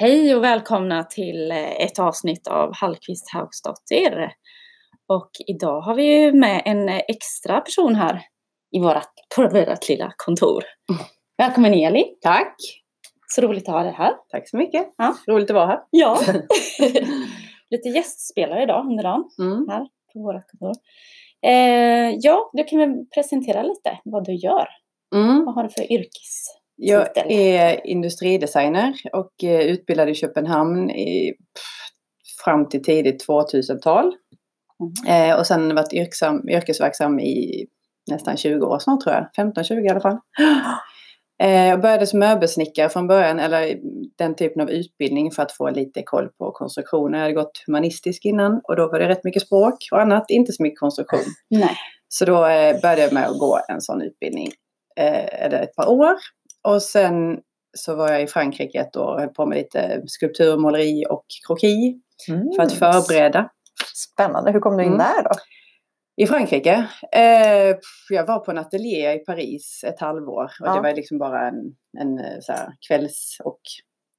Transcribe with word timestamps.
Hej 0.00 0.34
och 0.36 0.44
välkomna 0.44 1.04
till 1.04 1.50
eh, 1.50 1.70
ett 1.80 1.98
avsnitt 1.98 2.46
av 2.48 2.74
Hallqvist 2.74 3.32
Haugstadter. 3.32 4.32
Och 5.08 5.30
idag 5.46 5.80
har 5.80 5.94
vi 5.94 6.04
ju 6.04 6.32
med 6.32 6.62
en 6.64 6.88
extra 6.88 7.60
person 7.60 7.94
här 7.94 8.22
i 8.76 8.80
vårat, 8.80 9.12
på 9.36 9.42
vårt 9.42 9.88
lilla 9.88 10.12
kontor. 10.16 10.64
Välkommen 11.38 11.74
Elin! 11.74 12.04
Tack! 12.20 12.54
Så 13.26 13.42
roligt 13.42 13.68
att 13.68 13.74
ha 13.74 13.82
dig 13.82 13.92
här. 13.92 14.14
Tack 14.28 14.48
så 14.48 14.56
mycket. 14.56 14.94
Ja. 14.96 15.14
Roligt 15.28 15.50
att 15.50 15.54
vara 15.54 15.66
här. 15.66 15.80
Ja. 15.90 16.18
Lite 17.70 17.88
gästspelare 17.88 18.62
idag 18.62 18.86
under 18.86 19.02
dagen 19.02 19.24
Mm. 19.38 19.68
här 19.68 19.86
på 20.12 20.18
vårt 20.22 20.46
kontor. 20.50 20.82
Eh, 21.46 22.10
ja, 22.20 22.50
du 22.52 22.64
kan 22.64 22.78
väl 22.78 23.06
presentera 23.14 23.62
lite 23.62 23.98
vad 24.04 24.24
du 24.24 24.34
gör. 24.34 24.68
Mm. 25.14 25.44
Vad 25.44 25.54
har 25.54 25.62
du 25.62 25.68
för 25.68 25.92
yrkes... 25.92 26.57
Jag 26.80 27.08
är 27.32 27.86
industridesigner 27.86 28.94
och 29.12 29.44
eh, 29.44 29.60
utbildad 29.60 30.08
i 30.08 30.14
Köpenhamn 30.14 30.90
i, 30.90 31.34
fram 32.44 32.68
till 32.68 32.82
tidigt 32.82 33.26
2000-tal. 33.28 34.12
Mm. 35.06 35.30
Eh, 35.30 35.38
och 35.38 35.46
sen 35.46 35.74
varit 35.74 35.92
yrkesam, 35.92 36.48
yrkesverksam 36.48 37.20
i 37.20 37.66
nästan 38.10 38.36
20 38.36 38.66
år 38.66 38.78
snart 38.78 39.00
tror 39.00 39.14
jag. 39.14 39.46
15-20 39.46 39.84
i 39.84 39.88
alla 39.88 40.00
fall. 40.00 40.18
Eh, 41.42 41.66
jag 41.66 41.80
började 41.80 42.06
som 42.06 42.18
möbelsnickare 42.18 42.88
från 42.88 43.06
början, 43.06 43.40
eller 43.40 43.78
den 44.18 44.36
typen 44.36 44.62
av 44.62 44.70
utbildning 44.70 45.30
för 45.30 45.42
att 45.42 45.52
få 45.52 45.70
lite 45.70 46.02
koll 46.02 46.28
på 46.38 46.52
konstruktion. 46.52 47.12
Jag 47.12 47.20
hade 47.20 47.32
gått 47.32 47.62
humanistisk 47.66 48.24
innan 48.24 48.60
och 48.64 48.76
då 48.76 48.90
var 48.90 48.98
det 48.98 49.08
rätt 49.08 49.24
mycket 49.24 49.42
språk 49.42 49.74
och 49.92 50.00
annat, 50.00 50.24
inte 50.28 50.52
så 50.52 50.62
mycket 50.62 50.78
konstruktion. 50.78 51.24
Nej. 51.50 51.76
Så 52.08 52.24
då 52.24 52.46
eh, 52.46 52.80
började 52.80 53.02
jag 53.02 53.12
med 53.12 53.26
att 53.26 53.38
gå 53.38 53.60
en 53.68 53.80
sån 53.80 54.02
utbildning 54.02 54.48
eh, 55.00 55.44
eller 55.44 55.62
ett 55.62 55.76
par 55.76 55.88
år. 55.90 56.14
Och 56.68 56.82
sen 56.82 57.40
så 57.76 57.94
var 57.94 58.12
jag 58.12 58.22
i 58.22 58.26
Frankrike 58.26 58.80
ett 58.80 58.96
år 58.96 59.14
och 59.14 59.20
höll 59.20 59.28
på 59.28 59.46
med 59.46 59.58
lite 59.58 60.02
skulptur, 60.06 60.56
måleri 60.56 61.04
och 61.10 61.24
kroki 61.46 62.00
för 62.56 62.62
att 62.62 62.72
förbereda. 62.72 63.50
Spännande. 63.94 64.52
Hur 64.52 64.60
kom 64.60 64.76
du 64.76 64.82
in 64.82 64.92
Mm. 64.92 64.98
där 64.98 65.22
då? 65.22 65.30
I 66.16 66.26
Frankrike? 66.26 66.88
Eh, 67.12 67.76
jag 68.10 68.26
var 68.26 68.38
på 68.38 68.50
en 68.50 68.58
ateljé 68.58 69.12
i 69.14 69.18
Paris 69.18 69.84
ett 69.86 70.00
halvår 70.00 70.44
och 70.44 70.50
Ja. 70.66 70.74
det 70.74 70.80
var 70.80 70.94
liksom 70.94 71.18
bara 71.18 71.48
en, 71.48 71.54
en 71.98 72.18
eh, 72.18 72.40
så 72.40 72.52
här, 72.52 72.68
kvälls 72.88 73.36
och 73.44 73.60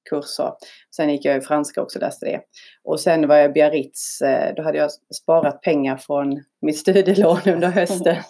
kurs. 0.09 0.39
Och. 0.39 0.57
Sen 0.95 1.09
gick 1.09 1.25
jag 1.25 1.37
i 1.37 1.41
franska 1.41 1.81
också, 1.81 1.99
läste 1.99 2.25
det. 2.25 2.41
Och 2.83 2.99
sen 2.99 3.27
var 3.27 3.35
jag 3.35 3.45
i 3.45 3.53
Biarritz. 3.53 4.21
Eh, 4.21 4.55
då 4.55 4.63
hade 4.63 4.77
jag 4.77 4.89
sparat 5.21 5.61
pengar 5.61 5.97
från 5.97 6.43
mitt 6.61 6.77
studielån 6.77 7.39
under 7.45 7.67
hösten. 7.67 8.15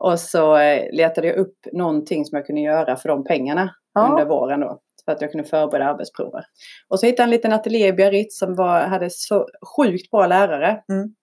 och 0.00 0.20
så 0.20 0.56
eh, 0.56 0.92
letade 0.92 1.26
jag 1.26 1.36
upp 1.36 1.56
någonting 1.72 2.24
som 2.24 2.36
jag 2.36 2.46
kunde 2.46 2.60
göra 2.60 2.96
för 2.96 3.08
de 3.08 3.24
pengarna 3.24 3.74
Ja. 3.94 4.08
under 4.10 4.24
våren 4.24 4.60
då. 4.60 4.80
För 5.04 5.12
att 5.12 5.20
jag 5.20 5.32
kunde 5.32 5.48
förbereda 5.48 5.90
arbetsprover. 5.90 6.44
Och 6.88 7.00
så 7.00 7.06
hittade 7.06 7.22
jag 7.22 7.26
en 7.26 7.30
liten 7.30 7.52
ateljé 7.52 7.86
i 7.86 7.92
Biarritz 7.92 8.38
som 8.38 8.54
var, 8.54 8.80
hade 8.80 9.10
så 9.10 9.46
sjukt 9.76 10.10
bra 10.10 10.26
lärare. 10.26 10.82
Mm. 10.92 11.14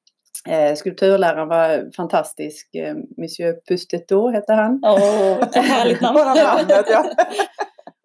Eh, 0.50 0.76
skulpturläraren 0.76 1.48
var 1.48 1.96
fantastisk. 1.96 2.76
Eh, 2.76 2.96
Monsieur 3.18 3.56
Pustetot 3.68 4.34
hette 4.34 4.54
han. 4.54 4.82
Åh, 4.84 5.38
vilket 5.40 5.66
härligt 5.66 6.02
namn. 6.02 6.16
Bara 6.16 6.34
namnet, 6.34 6.86
ja. 6.90 7.06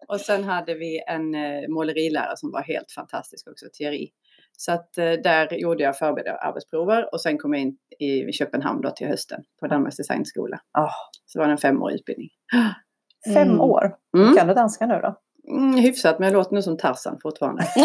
Och 0.07 0.19
sen 0.21 0.43
hade 0.43 0.73
vi 0.73 1.03
en 1.07 1.35
eh, 1.35 1.69
målerilärare 1.69 2.37
som 2.37 2.51
var 2.51 2.61
helt 2.61 2.91
fantastisk 2.91 3.47
också, 3.49 3.65
Thierry. 3.73 4.09
Så 4.57 4.71
att 4.71 4.97
eh, 4.97 5.11
där 5.11 5.53
gjorde 5.53 5.83
jag 5.83 5.97
förberedda 5.97 6.37
arbetsprover 6.37 7.13
och 7.13 7.21
sen 7.21 7.37
kom 7.37 7.53
jag 7.53 7.61
in 7.61 7.77
i 7.99 8.31
Köpenhamn 8.31 8.81
då 8.81 8.89
till 8.91 9.07
hösten 9.07 9.43
på 9.59 9.67
Danmarks 9.67 9.97
designskola. 9.97 10.59
Ah. 10.77 10.89
Så 11.25 11.39
det 11.39 11.45
var 11.45 11.51
en 11.51 11.57
femårig 11.57 11.95
utbildning. 11.95 12.29
Fem 13.33 13.47
Mm. 13.49 13.61
år. 13.61 13.95
Mm. 14.17 14.35
Kan 14.35 14.47
du 14.47 14.53
danska 14.53 14.85
nu 14.85 14.99
då? 15.01 15.15
Mm, 15.57 15.73
hyfsat, 15.77 16.19
men 16.19 16.25
jag 16.25 16.33
låter 16.33 16.53
nu 16.53 16.61
som 16.61 16.77
Tarzan 16.77 17.19
fortfarande. 17.21 17.63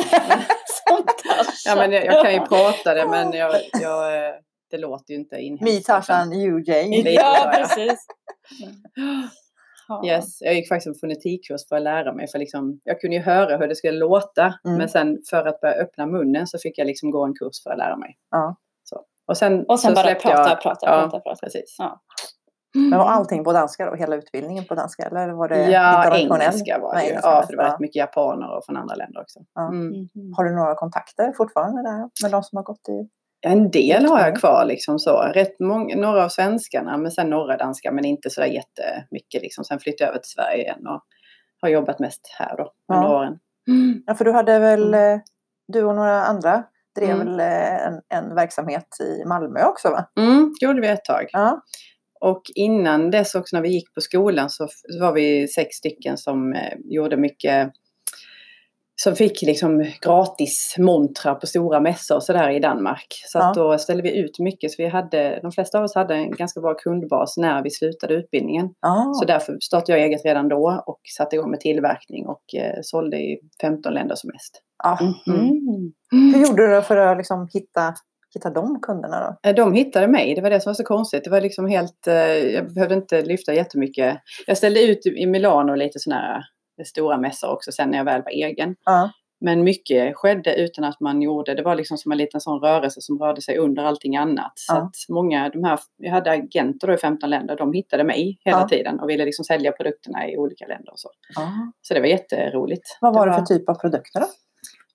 Sånt 0.89 1.23
där. 1.25 1.47
Ja, 1.67 1.77
men 1.77 1.93
jag, 1.93 2.05
jag 2.07 2.25
kan 2.25 2.35
ju 2.35 2.41
prata 2.41 2.95
det, 2.95 3.09
men 3.09 3.33
jag, 3.33 3.55
jag, 3.83 4.27
eh, 4.29 4.35
det 4.71 4.79
låter 4.79 5.13
ju 5.15 5.21
inte 5.21 5.37
inhemskt. 5.37 5.75
Me, 5.75 5.81
Tarzan, 5.95 6.33
you, 6.33 6.63
Jane. 6.67 7.11
Ja. 7.11 7.53
precis. 7.57 8.07
Ja. 9.89 10.07
Yes, 10.07 10.41
jag 10.41 10.55
gick 10.55 10.69
faktiskt 10.69 10.87
en 10.87 10.95
fonetikkurs 10.95 11.69
för 11.69 11.77
att 11.77 11.83
lära 11.83 12.13
mig. 12.13 12.29
För 12.29 12.39
liksom, 12.39 12.81
jag 12.85 13.01
kunde 13.01 13.17
ju 13.17 13.23
höra 13.23 13.57
hur 13.57 13.69
det 13.69 13.77
skulle 13.77 13.99
låta. 13.99 14.55
Mm. 14.65 14.79
Men 14.79 14.89
sen 14.89 15.19
för 15.31 15.47
att 15.47 15.61
börja 15.61 15.75
öppna 15.75 16.07
munnen 16.07 16.47
så 16.47 16.59
fick 16.59 16.79
jag 16.79 16.87
liksom 16.87 17.11
gå 17.11 17.25
en 17.25 17.35
kurs 17.35 17.63
för 17.63 17.71
att 17.71 17.79
lära 17.79 17.97
mig. 17.97 18.17
Ja. 18.31 18.57
Så. 18.85 19.01
Och 19.27 19.37
sen, 19.37 19.65
Och 19.69 19.81
sen 19.81 19.97
så 19.97 20.03
bara 20.03 20.15
prata, 20.15 20.51
jag, 20.51 20.63
prata, 20.63 20.87
ja, 20.87 21.03
prata, 21.03 21.21
prata. 21.21 21.41
Precis. 21.47 21.77
Ja. 21.79 22.01
Men 22.75 22.99
var 22.99 23.07
allting 23.07 23.45
på 23.45 23.53
danska 23.53 23.87
då? 23.91 23.95
Hela 23.97 24.17
utbildningen 24.17 24.65
på 24.65 24.75
danska? 24.75 25.03
Eller 25.03 25.33
var 25.33 25.49
det 25.49 25.71
Ja, 25.71 26.17
engelska 26.17 26.79
var 26.79 26.95
det 26.95 26.99
Nej, 26.99 27.09
ju. 27.09 27.15
Ja, 27.23 27.43
för 27.47 27.53
det 27.53 27.57
var 27.57 27.65
rätt 27.65 27.81
mycket 27.81 27.97
japaner 27.97 28.57
och 28.57 28.65
från 28.67 28.77
andra 28.77 28.95
länder 28.95 29.21
också. 29.21 29.41
Ja. 29.55 29.69
Mm. 29.69 29.89
Mhm. 29.89 30.33
Har 30.37 30.45
du 30.45 30.55
några 30.55 30.75
kontakter 30.75 31.33
fortfarande 31.37 31.83
där 31.83 32.11
med 32.23 32.31
de 32.31 32.43
som 32.43 32.57
har 32.57 32.63
gått 32.63 32.89
i? 32.89 33.09
En 33.41 33.71
del 33.71 34.07
har 34.07 34.21
jag 34.21 34.37
kvar 34.41 34.65
liksom 34.65 34.99
så. 34.99 35.21
Rätt 35.35 35.61
många, 35.61 35.97
några 35.97 36.25
av 36.25 36.29
svenskarna, 36.29 36.97
men 36.97 37.11
sen 37.13 37.31
några 37.31 37.57
danska, 37.57 37.93
men 37.93 38.05
inte 38.05 38.31
så 38.31 38.41
där 38.41 38.49
jättemycket 38.49 39.43
liksom. 39.43 39.65
Sen 39.65 39.79
flyttade 39.81 40.05
jag 40.05 40.11
över 40.11 40.19
till 40.23 40.31
Sverige 40.31 40.63
igen 40.63 40.87
och 40.87 41.03
har 41.61 41.69
jobbat 41.69 41.99
mest 41.99 42.21
här 42.39 42.57
då 42.57 42.73
under 42.93 43.09
Ja. 43.09 43.17
åren. 43.19 43.39
Ja, 44.07 44.15
för 44.15 44.25
du 44.25 44.33
hade 44.33 44.59
väl, 44.59 44.95
Mm. 44.95 45.15
eh, 45.15 45.21
du 45.69 45.85
och 45.85 45.95
några 45.95 46.23
andra 46.23 46.65
drev 46.97 47.11
Mm. 47.11 47.27
väl 47.27 47.41
eh, 47.41 47.87
en, 47.87 48.01
en 48.09 48.35
verksamhet 48.35 48.87
i 49.01 49.25
Malmö 49.25 49.65
också 49.65 49.91
va? 49.91 50.09
Mm, 50.21 50.55
gjorde 50.61 50.81
vi 50.81 50.89
ett 50.89 51.05
tag. 51.05 51.27
Ja. 51.33 51.61
Och 52.21 52.43
innan 52.55 53.11
dess 53.11 53.35
också 53.35 53.57
när 53.57 53.63
vi 53.63 53.69
gick 53.69 53.95
på 53.95 54.01
skolan 54.01 54.51
så 54.51 54.69
var 55.01 55.13
vi 55.13 55.49
sex 55.49 55.77
stycken 55.77 56.19
som 56.19 56.53
eh, 56.53 56.73
gjorde 56.85 57.17
mycket 57.17 57.73
som 59.03 59.17
fick 59.17 59.43
liksom 59.43 59.87
gratis 60.03 60.75
montrar 60.79 61.35
på 61.35 61.47
stora 61.47 61.81
mässor 61.81 62.17
och 62.17 62.23
sådär 62.23 62.51
i 62.51 62.61
Danmark. 62.61 63.07
Så 63.27 63.39
att 63.39 63.55
då 63.55 63.79
ställde 63.79 64.03
vi 64.03 64.19
ut 64.19 64.39
mycket. 64.39 64.71
Så 64.71 64.83
vi 64.83 64.89
hade, 64.89 65.39
de 65.43 65.53
flesta 65.53 65.79
av 65.79 65.85
oss 65.85 65.95
hade 65.95 66.15
en 66.15 66.31
ganska 66.31 66.61
bra 66.61 66.75
kundbas 66.75 67.37
när 67.37 67.63
vi 67.63 67.71
slutade 67.71 68.15
utbildningen. 68.15 68.67
Ah. 68.81 69.13
Så 69.15 69.25
därför 69.25 69.59
startade 69.61 69.99
jag 69.99 70.07
eget 70.09 70.25
redan 70.25 70.49
då 70.49 70.83
och 70.87 71.01
satte 71.17 71.37
igång 71.37 71.51
med 71.51 71.61
tillverkning 71.61 72.27
och 72.27 72.55
eh, 72.55 72.79
sålde 72.83 73.17
i 73.17 73.39
15 73.61 73.95
länder 73.95 74.15
som 74.15 74.31
mest. 74.33 74.63
Ja. 74.85 74.99
Mhm. 75.27 75.93
Hur 76.35 76.47
gjorde 76.47 76.67
du 76.67 76.75
då 76.75 76.83
för 76.83 76.97
att 76.97 77.17
liksom 77.17 77.49
hitta, 77.53 77.95
hitta 78.35 78.51
de 78.51 78.81
kunderna 78.81 79.21
då? 79.21 79.49
Eh, 79.51 79.55
De 79.55 79.73
hittade 79.73 80.09
mig, 80.09 80.35
det 80.35 80.41
var 80.41 80.51
det 80.51 80.61
som 80.61 80.71
var 80.71 80.75
så 80.75 80.85
konstigt. 80.85 81.25
Det 81.25 81.31
var 81.31 81.41
liksom 81.41 81.67
helt, 81.67 82.07
eh, 82.07 82.15
jag 82.55 82.75
behövde 82.75 82.95
inte 82.95 83.23
lyfta 83.23 83.55
jättemycket. 83.55 84.19
Jag 84.47 84.57
ställde 84.57 84.83
ut 84.83 85.07
i 85.07 85.27
Milano 85.27 85.75
lite 85.75 85.99
sådana 85.99 86.21
här 86.23 86.43
stora 86.85 87.19
mässor 87.19 87.51
också 87.51 87.73
sen 87.73 87.91
när 87.91 87.99
jag 87.99 88.05
väl 88.05 88.23
var 88.23 88.31
egen. 88.31 88.77
Ja. 88.85 89.11
Men 89.41 89.65
mycket 89.65 90.17
skedde 90.17 90.55
utan 90.55 90.85
att 90.85 91.01
man 91.01 91.23
gjorde, 91.23 91.55
det 91.55 91.63
var 91.63 91.75
liksom 91.75 91.99
som 91.99 92.13
en 92.13 92.19
liten 92.19 92.41
sån 92.41 92.61
rörelse 92.61 93.01
som 93.01 93.19
rörde 93.19 93.43
sig 93.43 93.59
under 93.59 93.83
allting 93.83 94.17
annat. 94.17 94.53
Så 94.55 94.75
Ja. 94.75 94.79
att 94.83 94.95
många, 95.09 95.49
de 95.49 95.65
här, 95.65 95.79
jag 95.97 96.13
hade 96.13 96.31
agenter 96.31 96.87
då 96.87 96.95
i 96.95 96.97
15 96.97 97.31
länder, 97.31 97.57
de 97.57 97.73
hittade 97.73 98.05
mig 98.05 98.39
hela 98.45 98.61
Ja. 98.61 98.69
tiden 98.69 99.01
och 99.01 99.09
ville 99.11 99.25
liksom 99.25 99.45
sälja 99.45 99.73
produkterna 99.73 100.29
i 100.31 100.37
olika 100.37 100.67
länder 100.67 100.93
och 100.93 100.99
så. 101.01 101.09
Ah. 101.37 101.73
Så 101.83 101.95
det 101.95 102.01
var 102.01 102.07
jätteroligt. 102.07 102.99
Vad 103.01 103.15
var 103.15 103.27
det 103.27 103.33
för 103.35 103.43
typ 103.43 103.69
av 103.69 103.75
produkter 103.75 104.21
då? 104.21 104.27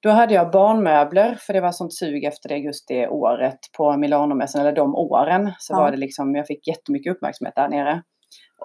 Då 0.02 0.10
hade 0.10 0.34
jag 0.34 0.52
barnmöbler, 0.52 1.36
för 1.40 1.54
det 1.54 1.62
var 1.62 1.72
sånt 1.72 1.94
sug 1.94 2.24
efter 2.24 2.50
det 2.50 2.58
just 2.58 2.88
det 2.88 3.08
året 3.08 3.60
på 3.78 3.98
Milanomässan, 3.98 4.62
eller 4.62 4.72
de 4.72 4.96
åren. 4.96 5.52
Så 5.60 5.74
Ja. 5.74 5.78
var 5.80 5.92
det 5.92 5.98
liksom, 5.98 6.36
jag 6.36 6.48
fick 6.48 6.68
jättemycket 6.68 7.16
uppmärksamhet 7.16 7.56
där 7.56 7.70
nere. 7.70 8.02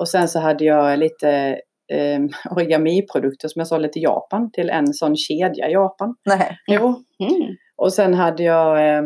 Och 0.00 0.08
sen 0.08 0.28
så 0.28 0.38
hade 0.40 0.64
jag 0.64 0.98
lite 0.98 1.60
eh, 1.92 2.20
origami-produkter 2.50 3.48
som 3.48 3.60
jag 3.60 3.66
sålde 3.68 3.88
till 3.88 4.02
Japan, 4.02 4.50
till 4.52 4.70
en 4.70 4.94
sån 4.94 5.16
kedja 5.16 5.68
i 5.68 5.72
Japan. 5.72 6.14
Nej. 6.24 6.58
Jo. 6.66 6.86
Mm. 7.18 7.56
Och 7.76 7.92
sen 7.92 8.14
hade 8.14 8.42
jag, 8.42 8.88
eh, 8.96 9.02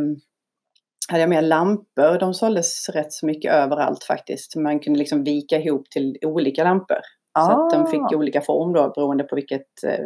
hade 1.08 1.20
jag 1.20 1.28
med 1.30 1.44
lampor. 1.44 2.18
De 2.18 2.34
såldes 2.34 2.88
rätt 2.88 3.12
så 3.12 3.26
mycket 3.26 3.52
överallt 3.52 4.04
faktiskt. 4.04 4.56
Man 4.56 4.80
kunde 4.80 4.98
liksom 4.98 5.24
vika 5.24 5.58
ihop 5.58 5.90
till 5.90 6.16
olika 6.24 6.64
lampor. 6.64 6.98
Så 7.38 7.50
att 7.50 7.70
de 7.70 7.82
Ah. 7.82 7.86
fick 7.86 8.16
olika 8.18 8.40
form 8.40 8.72
då 8.72 8.92
beroende 8.96 9.24
på 9.24 9.34
vilket, 9.36 9.66
eh, 9.86 10.04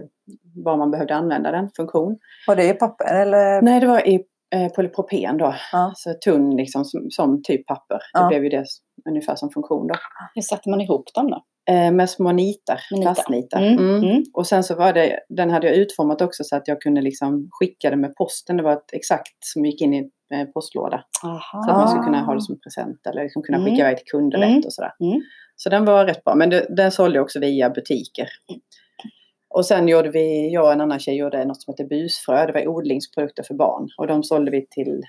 vad 0.65 0.79
man 0.79 0.91
behövde 0.91 1.15
använda 1.15 1.51
den 1.51 1.71
funktion. 1.77 2.19
Var 2.47 2.57
det 2.57 2.69
i 2.69 2.73
papper 2.73 3.15
eller? 3.23 3.63
Nej, 3.63 3.81
det 3.81 3.87
var 3.87 4.09
i 4.09 4.21
eh, 4.55 4.69
polypropen 4.73 5.39
då. 5.39 5.55
Ja. 5.73 5.93
Så 5.97 6.15
tunn 6.25 6.57
liksom 6.57 6.85
som, 6.85 7.11
som 7.11 7.43
typ 7.43 7.67
papper. 7.67 7.95
Det 7.97 8.21
Ja. 8.21 8.29
blev 8.29 8.43
ju 8.45 8.49
det 8.49 8.65
ungefär 9.09 9.37
som 9.37 9.51
funktion 9.51 9.87
då. 9.87 9.95
Hur 10.35 10.43
satte 10.43 10.71
man 10.71 10.81
ihop 10.81 11.15
dem 11.15 11.31
då? 11.31 11.45
Eh, 11.73 11.93
med 11.93 12.11
små 12.11 12.33
nitar, 12.33 12.81
plastnitar. 13.03 13.63
Mm, 13.63 13.79
Mm. 13.79 14.05
mm. 14.05 14.23
Och 14.35 14.47
sen 14.47 14.65
så 14.65 14.75
var 14.75 14.93
det, 14.93 15.21
den 15.29 15.51
hade 15.51 15.67
jag 15.67 15.77
utformat 15.77 16.23
också 16.23 16.45
så 16.45 16.57
att 16.57 16.69
jag 16.69 16.81
kunde 16.81 17.01
liksom 17.01 17.49
skicka 17.51 17.91
det 17.91 17.97
med 17.97 18.15
posten. 18.15 18.57
Det 18.57 18.63
var 18.63 18.73
ett 18.73 18.93
exakt 18.93 19.37
som 19.41 19.65
gick 19.65 19.81
in 19.83 19.95
i 19.95 20.11
en 20.35 20.53
postlåda. 20.53 21.05
Aha. 21.25 21.63
Så 21.65 21.71
att 21.71 21.77
man 21.77 21.89
skulle 21.89 22.05
kunna 22.05 22.23
ha 22.25 22.35
det 22.35 22.41
som 22.43 22.61
present 22.61 23.07
eller 23.07 23.23
liksom 23.23 23.43
kunna 23.43 23.59
Mm. 23.59 23.71
skicka 23.71 23.83
iväg 23.87 23.97
till 23.97 24.07
kunder 24.07 24.39
Mm. 24.39 24.55
lätt 24.57 24.65
och 24.67 24.73
sådär. 24.73 24.93
Mm. 25.01 25.21
Så 25.57 25.69
den 25.71 25.85
var 25.85 26.05
rätt 26.07 26.25
bra. 26.25 26.35
Men 26.35 26.51
det, 26.51 26.67
den 26.77 26.93
sålde 26.93 27.17
jag 27.17 27.23
också 27.25 27.41
via 27.41 27.71
butiker. 27.71 28.29
Och 29.55 29.67
sen 29.67 29.89
gjorde 29.89 30.11
vi, 30.11 30.53
jag 30.53 30.65
och 30.65 30.73
en 30.73 30.81
annan 30.81 30.99
tjej 30.99 31.17
gjorde 31.17 31.45
något 31.45 31.63
som 31.63 31.73
heter 31.73 31.85
busfrö. 31.85 32.47
Det 32.47 32.53
var 32.53 32.69
odlingsprodukter 32.69 33.43
för 33.43 33.55
barn. 33.55 33.89
Och 33.99 34.07
de 34.07 34.23
sålde 34.23 34.51
vi 34.51 34.67
till 34.71 35.03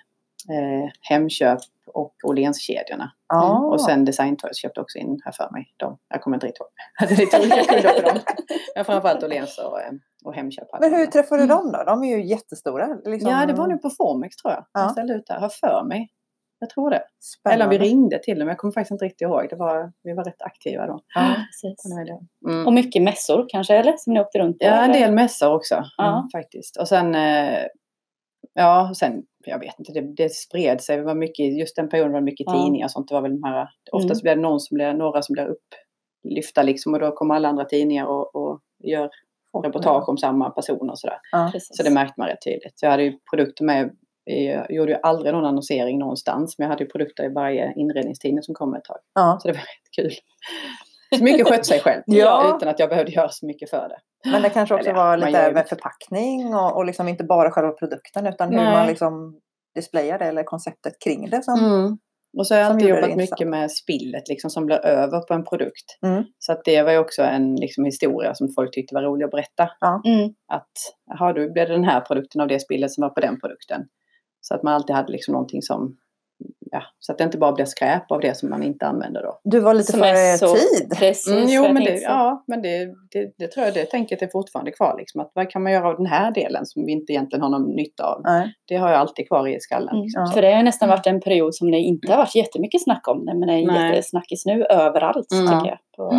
eh, 0.50 0.90
Hemköp 1.02 1.60
och 1.94 2.16
Åhlénskedjorna. 2.24 3.12
Ja. 3.28 3.60
Och 3.60 3.82
sen 3.82 4.06
Designtoys 4.06 4.58
köpte 4.58 4.82
också 4.82 4.98
in 4.98 5.22
här 5.26 5.32
för 5.32 5.50
mig. 5.52 5.74
De, 5.78 5.98
jag 6.10 6.22
kommer 6.22 6.38
inte 6.38 6.48
riktigt 6.48 6.62
ihåg. 6.62 6.70
Jag 7.00 7.08
hade 7.08 7.22
lite 7.22 7.40
olika 7.40 7.64
kunder 7.64 8.02
på 8.02 8.10
dem. 8.10 8.20
Men 8.76 8.86
framförallt 8.86 9.24
Åhléns 9.24 9.58
och, 9.58 9.82
eh, 9.82 9.92
och 10.26 10.34
Hemköp. 10.34 10.68
Men 10.80 10.94
hur 10.94 11.06
träffade 11.06 11.42
du 11.42 11.48
dem 11.48 11.72
då? 11.72 11.84
De 11.84 12.04
är 12.04 12.18
ju 12.18 12.26
jättestora. 12.26 12.88
Liksom. 13.06 13.32
Ja, 13.32 13.46
det 13.46 13.54
var 13.54 13.68
nog 13.68 13.82
på 13.82 13.90
Formex 13.90 14.36
tror 14.36 14.54
jag. 14.54 14.66
Ja. 14.74 14.82
Jag 14.82 14.92
ställde 14.92 15.14
ut 15.14 15.28
där. 15.28 15.40
Har 15.40 15.50
för 15.50 15.84
mig. 15.84 16.10
Jag 16.60 16.70
tror 16.70 16.90
det. 16.90 17.04
Spännande. 17.20 17.66
Eller 17.66 17.80
vi 17.80 17.90
ringde 17.90 18.20
till 18.20 18.40
dem. 18.40 18.48
Jag 18.48 18.58
kommer 18.58 18.72
faktiskt 18.72 18.92
inte 18.92 19.06
riktigt 19.06 19.22
ihåg. 19.22 19.48
Det 19.50 19.56
var, 19.56 19.92
vi 20.04 20.14
var 20.14 20.24
rätt 20.24 20.42
aktiva 20.42 20.88
då. 20.88 21.00
Ja, 21.16 21.36
precis. 21.36 21.86
Mm. 22.48 22.68
Och 22.68 22.74
mycket 22.74 23.04
mässor 23.04 23.46
kanske, 23.50 23.76
eller? 23.76 23.94
Som 23.98 24.14
ni 24.14 24.20
åkte 24.20 24.40
runt 24.40 24.60
på? 24.60 24.66
Ja, 24.66 24.84
en 24.84 24.92
del 24.92 25.12
mässor 25.12 25.56
också 25.56 25.84
Ja. 25.98 26.18
mm, 26.18 26.30
faktiskt. 26.30 26.78
Och 26.78 26.88
sen, 26.88 27.16
eh, 27.16 27.60
ja, 28.54 28.90
och 28.90 28.98
sen, 28.98 29.24
jag 29.46 29.60
vet 29.60 29.80
inte, 29.80 29.92
det, 29.92 30.14
det 30.24 30.34
spred 30.34 30.82
sig. 30.82 30.98
Det 30.98 31.04
var 31.04 31.16
mycket, 31.16 31.58
just 31.60 31.76
den 31.76 31.90
perioden 31.90 32.12
var 32.14 32.20
det 32.20 32.26
mycket 32.26 32.46
Ja. 32.48 32.54
tidningar 32.54 32.86
och 32.88 32.92
sånt. 32.92 33.08
Det 33.08 33.14
var 33.14 33.22
väl 33.22 33.42
de 33.42 33.44
här, 33.44 33.68
oftast 33.92 34.24
Mm. 34.24 34.36
blir 34.36 34.36
det 34.44 34.50
någon 34.50 34.60
som 34.60 34.76
blir, 34.76 34.94
några 34.94 35.22
som 35.22 35.34
blir 35.34 35.56
upplyfta 36.26 36.64
liksom 36.64 36.94
och 36.94 37.00
då 37.00 37.12
kommer 37.12 37.36
alla 37.36 37.50
andra 37.50 37.66
tidningar 37.66 38.06
och, 38.06 38.36
och 38.36 38.60
gör 38.84 39.10
reportage 39.64 40.10
om 40.10 40.18
samma 40.18 40.50
personer 40.50 40.92
och 40.92 41.00
sådär. 41.00 41.18
Ja. 41.32 41.52
Så 41.60 41.84
det 41.84 41.90
märkte 41.90 42.14
man 42.18 42.28
rätt 42.28 42.42
tydligt. 42.46 42.80
Så 42.80 42.86
jag 42.86 42.92
hade 42.92 43.04
ju 43.04 43.14
produkter 43.32 43.64
med, 43.66 43.92
i- 44.30 44.46
jag 44.46 44.72
gjorde 44.72 44.92
ju 44.92 44.98
aldrig 45.04 45.34
någon 45.34 45.46
annonsering 45.46 46.00
någonstans, 46.00 46.56
men 46.58 46.66
jag 46.66 46.70
hade 46.70 46.84
ju 46.84 46.90
produkter 46.90 47.24
i 47.24 47.34
varje 47.34 47.74
inredningstidning 47.76 48.44
som 48.44 48.56
kom 48.56 48.74
ett 48.74 48.84
tag. 48.84 48.98
Ja. 49.14 49.38
Så 49.42 49.48
det 49.48 49.54
var 49.54 49.60
rätt 49.62 49.92
kul. 49.96 50.12
Så 51.16 51.24
mycket 51.24 51.48
skötte 51.48 51.64
sig 51.64 51.80
själv, 51.80 52.02
Ja. 52.06 52.56
utan 52.58 52.70
att 52.70 52.80
jag 52.80 52.90
behövde 52.90 53.12
göra 53.12 53.30
så 53.30 53.46
mycket 53.46 53.70
för 53.70 53.90
det. 53.90 54.30
Men 54.32 54.42
det 54.42 54.50
kanske 54.50 54.76
också 54.76 54.90
Eller 54.90 55.00
ja, 55.00 55.06
var 55.06 55.18
lite 55.18 55.52
med 55.52 55.68
förpackning 55.68 56.56
och, 56.56 56.76
och 56.78 56.86
liksom 56.86 57.08
inte 57.08 57.24
bara 57.24 57.52
själva 57.52 57.72
produkten 57.72 58.28
utan 58.28 58.50
hur 58.50 58.58
Nej. 58.58 58.72
man 58.74 58.88
liksom 58.88 59.40
displayar 59.76 60.20
det 60.20 60.26
eller 60.26 60.44
konceptet 60.44 60.94
kring 61.04 61.30
det. 61.30 61.44
Som, 61.44 61.60
Mm. 61.60 61.98
Och 62.38 62.48
så 62.48 62.54
har 62.54 62.62
jag 62.62 62.72
alltid 62.72 62.90
jobbat 62.90 63.16
mycket 63.16 63.48
med 63.48 63.72
spillet 63.72 64.28
liksom, 64.30 64.50
som 64.50 64.66
blir 64.66 64.86
över 64.86 65.20
på 65.20 65.34
en 65.34 65.44
produkt. 65.44 65.98
Mm. 66.06 66.24
Så 66.40 66.52
att 66.52 66.62
det 66.66 66.84
var 66.84 66.92
ju 66.92 66.98
också 66.98 67.22
en 67.24 67.56
liksom, 67.56 67.86
historia 67.86 68.36
som 68.36 68.48
folk 68.56 68.74
tyckte 68.74 68.96
var 68.96 69.02
rolig 69.02 69.26
att 69.26 69.32
berätta. 69.32 69.70
Mm. 70.06 70.30
Att, 70.54 70.72
jaha, 71.06 71.34
då 71.34 71.54
blev 71.54 71.68
det 71.68 71.74
den 71.74 71.84
här 71.84 72.02
produkten 72.02 72.42
av 72.42 72.48
det 72.48 72.60
spillet 72.60 72.92
som 72.92 73.02
var 73.02 73.10
på 73.10 73.20
den 73.20 73.40
produkten. 73.40 73.82
Så 74.42 74.56
att 74.56 74.64
man 74.64 74.74
alltid 74.74 74.96
hade 74.96 75.12
liksom 75.12 75.32
någonting 75.32 75.62
som, 75.62 75.98
ja, 76.72 76.82
så 77.00 77.12
att 77.12 77.18
det 77.18 77.24
inte 77.24 77.38
bara 77.38 77.52
blir 77.52 77.66
skräp 77.66 78.12
av 78.12 78.20
det 78.20 78.38
som 78.38 78.50
man 78.50 78.64
inte 78.64 78.86
använder 78.88 79.24
då. 79.24 79.40
Du 79.44 79.60
var 79.60 79.74
lite 79.74 79.92
Som 79.92 80.00
före 80.00 80.38
så- 80.38 80.56
tid. 80.56 80.90
Precis. 80.98 81.34
Mm, 81.34 81.46
jo, 81.50 81.74
men 81.74 81.84
det, 81.84 82.02
ja, 82.02 82.44
men 82.48 82.62
det, 82.62 82.86
det, 83.12 83.34
det 83.38 83.48
tror 83.48 83.66
jag, 83.66 83.74
det 83.74 83.86
tänket 83.86 84.22
är 84.22 84.28
fortfarande 84.28 84.72
kvar. 84.72 84.96
Liksom, 84.98 85.22
att 85.22 85.32
vad 85.34 85.50
kan 85.50 85.64
man 85.64 85.72
göra 85.72 85.88
av 85.90 85.98
den 85.98 86.06
här 86.06 86.32
delen 86.32 86.66
som 86.66 86.86
vi 86.86 86.92
inte 86.92 87.14
egentligen 87.14 87.42
har 87.44 87.50
någon 87.50 87.76
nytta 87.76 88.04
av? 88.04 88.22
Nej. 88.24 88.54
Det 88.68 88.76
har 88.76 88.90
jag 88.90 89.00
alltid 89.00 89.28
kvar 89.28 89.48
i 89.48 89.60
skallen. 89.60 89.90
Mm. 89.90 90.02
Liksom. 90.04 90.24
Ja. 90.28 90.32
För 90.34 90.42
det 90.42 90.56
har 90.56 90.64
nästan 90.64 90.90
varit 90.90 91.08
en 91.08 91.22
period 91.22 91.56
som 91.56 91.72
det 91.72 91.78
inte 91.78 92.12
har 92.12 92.18
varit 92.18 92.36
jättemycket 92.36 92.84
snack 92.84 93.08
om 93.08 93.26
det. 93.26 93.34
Men 93.40 93.48
det 93.48 93.54
är 93.54 93.58
en 93.58 93.66
Nej. 93.68 93.90
jättesnackis 93.90 94.46
nu 94.46 94.64
överallt 94.66 95.32
Mm. 95.34 95.46
tycker 95.48 95.68
jag. 95.68 95.78
På 95.98 96.14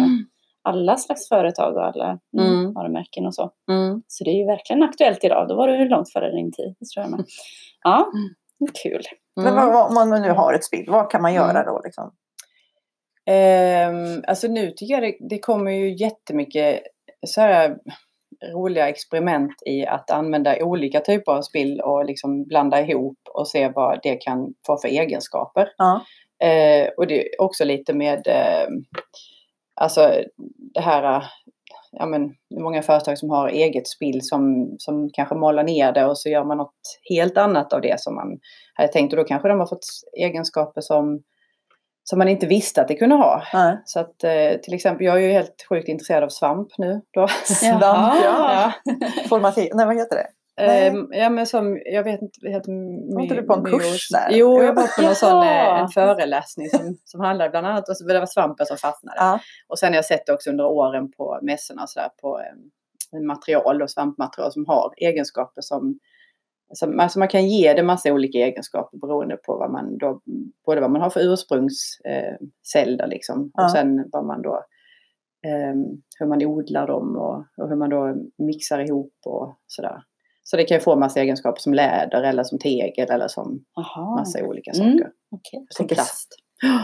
alla 0.62 0.96
slags 0.96 1.28
företag 1.28 1.76
och 1.76 1.84
alla 1.86 2.18
mm. 2.38 2.52
Mm. 2.58 2.72
varumärken 2.72 3.26
och 3.26 3.34
så. 3.34 3.50
Mm. 3.70 4.02
Så 4.06 4.24
det 4.24 4.30
är 4.30 4.34
ju 4.34 4.46
verkligen 4.46 4.82
aktuellt 4.82 5.24
idag. 5.24 5.48
Då 5.48 5.54
var 5.56 5.68
du 5.68 5.88
långt 5.88 6.12
före 6.12 6.30
din 6.30 6.52
tid. 6.52 6.74
Det 6.80 6.86
tror 6.94 7.04
jag 7.04 7.10
med. 7.10 7.24
Ja, 7.84 8.06
kul. 8.82 9.02
Men 9.42 9.52
Mm. 9.52 9.64
vad, 9.66 9.72
vad, 9.74 9.88
om 9.88 9.94
man 10.10 10.22
nu 10.22 10.30
har 10.30 10.52
ett 10.52 10.64
spill, 10.64 10.84
vad 10.88 11.10
kan 11.10 11.22
man 11.22 11.34
göra 11.34 11.50
Mm. 11.50 11.64
då? 11.66 11.80
Liksom? 11.84 12.12
Ehm, 13.26 14.24
alltså 14.26 14.48
nu 14.48 14.70
tycker 14.70 14.94
jag 14.94 15.02
det, 15.02 15.16
det 15.28 15.38
kommer 15.38 15.70
ju 15.70 15.96
jättemycket 15.96 16.80
så 17.26 17.40
här 17.40 17.76
roliga 18.54 18.88
experiment 18.88 19.52
i 19.66 19.86
att 19.86 20.10
använda 20.10 20.64
olika 20.64 21.00
typer 21.00 21.32
av 21.32 21.42
spill 21.42 21.80
och 21.80 22.04
liksom 22.04 22.44
blanda 22.44 22.80
ihop 22.80 23.18
och 23.34 23.48
se 23.48 23.68
vad 23.68 23.98
det 24.02 24.16
kan 24.16 24.54
få 24.66 24.76
för 24.78 24.88
egenskaper. 24.88 25.68
Ja. 25.76 26.00
Eh, 26.46 26.88
och 26.96 27.06
det 27.06 27.22
är 27.22 27.40
också 27.42 27.64
lite 27.64 27.94
med 27.94 28.26
eh, 28.26 28.68
alltså 29.74 30.12
det 30.74 30.80
här 30.80 31.16
eh, 31.16 31.22
Ja, 31.98 32.06
men, 32.06 32.28
det 32.28 32.56
är 32.56 32.60
många 32.60 32.82
företag 32.82 33.18
som 33.18 33.30
har 33.30 33.48
eget 33.48 33.88
spill 33.88 34.20
som, 34.22 34.74
som 34.78 35.10
kanske 35.12 35.34
målar 35.34 35.64
ner 35.64 35.92
det 35.92 36.06
och 36.06 36.18
så 36.18 36.28
gör 36.28 36.44
man 36.44 36.56
något 36.56 36.98
helt 37.10 37.36
annat 37.36 37.72
av 37.72 37.80
det 37.80 38.00
som 38.00 38.14
man 38.14 38.38
hade 38.74 38.92
tänkt. 38.92 39.12
Och 39.12 39.16
då 39.16 39.24
kanske 39.24 39.48
de 39.48 39.58
har 39.58 39.66
fått 39.66 39.86
egenskaper 40.18 40.80
som, 40.80 41.22
som 42.04 42.18
man 42.18 42.28
inte 42.28 42.46
visste 42.46 42.80
att 42.82 42.88
det 42.88 42.94
kunde 42.94 43.14
ha. 43.14 43.42
Nej. 43.52 43.78
Så 43.84 44.00
att 44.00 44.24
eh, 44.24 44.60
till 44.62 44.74
exempel, 44.74 45.06
jag 45.06 45.16
är 45.16 45.20
ju 45.20 45.32
helt 45.32 45.66
sjukt 45.68 45.88
intresserad 45.88 46.24
av 46.24 46.28
svamp 46.28 46.68
nu. 46.78 47.00
Då. 47.14 47.28
Svamp, 47.44 47.82
Jaha. 47.82 48.16
ja. 48.24 48.72
Formativ, 49.28 49.70
nej 49.74 49.86
vad 49.86 49.96
heter 49.96 50.16
det? 50.16 50.26
Ehm, 50.58 51.08
ja 51.10 51.30
men 51.30 51.46
som, 51.46 51.82
jag 51.84 52.04
vet 52.04 52.22
inte, 52.22 52.38
vad 52.42 52.52
heter 52.52 52.72
Var 53.14 53.22
inte 53.22 53.34
du 53.34 53.42
på 53.42 53.54
en 53.54 53.64
kurs 53.64 54.08
där? 54.08 54.28
Jo, 54.30 54.62
jag 54.62 54.74
var 54.74 54.96
på 54.96 55.02
någon 55.02 55.14
sån, 55.24 55.42
eh, 55.42 55.80
en 55.80 55.88
föreläsning 55.88 56.68
som, 56.68 56.98
som 57.04 57.20
handlade 57.20 57.50
bland 57.50 57.66
annat, 57.66 57.88
och 57.88 57.96
så, 57.96 58.04
det 58.04 58.18
var 58.18 58.26
svampen 58.26 58.66
som 58.66 58.76
fastnade. 58.76 59.16
Ja. 59.20 59.40
Och 59.68 59.78
sen 59.78 59.88
har 59.88 59.94
jag 59.94 60.04
sett 60.04 60.26
det 60.26 60.32
också 60.32 60.50
under 60.50 60.66
åren 60.66 61.10
på 61.12 61.38
mässorna 61.42 61.82
och 61.82 61.90
så 61.90 62.00
där, 62.00 62.08
på 62.20 62.40
eh, 62.40 63.20
material 63.20 63.82
och 63.82 63.90
svampmaterial 63.90 64.52
som 64.52 64.66
har 64.66 64.92
egenskaper 64.96 65.60
som 65.60 65.98
som, 66.72 67.00
alltså 67.00 67.18
man 67.18 67.28
kan 67.28 67.48
ge 67.48 67.74
det 67.74 67.82
massa 67.82 68.12
olika 68.12 68.38
egenskaper 68.38 68.98
beroende 68.98 69.36
på 69.36 69.56
vad 69.56 69.70
man 69.70 69.98
då, 69.98 70.20
både 70.66 70.80
vad 70.80 70.90
man 70.90 71.02
har 71.02 71.10
för 71.10 71.20
ursprungsceller 71.32 73.04
eh, 73.04 73.08
liksom, 73.08 73.50
Ja. 73.54 73.64
och 73.64 73.70
sen 73.70 74.08
vad 74.12 74.24
man 74.24 74.42
då, 74.42 74.64
eh, 75.46 75.74
hur 76.18 76.26
man 76.26 76.44
odlar 76.44 76.86
dem 76.86 77.16
och, 77.16 77.44
och 77.56 77.68
hur 77.68 77.76
man 77.76 77.90
då 77.90 78.14
mixar 78.38 78.78
ihop 78.78 79.14
och 79.26 79.58
sådär. 79.66 80.02
Så 80.50 80.56
det 80.56 80.64
kan 80.64 80.76
ju 80.76 80.80
få 80.80 80.96
massa 80.96 81.20
egenskaper 81.20 81.60
som 81.60 81.74
läder 81.74 82.22
eller 82.22 82.42
som 82.44 82.58
tegel 82.58 83.10
eller 83.10 83.28
som 83.28 83.64
Jaha. 83.74 84.16
massa 84.16 84.44
olika 84.44 84.70
Mm. 84.70 84.92
saker. 84.92 85.10
Okej. 85.30 85.66
Som 85.70 85.82
tänker- 85.82 85.94
plast. 85.94 86.28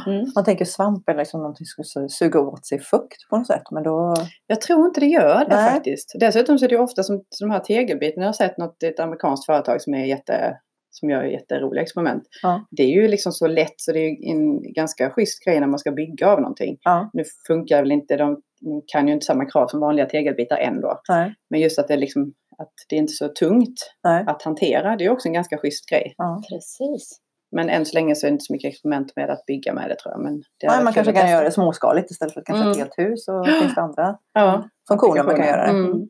Mm. 0.06 0.24
Man 0.34 0.44
tänker 0.44 0.64
svamp 0.64 1.08
är 1.08 1.14
liksom 1.14 1.40
någonting 1.40 1.66
som 1.66 1.84
ska 1.84 2.08
suga 2.08 2.40
åt 2.40 2.66
sig 2.66 2.80
fukt 2.80 3.28
på 3.30 3.36
något 3.38 3.46
sätt. 3.46 3.62
Men 3.70 3.82
då... 3.82 4.14
Jag 4.46 4.60
tror 4.60 4.86
inte 4.86 5.00
det 5.00 5.06
gör 5.06 5.38
det 5.48 5.56
Nej. 5.56 5.70
faktiskt. 5.70 6.12
Dessutom 6.20 6.58
så 6.58 6.64
är 6.64 6.68
det 6.68 6.74
ju 6.74 6.80
ofta 6.80 7.02
som 7.02 7.22
som 7.30 7.48
de 7.48 7.54
här 7.54 7.60
tegelbitarna. 7.60 8.22
Jag 8.22 8.28
har 8.28 8.32
sett 8.32 8.58
något, 8.58 8.82
ett 8.82 9.00
amerikanskt 9.00 9.46
företag 9.46 9.82
som 9.82 9.94
är 9.94 10.04
jätte 10.04 10.56
som 10.90 11.10
gör 11.10 11.24
jätteroliga 11.24 11.82
experiment. 11.82 12.22
Ja. 12.42 12.66
Det 12.70 12.82
är 12.82 12.88
ju 13.02 13.08
liksom 13.08 13.32
så 13.32 13.46
lätt 13.46 13.74
så 13.76 13.92
det 13.92 13.98
är 13.98 14.30
en 14.32 14.72
ganska 14.72 15.10
schysst 15.10 15.44
grej 15.44 15.60
när 15.60 15.66
man 15.66 15.78
ska 15.78 15.90
bygga 15.92 16.28
av 16.28 16.40
någonting. 16.40 16.76
Ja. 16.82 17.10
Nu 17.12 17.22
funkar 17.46 17.82
väl 17.82 17.92
inte, 17.92 18.16
de, 18.16 18.40
kan 18.86 19.08
ju 19.08 19.14
inte 19.14 19.26
samma 19.26 19.44
krav 19.50 19.66
som 19.68 19.80
vanliga 19.80 20.06
tegelbitar 20.06 20.56
ändå. 20.56 21.00
Nej. 21.08 21.34
Men 21.50 21.60
just 21.60 21.78
att 21.78 21.88
det, 21.88 21.96
liksom, 21.96 22.32
att 22.58 22.72
det 22.88 22.96
är 22.96 23.00
inte 23.00 23.12
så 23.12 23.28
tungt 23.28 23.94
Nej. 24.04 24.24
att 24.26 24.42
hantera, 24.42 24.96
det 24.96 25.04
är 25.04 25.10
också 25.10 25.28
en 25.28 25.32
ganska 25.34 25.58
schysst 25.58 25.88
grej. 25.88 26.14
Ja. 26.18 26.42
Precis. 26.48 27.20
Men 27.52 27.68
än 27.68 27.86
så 27.86 27.94
länge 27.94 28.14
så 28.14 28.26
är 28.26 28.30
det 28.30 28.32
inte 28.32 28.44
så 28.44 28.52
mycket 28.52 28.68
experiment 28.72 29.12
med 29.16 29.30
att 29.30 29.46
bygga 29.46 29.72
med 29.74 29.88
det 29.88 29.96
tror 29.96 30.12
jag. 30.14 30.22
Men 30.22 30.38
det 30.58 30.66
Nej, 30.66 30.78
är 30.78 30.84
man 30.84 30.92
kanske 30.92 31.10
att 31.12 31.18
kan 31.18 31.30
göra 31.30 31.44
det 31.44 31.50
småskaligt 31.52 32.10
istället 32.10 32.34
för 32.34 32.42
kanske 32.46 32.62
ett 32.70 32.76
Mm. 32.76 32.78
helt 32.78 32.98
hus. 32.98 33.28
Och 33.28 33.46
finns 33.46 33.74
det 33.74 33.80
andra 33.80 34.18
Ja, 34.32 34.68
funktioner 34.88 35.22
man 35.24 35.36
kan 35.36 35.46
göra 35.46 35.64
det. 35.72 35.78
Mm. 35.78 36.08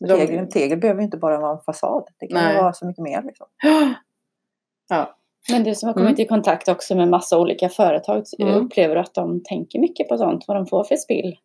De- 0.00 0.06
Tegel, 0.26 0.48
tegel 0.50 0.78
behöver 0.78 1.00
ju 1.00 1.04
inte 1.04 1.16
bara 1.16 1.40
vara 1.40 1.52
en 1.52 1.60
fasad. 1.66 2.04
Det 2.18 2.26
kan 2.26 2.40
ju 2.40 2.46
Nej. 2.46 2.56
vara 2.62 2.72
så 2.72 2.86
mycket 2.86 3.02
mer. 3.02 3.22
Liksom. 3.22 3.46
Ja. 4.88 5.16
Men 5.50 5.64
du 5.64 5.74
som 5.74 5.86
har 5.86 5.94
kommit 5.94 6.18
i 6.18 6.26
kontakt 6.26 6.68
också 6.68 6.94
med 6.94 7.08
massa 7.08 7.38
olika 7.38 7.68
företag, 7.68 8.24
Mm. 8.38 8.54
upplever 8.54 8.94
du 8.94 9.00
att 9.00 9.14
de 9.14 9.42
tänker 9.44 9.78
mycket 9.78 10.08
på 10.08 10.18
sånt? 10.18 10.44
Vad 10.48 10.56
de 10.56 10.66
får 10.66 10.84
för 10.84 10.96
spill? 10.96 11.38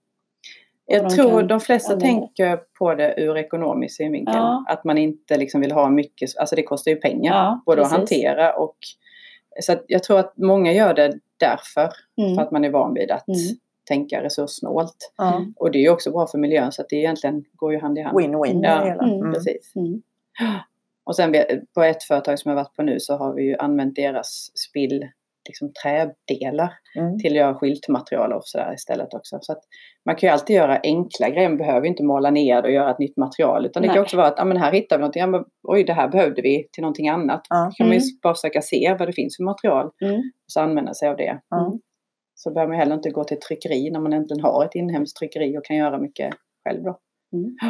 Jag 0.88 1.10
tror 1.10 1.40
kan 1.40 1.48
de 1.48 1.60
flesta 1.60 1.94
använda. 1.94 2.14
tänker 2.20 2.60
på 2.80 2.94
det 2.96 3.14
ur 3.18 3.38
ekonomisk 3.38 3.96
synvinkel. 3.96 4.36
Ja. 4.36 4.66
Att 4.70 4.84
man 4.84 4.98
inte 4.98 5.38
liksom 5.38 5.62
vill 5.62 5.72
ha 5.72 5.90
mycket, 5.90 6.38
alltså 6.38 6.56
det 6.56 6.64
kostar 6.64 6.92
ju 6.92 6.98
pengar 6.98 7.34
Ja, 7.34 7.62
både 7.66 7.82
att 7.82 7.90
precis. 7.92 7.98
hantera 7.98 8.54
och 8.56 8.76
så 9.62 9.72
att 9.72 9.84
jag 9.88 10.04
tror 10.04 10.20
att 10.20 10.38
många 10.38 10.72
gör 10.74 10.94
det 10.94 11.14
därför, 11.38 11.90
Mm. 12.18 12.36
för 12.36 12.42
att 12.42 12.52
man 12.52 12.66
är 12.66 12.70
van 12.70 12.94
vid 12.94 13.12
att 13.12 13.28
Mm. 13.28 13.40
tänka 13.88 14.24
resurssnålt. 14.24 15.14
Mm. 15.22 15.54
Och 15.58 15.72
det 15.72 15.78
är 15.78 15.82
ju 15.82 15.90
också 15.90 16.12
bra 16.12 16.28
för 16.28 16.38
miljön 16.38 16.72
så 16.72 16.82
att 16.82 16.90
det 16.90 16.96
egentligen 16.96 17.44
går 17.54 17.74
ju 17.74 17.80
hand 17.80 17.98
i 17.98 18.02
hand. 18.02 18.18
Win-win 18.18 18.60
Ja. 18.64 18.86
Mm. 18.86 19.10
Mm. 19.20 19.34
Precis. 19.34 19.76
Mm. 19.76 20.02
Och 21.04 21.16
sen 21.16 21.36
på 21.74 21.84
ett 21.84 22.04
företag 22.04 22.40
som 22.40 22.50
jag 22.50 22.56
varit 22.56 22.76
på 22.76 22.84
nu 22.84 23.00
så 23.00 23.18
har 23.18 23.34
vi 23.34 23.44
ju 23.44 23.56
använt 23.58 23.96
deras 23.96 24.52
spill, 24.58 25.08
liksom 25.48 25.72
trädelar 25.84 26.74
Mm. 27.00 27.20
till 27.20 27.32
att 27.32 27.38
göra 27.38 27.56
skyltmaterial 27.56 28.34
och 28.34 28.42
sådär 28.44 28.74
istället 28.74 29.14
också. 29.14 29.38
Så 29.42 29.52
att 29.52 29.60
man 30.06 30.16
kan 30.16 30.28
ju 30.28 30.34
alltid 30.34 30.56
göra 30.56 30.80
enkla 30.84 31.30
grejer, 31.30 31.50
man 31.50 31.58
behöver 31.58 31.82
ju 31.82 31.88
inte 31.88 32.04
måla 32.04 32.30
ner 32.32 32.64
och 32.64 32.72
göra 32.72 32.92
ett 32.92 33.00
nytt 33.00 33.18
material. 33.18 33.66
Utan 33.66 33.82
det 33.82 33.88
kan 33.88 33.96
Nej. 33.96 34.02
också 34.04 34.18
vara 34.18 34.28
att, 34.28 34.34
ja 34.38 34.46
men 34.46 34.58
här 34.58 34.72
hittar 34.72 34.98
vi 34.98 35.00
någonting, 35.02 35.20
ja, 35.20 35.28
men, 35.28 35.44
oj 35.64 35.84
det 35.84 35.94
här 35.94 36.08
behövde 36.08 36.42
vi 36.42 36.68
till 36.72 36.82
någonting 36.82 37.10
annat. 37.10 37.42
Ja. 37.50 37.56
Då 37.66 37.72
kan 37.78 37.88
man 37.88 37.96
ju 37.96 38.02
Mm. 38.02 38.20
bara 38.24 38.34
försöka 38.34 38.62
se 38.62 38.96
vad 39.00 39.08
det 39.08 39.14
finns 39.14 39.38
för 39.38 39.44
material 39.44 39.92
Mm. 40.06 40.16
och 40.20 40.22
så 40.48 40.60
använda 40.62 40.94
sig 40.94 41.10
av 41.10 41.18
det. 41.18 41.40
Ja. 41.50 41.74
Så 42.36 42.52
behöver 42.54 42.72
man 42.72 42.80
heller 42.80 42.96
inte 42.96 43.10
gå 43.10 43.24
till 43.24 43.40
tryckeri 43.40 43.90
när 43.92 44.00
man 44.00 44.14
äntligen 44.14 44.44
har 44.44 44.66
ett 44.66 44.76
inhemskt 44.76 45.18
tryckeri 45.18 45.58
och 45.58 45.66
kan 45.66 45.76
göra 45.78 45.98
mycket 46.00 46.34
själv 46.68 46.84
då. 46.84 46.98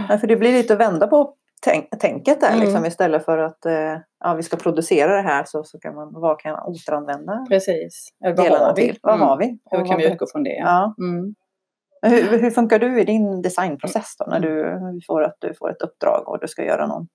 Ja, 0.09 0.17
för 0.17 0.27
det 0.27 0.35
blir 0.35 0.51
lite 0.51 0.73
att 0.73 0.79
vända 0.79 1.07
på 1.07 1.33
tänk, 1.61 1.99
tänket 1.99 2.41
där. 2.41 2.49
Mm. 2.49 2.59
Liksom, 2.59 2.85
istället 2.85 3.25
för 3.25 3.37
att 3.37 3.65
eh, 3.65 3.97
ja, 4.19 4.33
vi 4.33 4.43
ska 4.43 4.57
producera 4.57 5.15
det 5.15 5.21
här 5.21 5.43
så, 5.47 5.63
så 5.63 5.79
kan 5.79 5.95
man, 5.95 6.09
vad 6.13 6.39
kan 6.39 6.51
man 6.51 6.63
återanvända 6.63 7.45
Precis. 7.49 8.07
Eller 8.25 8.35
vad 8.35 8.45
delarna 8.45 8.65
har 8.65 8.75
vi? 8.75 8.81
till? 8.81 8.97
Vad 9.01 9.15
Mm. 9.15 9.27
har 9.27 9.37
vi? 9.37 9.59
Hur 9.71 9.81
Och 9.81 9.87
kan 9.87 9.97
vi 9.97 10.11
utgå 10.11 10.25
från 10.31 10.43
det? 10.43 10.55
Ja. 10.55 10.95
Mm. 10.99 11.35
Hur, 12.01 12.39
hur 12.41 12.51
funkar 12.51 12.79
du 12.79 13.01
i 13.01 13.03
din 13.03 13.41
designprocess 13.41 14.15
då? 14.19 14.25
När 14.25 14.39
du 14.39 14.79
får, 15.07 15.23
att 15.23 15.35
du 15.39 15.53
får 15.53 15.71
ett 15.71 15.81
uppdrag 15.81 16.27
och 16.29 16.39
du 16.39 16.47
ska 16.47 16.63
göra 16.65 16.87
någon 16.87 17.07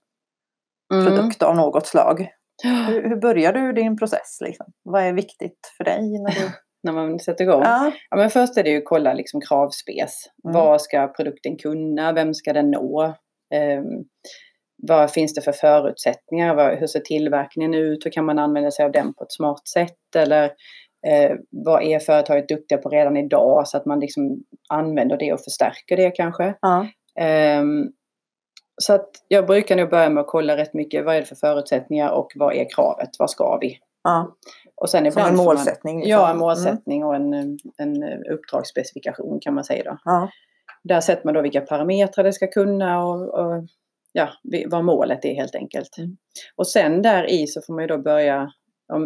Mm. 0.94 1.06
produkt 1.06 1.42
av 1.42 1.56
något 1.56 1.87
slag. 1.87 2.28
Hur, 2.62 3.09
hur 3.09 3.16
börjar 3.16 3.52
du 3.52 3.73
din 3.73 3.97
process? 3.97 4.38
Liksom? 4.40 4.66
Vad 4.82 5.02
är 5.02 5.12
viktigt 5.12 5.75
för 5.76 5.85
dig? 5.85 6.00
När 6.18 6.30
du... 6.30 6.50
När 6.82 6.92
man 6.92 7.18
sätter 7.18 7.44
igång. 7.44 7.62
ja. 7.62 7.92
Ja, 8.11 8.16
men 8.16 8.30
först 8.30 8.56
är 8.59 8.62
det 8.62 8.70
ju 8.70 8.78
att 8.78 8.85
kolla 8.85 9.12
liksom 9.14 9.40
kravspes. 9.40 10.12
Mm. 10.44 10.54
Vad 10.54 10.82
ska 10.82 11.09
produkten 11.09 11.56
kunna? 11.56 12.12
Vem 12.12 12.35
ska 12.35 12.52
den 12.52 12.70
nå? 12.70 13.14
Ehm, 13.54 14.04
vad 14.83 15.11
finns 15.11 15.35
det 15.35 15.40
för 15.40 15.52
förutsättningar? 15.52 16.76
Hur 16.76 16.87
ser 16.87 17.00
tillverkningen 17.00 17.75
ut? 17.75 18.07
Hur 18.07 18.11
kan 18.11 18.25
man 18.25 18.38
använda 18.38 18.71
sig 18.71 18.85
av 18.85 18.92
den 18.92 19.14
på 19.14 19.25
ett 19.25 19.33
smart 19.33 19.69
sätt? 19.69 20.16
Eller 20.16 20.45
eh, 21.07 21.33
vad 21.50 21.83
är 21.83 21.99
företaget 21.99 22.49
duktiga 22.49 22.78
på 22.78 22.88
redan 22.88 23.16
idag? 23.16 23.69
Så 23.69 23.76
att 23.76 23.87
man 23.87 24.00
liksom 24.00 24.45
använder 24.69 25.16
det 25.16 25.33
och 25.33 25.40
förstärker 25.40 25.97
det 25.97 26.11
kanske. 26.11 26.54
Ja. 26.61 26.87
Ehm, 27.21 27.87
så 28.83 28.92
att 28.95 29.11
jag 29.28 29.47
brukar 29.47 29.76
nog 29.76 29.90
börja 29.90 30.09
med 30.11 30.21
att 30.21 30.26
kolla 30.26 30.57
rätt 30.57 30.75
mycket. 30.75 31.04
Vad 31.04 31.16
är 31.16 31.21
det 31.21 31.26
för 31.26 31.37
förutsättningar 31.37 32.11
och 32.11 32.33
vad 32.35 32.54
är 32.54 32.66
kravet? 32.75 33.11
Vad 33.19 33.30
ska 33.30 33.59
vi? 33.61 33.78
Ja. 34.04 34.37
Och 34.75 34.90
sen 34.90 35.00
en 35.00 35.07
ibland 35.07 35.37
får 35.37 35.45
målsättning. 35.45 35.95
Man, 35.95 36.00
liksom. 36.00 36.11
ja, 36.11 36.25
en 36.25 36.30
Mm. 36.30 36.38
målsättning 36.38 37.04
och 37.04 37.14
en, 37.16 37.33
en 37.76 38.02
uppdragsspecifikation 38.30 39.40
kan 39.40 39.54
man 39.54 39.64
säga 39.64 39.83
då. 39.85 39.99
Ja. 40.04 40.30
Där 40.84 41.00
sätter 41.00 41.25
man 41.25 41.34
då 41.34 41.42
vilka 41.42 41.60
parametrar 41.60 42.25
det 42.25 42.32
ska 42.32 42.46
kunna 42.46 43.04
och, 43.04 43.34
och 43.34 43.64
ja, 44.12 44.28
vad 44.66 44.84
målet 44.84 45.25
är 45.25 45.34
helt 45.34 45.54
enkelt. 45.54 45.99
Mm. 45.99 46.16
Och 46.56 46.66
sen 46.66 47.02
där 47.02 47.30
i 47.30 47.46
så 47.46 47.60
får 47.66 47.75
man 47.75 47.82
ju 47.82 47.88
då 47.88 47.99
börja 47.99 48.50
om, 48.92 49.02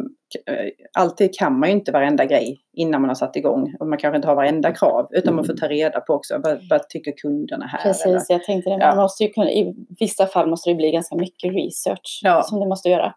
eh, 0.47 0.71
alltid 0.99 1.35
kan 1.35 1.59
man 1.59 1.69
ju 1.69 1.75
inte 1.75 1.93
varenda 1.93 2.25
grej 2.25 2.61
innan 2.73 3.01
man 3.01 3.11
har 3.11 3.15
satt 3.15 3.37
igång. 3.37 3.75
Och 3.81 3.87
man 3.87 3.99
kanske 3.99 4.17
inte 4.17 4.29
har 4.29 4.35
varenda 4.35 4.73
krav. 4.73 5.09
Utan 5.11 5.35
man 5.35 5.45
får 5.45 5.55
ta 5.55 5.69
reda 5.69 6.01
på 6.01 6.15
också. 6.15 6.41
Vad, 6.45 6.59
vad 6.71 6.89
tycker 6.89 7.13
kunderna 7.13 7.67
här? 7.67 7.81
eller? 7.81 7.93
Precis, 7.93 8.31
jag 8.31 8.45
tänkte 8.45 8.71
det. 8.71 8.77
Ja. 8.81 8.89
Man 8.89 8.97
måste 8.97 9.25
ju 9.25 9.31
kunna, 9.31 9.51
I 9.51 9.75
vissa 10.01 10.27
fall 10.27 10.51
måste 10.51 10.71
det 10.71 10.75
bli 10.75 10.91
ganska 10.91 11.17
mycket 11.17 11.55
research 11.55 12.21
Ja. 12.23 12.43
som 12.43 12.61
det 12.61 12.67
måste 12.67 12.89
göra. 12.89 13.15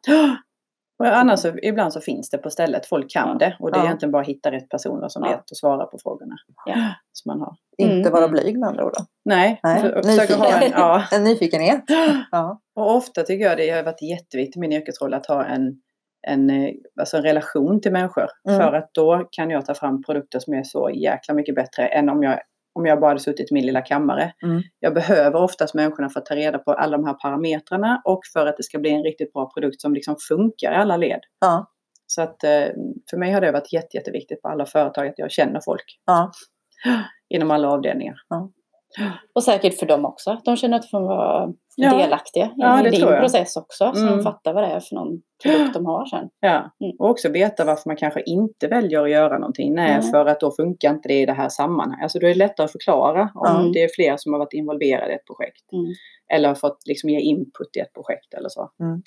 Och 0.99 1.05
annars 1.17 1.39
så, 1.39 1.51
ibland 1.63 1.93
så 1.93 2.01
finns 2.01 2.29
det 2.29 2.37
på 2.37 2.49
stället. 2.49 2.85
Folk 2.85 3.11
kan 3.11 3.37
det. 3.37 3.55
Och 3.59 3.71
det 3.71 3.77
är 3.77 3.81
Ja. 3.81 3.85
egentligen 3.85 4.11
bara 4.11 4.21
att 4.21 4.27
hitta 4.27 4.51
rätt 4.51 4.69
personer 4.69 5.07
som 5.09 5.23
Ja. 5.25 5.29
vet 5.31 5.39
att 5.51 5.57
svara 5.57 5.85
på 5.85 5.97
frågorna. 6.03 6.35
Ja. 6.65 6.75
Som 7.11 7.29
man 7.29 7.39
har. 7.39 7.55
Inte 7.77 7.93
Mm. 8.09 8.11
vara 8.11 8.27
blyg 8.27 8.59
med 8.59 8.69
andra 8.69 8.85
ord. 8.85 8.93
Då. 8.97 9.05
Nej, 9.25 9.59
Nej. 9.63 9.81
ha 10.37 10.61
en, 10.61 10.71
ja. 10.71 11.03
En 11.11 11.23
nyfikenhet. 11.23 11.83
Ja. 12.31 12.59
Och 12.75 12.95
ofta 12.95 13.23
tycker 13.23 13.45
jag 13.45 13.57
det 13.57 13.69
har 13.69 13.83
varit 13.83 14.01
jätteviktigt 14.01 14.57
i 14.57 14.59
min 14.59 14.73
yrkesroll 14.73 15.13
att 15.13 15.25
ha 15.25 15.45
en, 15.45 15.81
en, 16.27 16.49
eh, 16.49 16.69
alltså 16.99 17.17
en 17.17 17.23
relation 17.23 17.81
till 17.81 17.91
människor. 17.91 18.27
Mm. 18.49 18.59
För 18.59 18.73
att 18.73 18.89
då 18.93 19.27
kan 19.31 19.49
jag 19.49 19.65
ta 19.65 19.73
fram 19.73 20.03
produkter 20.03 20.39
som 20.39 20.53
är 20.53 20.63
så 20.63 20.89
jäkla 20.93 21.33
mycket 21.33 21.55
bättre 21.55 21.87
än 21.87 22.09
om 22.09 22.23
jag, 22.23 22.39
om 22.77 22.85
jag 22.85 22.99
bara 22.99 23.07
hade 23.07 23.19
suttit 23.19 23.51
i 23.51 23.53
min 23.53 23.65
lilla 23.65 23.81
kammare. 23.81 24.33
Mm. 24.43 24.61
Jag 24.79 24.93
behöver 24.93 25.41
oftast 25.41 25.73
människorna 25.73 26.09
för 26.09 26.19
att 26.19 26.25
ta 26.25 26.35
reda 26.35 26.59
på 26.59 26.71
alla 26.71 26.97
de 26.97 27.05
här 27.05 27.13
parametrarna 27.13 28.01
och 28.05 28.19
för 28.33 28.45
att 28.45 28.57
det 28.57 28.63
ska 28.63 28.79
bli 28.79 28.89
en 28.89 29.03
riktigt 29.03 29.33
bra 29.33 29.51
produkt 29.53 29.81
som 29.81 29.93
liksom 29.93 30.15
funkar 30.27 30.71
i 30.71 30.75
alla 30.75 30.97
led. 30.97 31.19
Ja. 31.39 31.71
Så 32.07 32.21
att 32.21 32.43
eh, 32.43 32.67
för 33.09 33.17
mig 33.17 33.31
har 33.31 33.41
det 33.41 33.51
varit 33.51 33.73
jätte, 33.73 33.97
jätteviktigt 33.97 34.41
på 34.41 34.47
alla 34.47 34.65
företag 34.65 35.07
att 35.07 35.19
jag 35.19 35.31
känner 35.31 35.61
folk. 35.65 35.99
Ja. 36.05 36.31
Inom 37.29 37.51
alla 37.51 37.69
avdelningar. 37.69 38.15
Och 39.33 39.43
säkert 39.43 39.79
för 39.79 39.85
dem 39.85 40.05
också. 40.05 40.37
De 40.45 40.55
känner 40.55 40.77
att 40.77 40.81
de 40.83 40.87
får 40.87 40.99
vara 41.01 41.53
Ja. 41.79 41.97
delaktiga 41.97 42.51
Ja, 42.55 42.87
i 42.87 42.89
din 42.89 43.01
process 43.07 43.55
också. 43.57 43.91
Så 43.93 44.01
Mm. 44.01 44.17
de 44.17 44.23
fattar 44.23 44.53
vad 44.53 44.63
det 44.63 44.67
är 44.69 44.79
för 44.79 44.95
någon 44.95 45.21
produkt 45.43 45.73
de 45.73 45.85
har 45.85 46.05
sen. 46.05 46.29
Ja, 46.39 46.71
Mm. 46.81 46.95
och 46.99 47.09
också 47.09 47.29
veta 47.29 47.65
varför 47.65 47.89
man 47.89 47.95
kanske 47.97 48.21
inte 48.25 48.67
väljer 48.67 49.03
att 49.03 49.09
göra 49.09 49.37
någonting. 49.39 49.73
Nej, 49.75 49.91
Mm. 49.91 50.01
för 50.03 50.25
att 50.25 50.39
då 50.39 50.51
funkar 50.51 50.89
inte 50.93 51.07
det 51.07 51.21
i 51.21 51.25
det 51.25 51.33
här 51.33 51.49
sammanhanget. 51.49 52.03
Alltså 52.03 52.19
då 52.19 52.25
är 52.27 52.29
det 52.33 52.37
lättare 52.37 52.65
att 52.65 52.71
förklara 52.71 53.29
om 53.35 53.55
Mm. 53.59 53.71
det 53.71 53.83
är 53.83 53.89
fler 53.95 54.17
som 54.17 54.33
har 54.33 54.39
varit 54.39 54.53
involverade 54.53 55.11
i 55.11 55.15
ett 55.15 55.25
projekt. 55.25 55.71
Mm. 55.73 55.85
Eller 56.33 56.47
har 56.47 56.55
fått 56.55 56.77
liksom 56.87 57.09
ge 57.09 57.19
input 57.19 57.77
i 57.77 57.79
ett 57.79 57.93
projekt 57.93 58.33
eller 58.33 58.49
så. 58.49 58.71
Mm. 58.79 59.01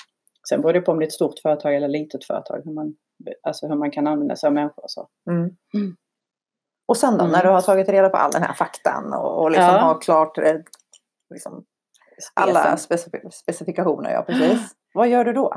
Sen 0.49 0.61
beror 0.61 0.73
det 0.73 0.81
på 0.81 0.93
om 0.93 0.99
det 0.99 1.05
är 1.05 1.07
ett 1.07 1.13
stort 1.13 1.39
företag 1.43 1.75
eller 1.77 1.89
litet 1.89 2.25
företag. 2.25 2.63
Hur 2.65 2.73
man, 2.73 2.95
alltså 3.43 3.67
hur 3.69 3.77
man 3.77 3.91
kan 3.91 4.07
använda 4.07 4.37
sig 4.37 4.47
av 4.47 4.53
människor 4.55 4.85
och 4.85 4.91
så. 4.91 5.09
Mm. 6.91 6.91
Mm. 6.91 6.91
Och 6.91 6.97
sen 6.97 7.19
då, 7.19 7.25
Mm. 7.25 7.33
när 7.33 7.43
du 7.43 7.49
har 7.49 7.61
tagit 7.61 7.89
reda 7.89 8.09
på 8.09 8.17
all 8.17 8.31
den 8.31 8.43
här 8.43 8.55
faktan 8.55 9.13
och, 9.15 9.43
och 9.43 9.51
liksom 9.51 9.67
Ja. 9.75 9.79
har 9.81 10.01
klart 10.01 10.39
eh, 10.39 10.55
liksom, 11.35 11.65
alla 12.35 12.61
specif- 12.77 13.31
specifikationer. 13.31 14.11
Ja, 14.13 14.23
precis. 14.23 14.61
Vad 14.95 15.09
gör 15.09 15.25
du 15.25 15.33
då? 15.33 15.55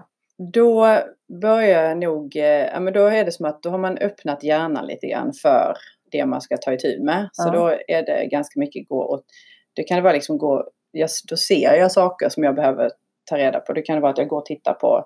Då 0.53 0.97
börjar 1.41 1.83
jag 1.83 1.97
nog, 1.97 2.35
eh, 2.35 2.43
ja 2.73 2.79
men 2.79 2.93
då 2.93 3.05
är 3.05 3.25
det 3.25 3.31
som 3.31 3.45
att 3.45 3.63
då 3.63 3.69
har 3.69 3.77
man 3.77 3.97
öppnat 3.97 4.43
hjärnan 4.43 4.85
lite 4.87 5.07
grann 5.07 5.31
för 5.41 5.73
det 6.11 6.25
man 6.25 6.41
ska 6.41 6.57
ta 6.57 6.73
itu 6.73 6.99
med. 7.03 7.29
Så 7.31 7.47
Ja. 7.47 7.51
då 7.53 7.67
är 7.87 8.05
det 8.05 8.25
ganska 8.25 8.59
mycket 8.59 8.87
gå 8.89 9.05
åt, 9.05 9.25
det 9.73 9.83
kan 9.83 9.95
det 9.95 10.01
vara 10.01 10.13
liksom 10.13 10.37
gå, 10.37 10.67
jag, 10.91 11.09
då 11.29 11.37
ser 11.37 11.73
jag 11.75 11.91
saker 11.91 12.29
som 12.29 12.43
jag 12.43 12.55
behöver 12.55 12.89
ta 13.29 13.37
reda 13.37 13.59
på. 13.59 13.73
Det 13.73 13.81
kan 13.81 14.01
vara 14.01 14.11
att 14.11 14.17
jag 14.17 14.27
går 14.27 14.37
och 14.37 14.45
tittar 14.45 14.73
på 14.73 15.05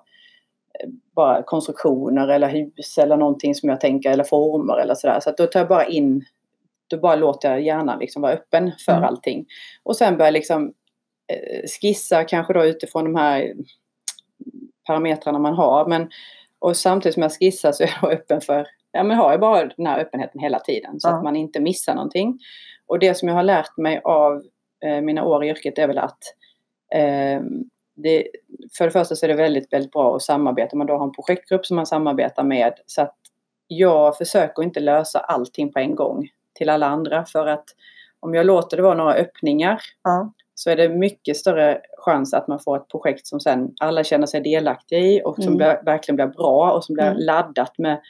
bara 1.16 1.42
konstruktioner 1.42 2.28
eller 2.28 2.48
hus 2.48 2.98
eller 2.98 3.16
någonting 3.16 3.54
som 3.54 3.68
jag 3.68 3.80
tänker 3.80 4.10
eller 4.10 4.24
former 4.24 4.78
eller 4.78 4.94
sådär. 4.94 5.20
Så 5.20 5.30
att 5.30 5.36
då 5.36 5.46
tar 5.46 5.60
jag 5.60 5.68
bara 5.68 5.86
in, 5.86 6.24
då 6.90 6.98
bara 6.98 7.16
låter 7.16 7.50
jag 7.50 7.60
hjärnan 7.62 7.98
liksom 7.98 8.22
vara 8.22 8.32
öppen 8.32 8.72
för 8.86 8.92
Mm. 8.92 9.04
allting. 9.04 9.46
Och 9.82 9.96
sen 9.96 10.16
börjar 10.16 10.26
jag 10.26 10.32
liksom 10.32 10.72
eh, 11.32 11.68
skissa 11.80 12.24
kanske 12.24 12.52
då 12.52 12.64
utifrån 12.64 13.04
de 13.04 13.14
här 13.14 13.54
parametrarna 14.86 15.38
man 15.38 15.54
har. 15.54 15.86
Men, 15.86 16.10
och 16.58 16.76
samtidigt 16.76 17.14
som 17.14 17.22
jag 17.22 17.32
skissar 17.32 17.72
så 17.72 17.82
är 17.82 17.98
jag 18.02 18.12
öppen 18.12 18.40
för, 18.40 18.66
ja 18.92 19.02
men 19.02 19.16
har 19.16 19.30
jag 19.30 19.40
bara 19.40 19.64
den 19.76 19.86
här 19.86 20.00
öppenheten 20.00 20.40
hela 20.40 20.58
tiden 20.60 21.00
så 21.00 21.08
Ja. 21.08 21.16
att 21.16 21.24
man 21.24 21.36
inte 21.36 21.60
missar 21.60 21.94
någonting. 21.94 22.38
Och 22.86 22.98
det 22.98 23.14
som 23.14 23.28
jag 23.28 23.34
har 23.36 23.42
lärt 23.42 23.76
mig 23.76 24.00
av 24.04 24.42
eh, 24.84 25.00
mina 25.00 25.24
år 25.24 25.44
i 25.44 25.48
yrket 25.48 25.78
är 25.78 25.86
väl 25.86 25.98
att 25.98 26.18
eh, 26.94 27.40
det, 28.02 28.26
för 28.78 28.84
det 28.84 28.90
första 28.90 29.14
så 29.16 29.26
är 29.26 29.28
det 29.28 29.34
väldigt, 29.34 29.72
väldigt 29.72 29.92
bra 29.92 30.16
att 30.16 30.22
samarbeta. 30.22 30.76
Man 30.76 30.86
då 30.86 30.96
har 30.96 31.04
en 31.04 31.12
projektgrupp 31.12 31.66
som 31.66 31.76
man 31.76 31.86
samarbetar 31.86 32.42
med. 32.44 32.72
Så 32.86 33.02
att 33.02 33.16
jag 33.66 34.16
försöker 34.16 34.62
inte 34.62 34.80
lösa 34.80 35.18
allting 35.18 35.72
på 35.72 35.78
en 35.78 35.94
gång 35.94 36.28
till 36.54 36.68
alla 36.70 36.86
andra. 36.86 37.24
För 37.24 37.46
att 37.46 37.64
om 38.20 38.34
jag 38.34 38.46
låter 38.46 38.76
det 38.76 38.82
vara 38.82 38.94
några 38.94 39.14
öppningar 39.14 39.80
Ja. 40.04 40.32
så 40.54 40.70
är 40.70 40.76
det 40.76 40.88
mycket 40.88 41.36
större 41.36 41.80
chans 41.98 42.34
att 42.34 42.48
man 42.48 42.60
får 42.60 42.76
ett 42.76 42.88
projekt 42.88 43.26
som 43.26 43.40
sen 43.40 43.74
alla 43.80 44.04
känner 44.04 44.26
sig 44.26 44.40
delaktiga 44.40 44.98
i 44.98 45.22
och 45.24 45.34
som 45.34 45.44
Mm. 45.44 45.56
blir, 45.56 45.80
verkligen 45.84 46.16
blir 46.16 46.26
bra 46.26 46.72
och 46.72 46.84
som 46.84 46.94
blir 46.94 47.04
Mm. 47.06 47.18
laddat 47.18 47.78
med, 47.78 48.00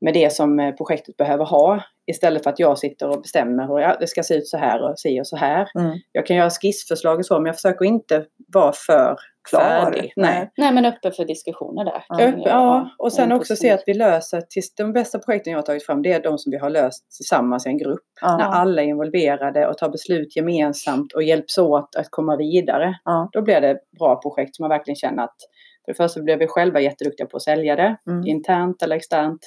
med 0.00 0.14
det 0.14 0.32
som 0.32 0.60
eh, 0.60 0.74
projektet 0.74 1.16
behöver 1.16 1.44
ha. 1.44 1.80
Istället 2.06 2.42
för 2.42 2.50
att 2.50 2.58
jag 2.58 2.78
sitter 2.78 3.08
och 3.08 3.22
bestämmer 3.22 3.66
hur 3.66 4.00
det 4.00 4.06
ska 4.06 4.22
se 4.22 4.34
ut 4.34 4.46
så 4.48 4.56
här 4.58 4.82
och 4.90 4.98
se 4.98 5.20
och 5.20 5.26
så 5.26 5.36
här. 5.36 5.68
Mm. 5.78 5.98
Jag 6.12 6.26
kan 6.26 6.36
göra 6.36 6.50
skissförslag 6.50 7.18
och 7.18 7.26
så 7.26 7.34
men 7.38 7.46
jag 7.46 7.54
försöker 7.54 7.84
inte 7.84 8.24
vara 8.52 8.72
för 8.86 9.16
Klar. 9.50 9.60
färdig. 9.60 10.12
Nej. 10.16 10.50
Nej 10.56 10.72
men 10.72 10.84
öppen 10.84 11.12
för 11.12 11.24
diskussioner 11.24 11.84
där. 11.84 12.04
Ja. 12.08 12.18
Öpp- 12.20 12.42
ja, 12.44 12.90
och 12.98 13.12
sen 13.12 13.32
också 13.32 13.46
som- 13.56 13.56
se 13.56 13.70
att 13.70 13.82
vi 13.86 13.94
löser, 13.94 14.40
tills 14.40 14.74
de 14.74 14.92
bästa 14.92 15.18
projekten 15.18 15.50
jag 15.52 15.58
har 15.58 15.62
tagit 15.62 15.86
fram 15.86 16.02
det 16.02 16.12
är 16.12 16.22
de 16.22 16.38
som 16.38 16.50
vi 16.50 16.56
har 16.58 16.70
löst 16.70 17.10
tillsammans 17.16 17.66
i 17.66 17.68
en 17.68 17.78
grupp. 17.78 18.00
Ja. 18.20 18.36
När 18.36 18.44
alla 18.44 18.82
är 18.82 18.86
involverade 18.86 19.66
och 19.68 19.78
tar 19.78 19.88
beslut 19.88 20.36
gemensamt 20.36 21.12
och 21.12 21.22
hjälps 21.22 21.58
åt 21.58 21.96
att 21.96 22.10
komma 22.10 22.36
vidare. 22.36 22.94
Då 23.32 23.42
blir 23.42 23.60
det 23.60 23.78
bra 23.98 24.20
projekt 24.22 24.56
som 24.56 24.62
man 24.62 24.68
verkligen 24.70 24.96
känner 24.96 25.22
att 25.24 25.36
för 25.84 25.92
det 25.92 25.96
första 25.96 26.20
blir 26.20 26.36
vi 26.36 26.46
själva 26.46 26.80
jätteduktiga 26.80 27.26
på 27.26 27.36
att 27.36 27.42
sälja 27.42 27.76
det, 27.76 27.96
Mm. 28.08 28.26
internt 28.26 28.82
eller 28.82 28.96
externt. 28.96 29.40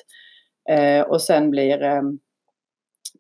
Eh, 0.70 1.02
och 1.02 1.22
sen 1.22 1.50
blir 1.52 1.84
eh, 1.84 2.02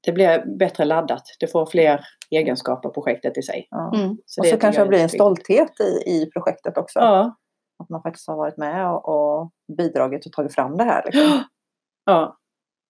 det 0.05 0.11
blir 0.11 0.57
bättre 0.59 0.85
laddat. 0.85 1.23
Det 1.39 1.47
får 1.47 1.65
fler 1.65 1.99
egenskaper 2.31 2.89
projektet 2.89 3.37
i 3.37 3.41
sig. 3.41 3.67
Ja. 3.69 3.91
Mm. 3.95 4.09
och 4.09 4.43
det 4.43 4.49
så 4.49 4.57
kanske 4.57 4.81
det 4.81 4.87
blir 4.87 5.03
en 5.03 5.09
stolthet 5.09 5.71
i, 5.79 6.09
i 6.09 6.29
projektet 6.33 6.77
också. 6.77 6.99
Ja, 6.99 7.35
Att 7.83 7.89
man 7.89 8.01
faktiskt 8.01 8.27
har 8.27 8.35
varit 8.35 8.57
med 8.57 8.91
och, 8.91 9.09
och 9.09 9.51
bidragit 9.77 10.25
och 10.25 10.31
tagit 10.31 10.55
fram 10.55 10.77
det 10.77 10.83
här. 10.83 11.03
Liksom. 11.05 11.43
Ja, 12.05 12.37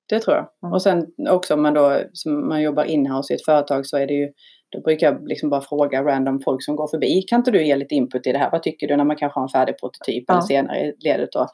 det 0.09 0.19
tror 0.19 0.35
jag. 0.35 0.47
Mm. 0.63 0.73
Och 0.73 0.81
sen 0.81 1.05
också 1.29 1.53
om 1.53 1.61
man 1.61 1.73
då 1.73 2.01
som 2.13 2.47
man 2.47 2.61
jobbar 2.61 2.83
inhouse 2.83 3.33
i 3.33 3.35
ett 3.35 3.45
företag 3.45 3.85
så 3.85 3.97
är 3.97 4.07
det 4.07 4.13
ju 4.13 4.29
då 4.71 4.81
brukar 4.81 5.07
jag 5.11 5.27
liksom 5.27 5.49
bara 5.49 5.61
fråga 5.61 6.03
random 6.03 6.39
folk 6.45 6.63
som 6.63 6.75
går 6.75 6.87
förbi. 6.87 7.21
Kan 7.21 7.39
inte 7.39 7.51
du 7.51 7.65
ge 7.65 7.75
lite 7.75 7.95
input 7.95 8.27
i 8.27 8.31
det 8.31 8.37
här? 8.37 8.51
Vad 8.51 8.63
tycker 8.63 8.87
du 8.87 8.95
när 8.97 9.03
man 9.03 9.15
kanske 9.15 9.39
har 9.39 9.43
en 9.43 9.49
färdig 9.49 9.79
prototyp 9.79 10.23
Ja. 10.27 10.33
eller 10.33 10.41
senare 10.41 10.79
i 10.79 10.95
ledet 10.99 11.31
då? 11.31 11.47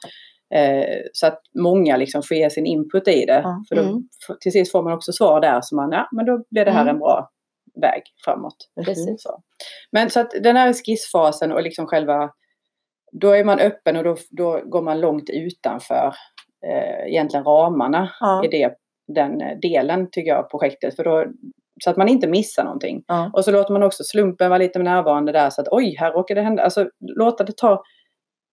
Eh, 0.56 0.98
så 1.14 1.28
att 1.28 1.40
många 1.60 1.98
liksom 1.98 2.24
får 2.24 2.38
ge 2.38 2.50
sin 2.50 2.66
input 2.66 3.08
i 3.08 3.26
det. 3.26 3.42
Ja. 3.44 3.64
För 3.70 3.76
då, 3.76 3.82
Mm. 3.82 4.04
till 4.42 4.52
sist 4.52 4.72
får 4.72 4.84
man 4.84 4.94
också 4.94 5.12
svar 5.12 5.42
där 5.42 5.60
så 5.64 5.76
man, 5.76 5.92
ja 5.92 6.08
men 6.12 6.26
då 6.26 6.44
blir 6.52 6.66
det 6.66 6.72
här 6.72 6.82
Mm. 6.82 6.96
en 6.96 7.00
bra 7.00 7.30
väg 7.82 8.02
framåt. 8.26 8.56
Precis. 8.86 9.24
Så. 9.24 9.40
Men 9.92 10.10
så 10.10 10.20
att 10.20 10.32
den 10.44 10.56
här 10.56 10.74
skissfasen 10.74 11.52
och 11.52 11.62
liksom 11.64 11.88
själva, 11.88 12.30
då 13.12 13.32
är 13.32 13.44
man 13.44 13.60
öppen 13.60 13.96
och 13.98 14.04
då, 14.04 14.16
då 14.30 14.62
går 14.66 14.82
man 14.82 15.00
långt 15.02 15.30
utanför 15.30 16.14
eh, 16.68 17.08
egentligen 17.08 17.44
ramarna 17.46 18.10
Ja. 18.20 18.46
i 18.46 18.48
det, 18.48 18.74
den 19.16 19.42
eh, 19.42 19.58
delen 19.62 20.08
tycker 20.12 20.30
jag 20.32 20.50
projektet. 20.52 20.96
För 20.96 21.04
då, 21.04 21.26
så 21.84 21.90
att 21.90 21.98
man 21.98 22.08
inte 22.10 22.28
missar 22.28 22.64
någonting. 22.64 23.04
Ja. 23.08 23.32
Och 23.34 23.46
så 23.46 23.52
låter 23.52 23.74
man 23.74 23.84
också 23.84 24.04
slumpen 24.04 24.50
vara 24.50 24.60
lite 24.60 24.80
närvarande 24.80 25.32
där 25.32 25.50
så 25.50 25.62
att 25.62 25.68
oj, 25.72 25.96
här 26.00 26.12
råkar 26.12 26.36
det 26.36 26.42
hända. 26.42 26.64
Alltså 26.64 26.90
låta 27.18 27.44
det 27.44 27.58
ta, 27.58 27.84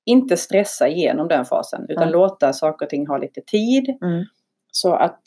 inte 0.07 0.37
stressa 0.37 0.89
igenom 0.89 1.29
den 1.29 1.45
fasen 1.45 1.87
utan 1.89 2.05
Ja. 2.05 2.11
låta 2.11 2.53
saker 2.53 2.87
och 2.87 2.91
ting 2.91 3.07
ha 3.07 3.19
lite 3.19 3.41
tid. 3.41 3.89
Mm. 4.03 4.25
Så 4.73 4.95
att 4.95 5.21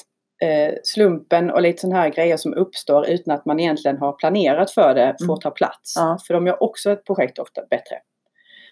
eh, 0.44 0.74
slumpen 0.84 1.52
och 1.52 1.62
lite 1.62 1.82
sådana 1.82 2.00
här 2.02 2.10
grejer 2.10 2.38
som 2.38 2.54
uppstår 2.54 3.10
utan 3.10 3.34
att 3.36 3.46
man 3.46 3.60
egentligen 3.60 3.98
har 3.98 4.14
planerat 4.14 4.72
för 4.72 4.94
det 4.96 5.16
får 5.20 5.26
Mm. 5.34 5.40
ta 5.40 5.52
plats. 5.52 5.94
Ja. 5.96 6.18
För 6.28 6.34
de 6.34 6.48
gör 6.48 6.64
också 6.64 6.92
ett 6.92 7.06
projekt 7.06 7.40
ofta 7.40 7.62
bättre. 7.70 7.96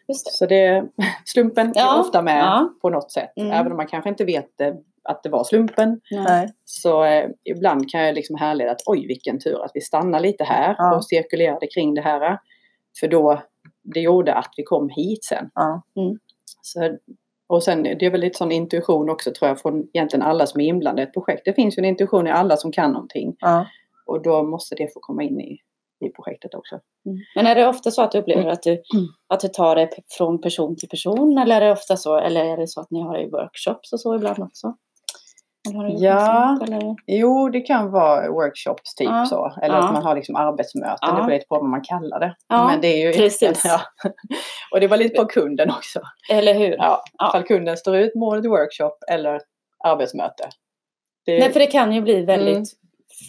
Just 0.08 0.26
det. 0.26 0.32
Så 0.32 0.46
det, 0.46 0.86
slumpen 1.26 1.72
Ja, 1.76 1.96
är 1.96 2.00
ofta 2.00 2.22
med 2.22 2.40
ja. 2.44 2.70
på 2.82 2.90
något 2.90 3.12
sätt. 3.12 3.34
Mm. 3.36 3.52
Även 3.52 3.72
om 3.72 3.78
man 3.78 3.88
kanske 3.88 4.10
inte 4.10 4.26
vet 4.26 4.48
det, 4.58 4.76
att 5.04 5.24
det 5.24 5.30
var 5.30 5.44
slumpen. 5.44 6.02
Nej. 6.12 6.50
Så 6.66 7.04
eh, 7.04 7.30
ibland 7.44 7.90
kan 7.92 8.02
jag 8.02 8.16
liksom 8.16 8.36
härleda 8.36 8.72
att 8.72 8.82
oj 8.86 9.08
vilken 9.08 9.40
tur 9.40 9.64
att 9.66 9.72
vi 9.74 9.82
stannar 9.82 10.20
lite 10.20 10.44
här 10.44 10.76
Ja. 10.78 10.96
och 10.96 11.06
cirkulerade 11.06 11.68
kring 11.68 11.94
det 11.94 12.02
här. 12.02 12.38
För 13.00 13.08
då, 13.08 13.42
det 13.84 14.00
gjorde 14.00 14.34
att 14.34 14.54
vi 14.58 14.64
kom 14.64 14.90
hit 14.90 15.24
sen. 15.26 15.50
Ja. 15.56 15.82
Så, 16.62 16.98
och 17.48 17.64
sen 17.64 17.84
det 17.84 18.06
är 18.06 18.10
väl 18.12 18.22
lite 18.22 18.38
sån 18.38 18.52
intuition 18.52 19.10
också 19.10 19.32
tror 19.32 19.48
jag 19.50 19.60
från 19.62 19.88
egentligen 19.94 20.24
alla 20.24 20.46
som 20.48 20.62
är 20.62 20.66
inblandade 20.66 21.02
i 21.02 21.06
ett 21.08 21.14
projekt. 21.14 21.42
Det 21.46 21.54
finns 21.54 21.78
ju 21.78 21.80
en 21.80 21.86
intuition 21.86 22.28
i 22.28 22.32
alla 22.32 22.58
som 22.58 22.72
kan 22.72 22.92
någonting. 22.92 23.36
Och 24.06 24.22
då 24.22 24.44
måste 24.44 24.76
det 24.76 24.94
få 24.94 25.00
komma 25.00 25.24
in 25.24 25.42
i, 25.42 25.58
i 26.06 26.10
projektet 26.10 26.54
också. 26.54 26.80
Men 27.36 27.48
är 27.48 27.56
det 27.56 27.68
ofta 27.68 27.92
så 27.92 28.02
att 28.02 28.12
du 28.12 28.18
upplever 28.18 28.48
att 28.48 28.64
du, 28.64 28.72
Mm. 28.72 29.06
att 29.28 29.40
du 29.40 29.48
tar 29.48 29.76
det 29.76 29.90
från 30.18 30.42
person 30.42 30.76
till 30.76 30.90
person? 30.90 31.38
Eller 31.38 31.56
är 31.62 31.66
det 31.66 31.72
ofta 31.72 31.98
så, 31.98 32.18
eller 32.18 32.46
är 32.46 32.58
det 32.58 32.68
så 32.68 32.82
att 32.82 32.92
ni 32.92 33.02
har 33.02 33.18
i 33.18 33.30
workshops 33.30 33.94
och 33.94 34.00
så 34.00 34.16
ibland 34.16 34.40
också? 34.44 34.68
Eller 34.68 34.68
har 34.68 34.74
du 34.74 34.74
gjort 34.74 35.53
Ja. 35.98 36.58
sånt? 36.68 37.00
Jo, 37.08 37.50
det 37.50 37.62
kan 37.62 37.92
vara 37.92 38.32
workshops 38.32 38.96
typ 38.96 39.08
Ja. 39.08 39.26
så. 39.26 39.54
Eller 39.62 39.76
Ja. 39.76 39.84
att 39.88 39.94
man 39.94 40.04
har 40.04 40.16
liksom 40.16 40.36
arbetsmöten. 40.36 40.98
Ja. 41.02 41.08
Det 41.08 41.14
beror 41.22 41.30
lite 41.32 41.46
på 41.48 41.56
vad 41.56 41.66
man 41.70 41.82
kallar 41.82 42.20
det. 42.20 42.36
Men 42.50 42.82
det 42.82 42.88
är 42.88 43.08
ju 43.08 43.14
precis. 43.14 43.62
Ja. 43.66 43.80
Och 44.72 44.80
det 44.80 44.88
var 44.88 44.98
lite 44.98 45.16
på 45.22 45.26
kunden 45.26 45.70
också. 45.70 46.00
eller 46.32 46.54
hur? 46.54 46.76
Ja, 46.78 47.04
Ja. 47.18 47.30
Ifall 47.30 47.44
kunden 47.44 47.78
står 47.78 47.96
ut 47.96 48.16
målet 48.16 48.46
workshop 48.46 48.92
eller 49.12 49.42
arbetsmöte. 49.84 50.50
Det, 51.26 51.40
Nej, 51.40 51.52
för 51.52 51.60
det 51.60 51.68
kan 51.68 51.92
ju 51.94 52.02
bli 52.02 52.22
väldigt 52.26 52.56
Mm. 52.56 52.66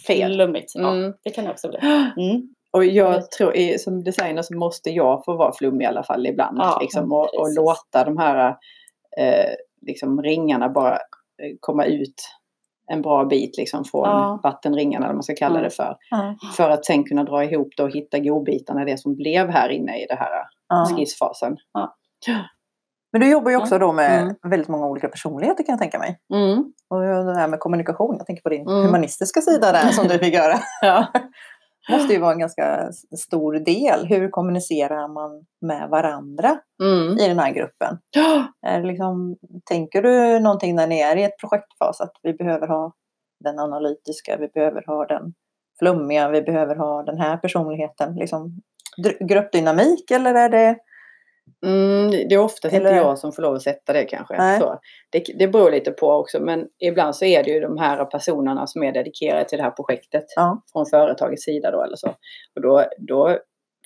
Fel. 0.07 0.33
flummigt. 0.33 0.71
Ja, 0.75 0.91
Mm. 0.91 1.13
det 1.23 1.29
kan 1.29 1.45
det 1.45 1.51
också 1.51 1.69
bli. 1.69 1.79
Mm. 2.17 2.41
Och 2.71 2.85
jag 2.85 3.31
tror, 3.31 3.77
som 3.77 4.03
designer 4.03 4.41
så 4.41 4.55
måste 4.57 4.89
jag 4.89 5.25
få 5.25 5.35
vara 5.35 5.53
flummig 5.53 5.85
i 5.85 5.87
alla 5.87 6.03
fall 6.03 6.27
ibland. 6.27 6.59
Liksom, 6.81 7.11
och, 7.13 7.35
och 7.39 7.53
låta 7.55 8.03
de 8.05 8.17
här 8.17 8.49
eh, 9.17 9.51
liksom, 9.81 10.21
ringarna 10.23 10.69
bara 10.69 10.99
komma 11.59 11.85
ut 11.85 12.29
en 12.91 13.01
bra 13.01 13.25
bit 13.25 13.57
liksom, 13.57 13.85
från 13.85 14.03
Ja. 14.09 14.39
vattenringarna, 14.43 15.05
eller 15.05 15.13
vad 15.13 15.15
man 15.15 15.23
ska 15.23 15.35
kalla 15.35 15.57
Ja. 15.59 15.63
det 15.63 15.69
för. 15.69 15.95
Ja. 16.11 16.35
För 16.57 16.69
att 16.69 16.85
sen 16.85 17.03
kunna 17.03 17.23
dra 17.23 17.43
ihop 17.43 17.69
det 17.77 17.83
och 17.83 17.91
hitta 17.91 18.19
godbitarna, 18.19 18.85
det 18.85 18.97
som 18.99 19.15
blev 19.15 19.49
här 19.49 19.69
inne 19.69 20.03
i 20.03 20.05
det 20.09 20.15
här 20.15 20.29
Ja. 20.69 20.85
skissfasen. 20.97 21.57
Men 23.11 23.21
du 23.21 23.31
jobbar 23.31 23.51
ju 23.51 23.57
också 23.57 23.77
då 23.79 23.91
med 23.93 24.21
Mm. 24.21 24.35
väldigt 24.49 24.67
många 24.69 24.87
olika 24.87 25.07
personligheter 25.07 25.63
kan 25.63 25.73
jag 25.73 25.79
tänka 25.79 25.99
mig. 25.99 26.19
Mm. 26.33 26.57
Och 26.89 27.01
det 27.01 27.35
här 27.35 27.47
med 27.47 27.59
kommunikation, 27.59 28.15
jag 28.17 28.25
tänker 28.27 28.43
på 28.43 28.49
din 28.49 28.61
Mm. 28.69 28.85
humanistiska 28.85 29.41
sida 29.41 29.71
där 29.71 29.89
som 29.89 30.07
du 30.07 30.19
fick 30.19 30.33
göra. 30.33 30.59
Måste 31.89 32.13
ju 32.13 32.19
vara 32.19 32.31
en 32.31 32.39
ganska 32.39 32.91
stor 33.17 33.53
del. 33.53 34.05
Hur 34.05 34.29
kommunicerar 34.29 35.07
man 35.07 35.45
med 35.61 35.89
varandra 35.89 36.59
Mm. 36.83 37.17
i 37.17 37.27
den 37.27 37.39
här 37.39 37.51
gruppen? 37.51 37.97
Liksom, 38.83 39.37
tänker 39.65 40.01
du 40.01 40.39
någonting 40.39 40.75
när 40.75 40.87
ni 40.87 40.99
är 40.99 41.15
i 41.15 41.23
ett 41.23 41.39
projektfas 41.39 42.01
att 42.01 42.13
vi 42.23 42.33
behöver 42.33 42.67
ha 42.67 42.93
den 43.43 43.59
analytiska, 43.59 44.37
vi 44.37 44.47
behöver 44.47 44.83
ha 44.87 45.05
den 45.05 45.33
flummiga, 45.79 46.29
vi 46.29 46.41
behöver 46.41 46.75
ha 46.75 47.03
den 47.03 47.17
här 47.17 47.37
personligheten? 47.37 48.15
Liksom, 48.15 48.61
gruppdynamik 49.19 50.11
eller 50.11 50.33
är 50.33 50.49
det... 50.49 50.77
Mm, 51.65 52.11
det 52.11 52.35
är 52.35 52.37
oftast 52.37 52.73
Eller- 52.73 52.89
inte 52.89 53.01
jag 53.07 53.19
som 53.19 53.31
får 53.31 53.41
lov 53.41 53.55
att 53.55 53.61
sätta 53.61 53.93
det 53.93 54.03
kanske. 54.03 54.37
Nej. 54.37 54.59
Så, 54.59 54.79
det, 55.11 55.23
det 55.39 55.47
beror 55.47 55.71
lite 55.71 55.91
på 55.91 56.07
också 56.11 56.39
men 56.39 56.67
ibland 56.79 57.15
så 57.15 57.25
är 57.25 57.43
det 57.43 57.51
ju 57.51 57.59
de 57.59 57.77
här 57.77 58.05
personerna 58.05 58.67
som 58.67 58.83
är 58.83 58.91
dedikerade 58.91 59.45
till 59.45 59.57
det 59.57 59.63
här 59.63 59.71
projektet 59.71 60.25
Ja. 60.35 60.63
från 60.71 60.85
företagets 60.85 61.43
sida 61.43 61.71
då 61.71 61.83
eller 61.83 61.95
så. 61.95 62.07
Och 62.55 62.61
då, 62.61 62.83
då 62.97 63.37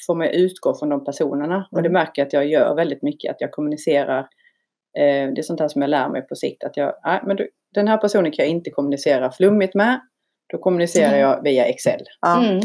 får 0.08 0.15
man 0.15 0.28
utgå 0.28 0.74
från 0.76 0.89
de 0.89 1.04
personerna 1.06 1.67
och 1.72 1.82
det 1.82 1.89
Mm. 1.89 1.93
märker 1.93 2.22
jag 2.22 2.28
att 2.28 2.34
jag 2.34 2.45
gör 2.48 2.76
väldigt 2.76 3.02
mycket 3.04 3.32
att 3.32 3.41
jag 3.41 3.52
kommunicerar 3.52 4.19
eh, 4.98 5.28
det 5.34 5.38
är 5.39 5.41
sånt 5.41 5.60
här 5.60 5.67
som 5.67 5.82
jag 5.82 5.89
lär 5.89 6.10
mig 6.10 6.22
på 6.28 6.36
sikt 6.36 6.63
att 6.63 6.78
jag, 6.78 6.93
nej, 7.06 7.22
men 7.26 7.36
du, 7.36 7.50
den 7.76 7.88
här 7.88 7.98
personen 7.98 8.32
kan 8.32 8.45
jag 8.45 8.52
inte 8.52 8.69
kommunicera 8.69 9.32
flummigt 9.32 9.76
med. 9.76 10.00
Då 10.54 10.58
kommunicerar 10.58 11.08
Mm. 11.13 11.19
jag 11.19 11.43
via 11.43 11.65
Excel. 11.65 12.02
Ja. 12.22 12.45
Mm. 12.45 12.62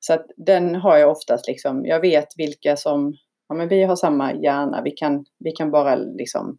Så 0.00 0.12
att 0.14 0.26
den 0.36 0.74
har 0.74 0.96
jag 0.96 1.10
oftast 1.10 1.48
liksom, 1.48 1.86
jag 1.86 2.00
vet 2.00 2.26
vilka 2.36 2.76
som, 2.76 3.14
ja 3.48 3.54
men 3.54 3.68
vi 3.68 3.82
har 3.82 3.96
samma 3.96 4.34
hjärna, 4.34 4.82
vi 4.84 4.90
kan, 4.90 5.24
vi 5.38 5.50
kan 5.52 5.70
bara 5.70 5.94
liksom 5.94 6.58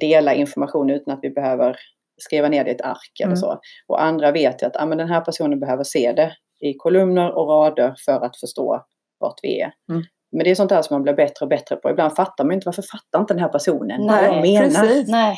dela 0.00 0.34
information 0.34 0.90
utan 0.90 1.14
att 1.14 1.20
vi 1.22 1.30
behöver 1.30 1.76
skriva 2.20 2.48
ner 2.48 2.64
det 2.64 2.70
i 2.70 2.74
ett 2.74 2.80
ark 2.80 3.20
eller 3.20 3.26
Mm. 3.32 3.36
så. 3.36 3.60
Och 3.86 4.02
andra 4.02 4.32
vet 4.32 4.62
att 4.62 4.72
ja, 4.74 4.86
men 4.86 4.98
den 4.98 5.08
här 5.08 5.20
personen 5.20 5.60
behöver 5.60 5.84
se 5.84 6.12
det 6.12 6.32
i 6.60 6.74
kolumner 6.74 7.38
och 7.38 7.48
rader 7.48 7.94
för 8.04 8.20
att 8.24 8.36
förstå 8.40 8.84
vart 9.20 9.38
vi 9.42 9.60
är. 9.60 9.72
Mm. 9.90 10.02
Men 10.32 10.44
det 10.44 10.50
är 10.50 10.54
sånt 10.54 10.68
där 10.68 10.82
som 10.82 10.94
man 10.94 11.02
blir 11.02 11.14
bättre 11.14 11.44
och 11.44 11.48
bättre 11.48 11.76
på. 11.76 11.90
Ibland 11.90 12.16
fattar 12.16 12.44
man 12.44 12.54
inte 12.54 12.66
varför 12.68 12.82
fattar 12.82 13.18
inte 13.20 13.34
den 13.34 13.42
här 13.42 13.48
personen 13.48 14.06
vad 14.06 14.24
jag 14.24 14.30
Nej, 14.40 14.52
menar. 14.54 14.68
precis. 14.80 15.08
Nej. 15.08 15.36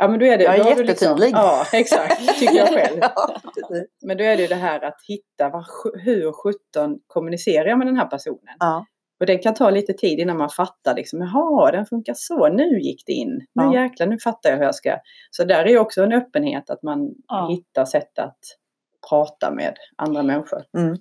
Ja 0.00 0.08
men 0.08 0.20
då 0.20 0.26
är 0.26 0.38
det, 0.38 0.44
Jag 0.44 0.54
är 0.54 0.64
liksom- 0.64 0.86
jättetydlig. 0.86 1.30
ja 1.34 1.64
exakt, 1.72 2.38
tycker 2.38 2.54
jag 2.56 2.68
själv. 2.68 2.98
Ja. 3.02 3.28
Men 4.06 4.16
då 4.16 4.24
är 4.24 4.36
det 4.36 4.42
ju 4.42 4.48
det 4.48 4.54
här 4.54 4.84
att 4.84 4.96
hitta 5.08 5.48
sj- 5.50 5.98
hur 6.04 6.32
sjutton 6.32 6.98
kommunicerar 7.06 7.66
jag 7.66 7.78
med 7.78 7.86
den 7.86 7.96
här 7.96 8.06
personen. 8.06 8.56
ja. 8.58 8.86
Och 9.20 9.26
det 9.26 9.38
kan 9.38 9.54
ta 9.54 9.70
lite 9.70 9.92
tid 9.92 10.18
innan 10.18 10.36
man 10.38 10.48
fattar 10.50 10.94
liksom, 10.94 11.20
jaha 11.20 11.70
den 11.70 11.86
funkar 11.86 12.14
så, 12.16 12.48
nu 12.48 12.80
gick 12.80 13.02
det 13.06 13.12
in. 13.12 13.28
Nu 13.54 13.62
Ja. 13.62 13.74
jäklar, 13.74 14.06
nu 14.06 14.18
fattar 14.18 14.50
jag 14.50 14.56
hur 14.56 14.64
jag 14.64 14.74
ska. 14.74 14.96
Så 15.30 15.44
där 15.44 15.64
är 15.64 15.68
ju 15.68 15.78
också 15.78 16.02
en 16.02 16.12
öppenhet 16.12 16.70
att 16.70 16.82
man 16.82 17.10
Ja. 17.28 17.48
hittar 17.50 17.84
sätt 17.84 18.18
att 18.18 18.38
prata 19.10 19.50
med 19.50 19.74
andra 19.96 20.22
människor. 20.22 20.62
Mm. 20.78 20.96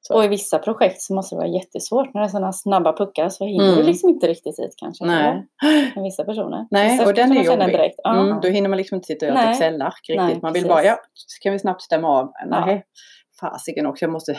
Så. 0.00 0.14
Och 0.16 0.24
i 0.24 0.28
vissa 0.28 0.58
projekt 0.58 1.00
så 1.02 1.14
måste 1.14 1.34
det 1.34 1.38
vara 1.38 1.48
jättesvårt. 1.48 2.14
När 2.14 2.20
det 2.20 2.26
är 2.26 2.28
sådana 2.28 2.52
snabba 2.52 2.92
puckar 2.96 3.28
så 3.28 3.44
hinner 3.46 3.64
Mm. 3.64 3.76
du 3.76 3.82
liksom 3.82 4.08
inte 4.10 4.26
riktigt 4.26 4.56
dit 4.56 4.74
kanske. 4.76 5.04
Nej. 5.04 5.46
Med 5.94 6.04
vissa 6.04 6.24
personer. 6.24 6.66
Nej, 6.70 6.92
Vissa 6.92 7.08
och 7.08 7.14
den 7.14 7.28
kan 7.28 7.36
är 7.36 7.44
jobbig. 7.44 7.66
Direkt. 7.66 7.94
Ja. 8.02 8.20
Mm, 8.26 8.40
då 8.40 8.48
hinner 8.48 8.68
man 8.68 8.76
liksom 8.76 8.96
inte 8.96 9.06
sitta 9.06 9.26
och 9.26 9.32
göra 9.32 9.42
ett. 9.42 9.50
Excel-ark 9.50 10.00
riktigt. 10.08 10.16
Nej, 10.26 10.38
man 10.42 10.52
vill 10.52 10.62
precis. 10.62 10.68
bara, 10.68 10.84
ja, 10.84 10.96
ska 11.12 11.50
vi 11.50 11.58
snabbt 11.58 11.82
stämma 11.82 12.08
av? 12.08 12.32
Ja. 12.50 12.66
Nej, 12.66 12.84
fasiken 13.40 13.86
också, 13.86 14.04
jag 14.04 14.12
måste, 14.12 14.36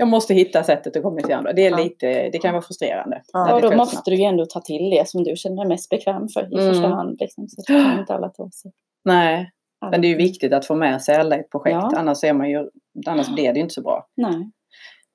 jag 0.00 0.08
måste 0.08 0.34
hitta 0.34 0.62
sättet 0.64 0.96
att 0.96 1.02
kommunicera. 1.02 1.52
Det, 1.52 1.66
är 1.66 1.70
Ja. 1.70 1.76
lite, 1.76 2.28
det 2.30 2.38
kan 2.38 2.52
vara 2.52 2.62
frustrerande. 2.62 3.22
Ja, 3.32 3.48
Ja, 3.50 3.60
det 3.60 3.68
då 3.70 3.76
måste 3.76 4.10
du 4.10 4.16
ju 4.16 4.24
ändå 4.24 4.46
ta 4.46 4.60
till 4.60 4.90
det 4.90 5.08
som 5.08 5.24
du 5.24 5.36
känner 5.36 5.56
dig 5.56 5.68
mest 5.68 5.88
bekväm 5.90 6.28
för 6.28 6.52
i 6.52 6.54
Mm. 6.60 6.74
första 6.74 6.88
hand. 6.88 7.16
Liksom, 7.20 7.48
så 7.48 7.62
det 7.62 7.66
kan 7.84 7.98
inte 8.00 8.14
alla 8.14 8.28
ta 8.28 8.50
sig. 8.50 8.72
Nej, 9.04 9.50
men 9.90 10.00
det 10.00 10.06
är 10.06 10.08
ju 10.08 10.16
viktigt 10.16 10.52
att 10.52 10.66
få 10.66 10.74
med 10.74 11.02
sig 11.02 11.16
alla 11.16 11.36
i 11.36 11.40
ett 11.40 11.50
projekt. 11.50 11.74
Ja. 11.92 11.92
Annars, 11.96 12.24
är 12.24 12.32
man 12.32 12.50
ju, 12.50 12.68
annars 13.06 13.28
blir 13.34 13.52
det 13.52 13.54
ju 13.58 13.62
inte 13.62 13.74
så 13.74 13.82
bra. 13.82 14.06
Nej. 14.16 14.50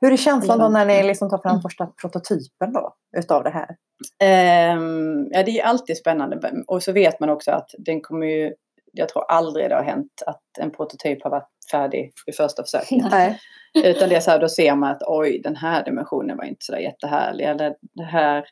Hur 0.01 0.13
är 0.13 0.17
känslan 0.17 0.59
då 0.59 0.65
Ja. 0.65 0.69
när 0.69 0.85
ni 0.85 1.03
liksom 1.03 1.29
tar 1.29 1.37
fram 1.37 1.61
första 1.61 1.85
prototypen 2.01 2.73
då, 2.73 2.93
utav 3.17 3.43
det 3.43 3.49
här? 3.49 3.75
Ehm, 4.23 5.27
ja, 5.31 5.43
det 5.43 5.59
är 5.59 5.63
alltid 5.65 5.97
spännande. 5.97 6.51
Och 6.67 6.83
så 6.83 6.91
vet 6.91 7.19
man 7.19 7.29
också 7.29 7.51
att 7.51 7.69
den 7.77 8.01
kommer 8.01 8.25
ju... 8.25 8.53
Jag 8.91 9.09
tror 9.09 9.23
aldrig 9.31 9.69
det 9.69 9.75
har 9.75 9.83
hänt 9.83 10.23
att 10.25 10.41
en 10.59 10.71
prototyp 10.71 11.23
har 11.23 11.29
varit 11.31 11.49
färdig 11.71 12.11
i 12.27 12.31
första 12.31 12.63
försöket. 12.63 13.11
Nej. 13.11 13.39
Utan 13.83 14.09
det 14.09 14.15
är 14.15 14.19
så 14.19 14.31
här, 14.31 14.39
då 14.39 14.49
ser 14.49 14.75
man 14.75 14.91
att 14.91 15.01
oj, 15.07 15.41
den 15.43 15.55
här 15.55 15.85
dimensionen 15.85 16.37
var 16.37 16.43
inte 16.43 16.65
så 16.65 16.71
där 16.71 16.79
jättehärlig. 16.79 17.45
Eller 17.45 17.75
det 17.93 18.03
här... 18.03 18.45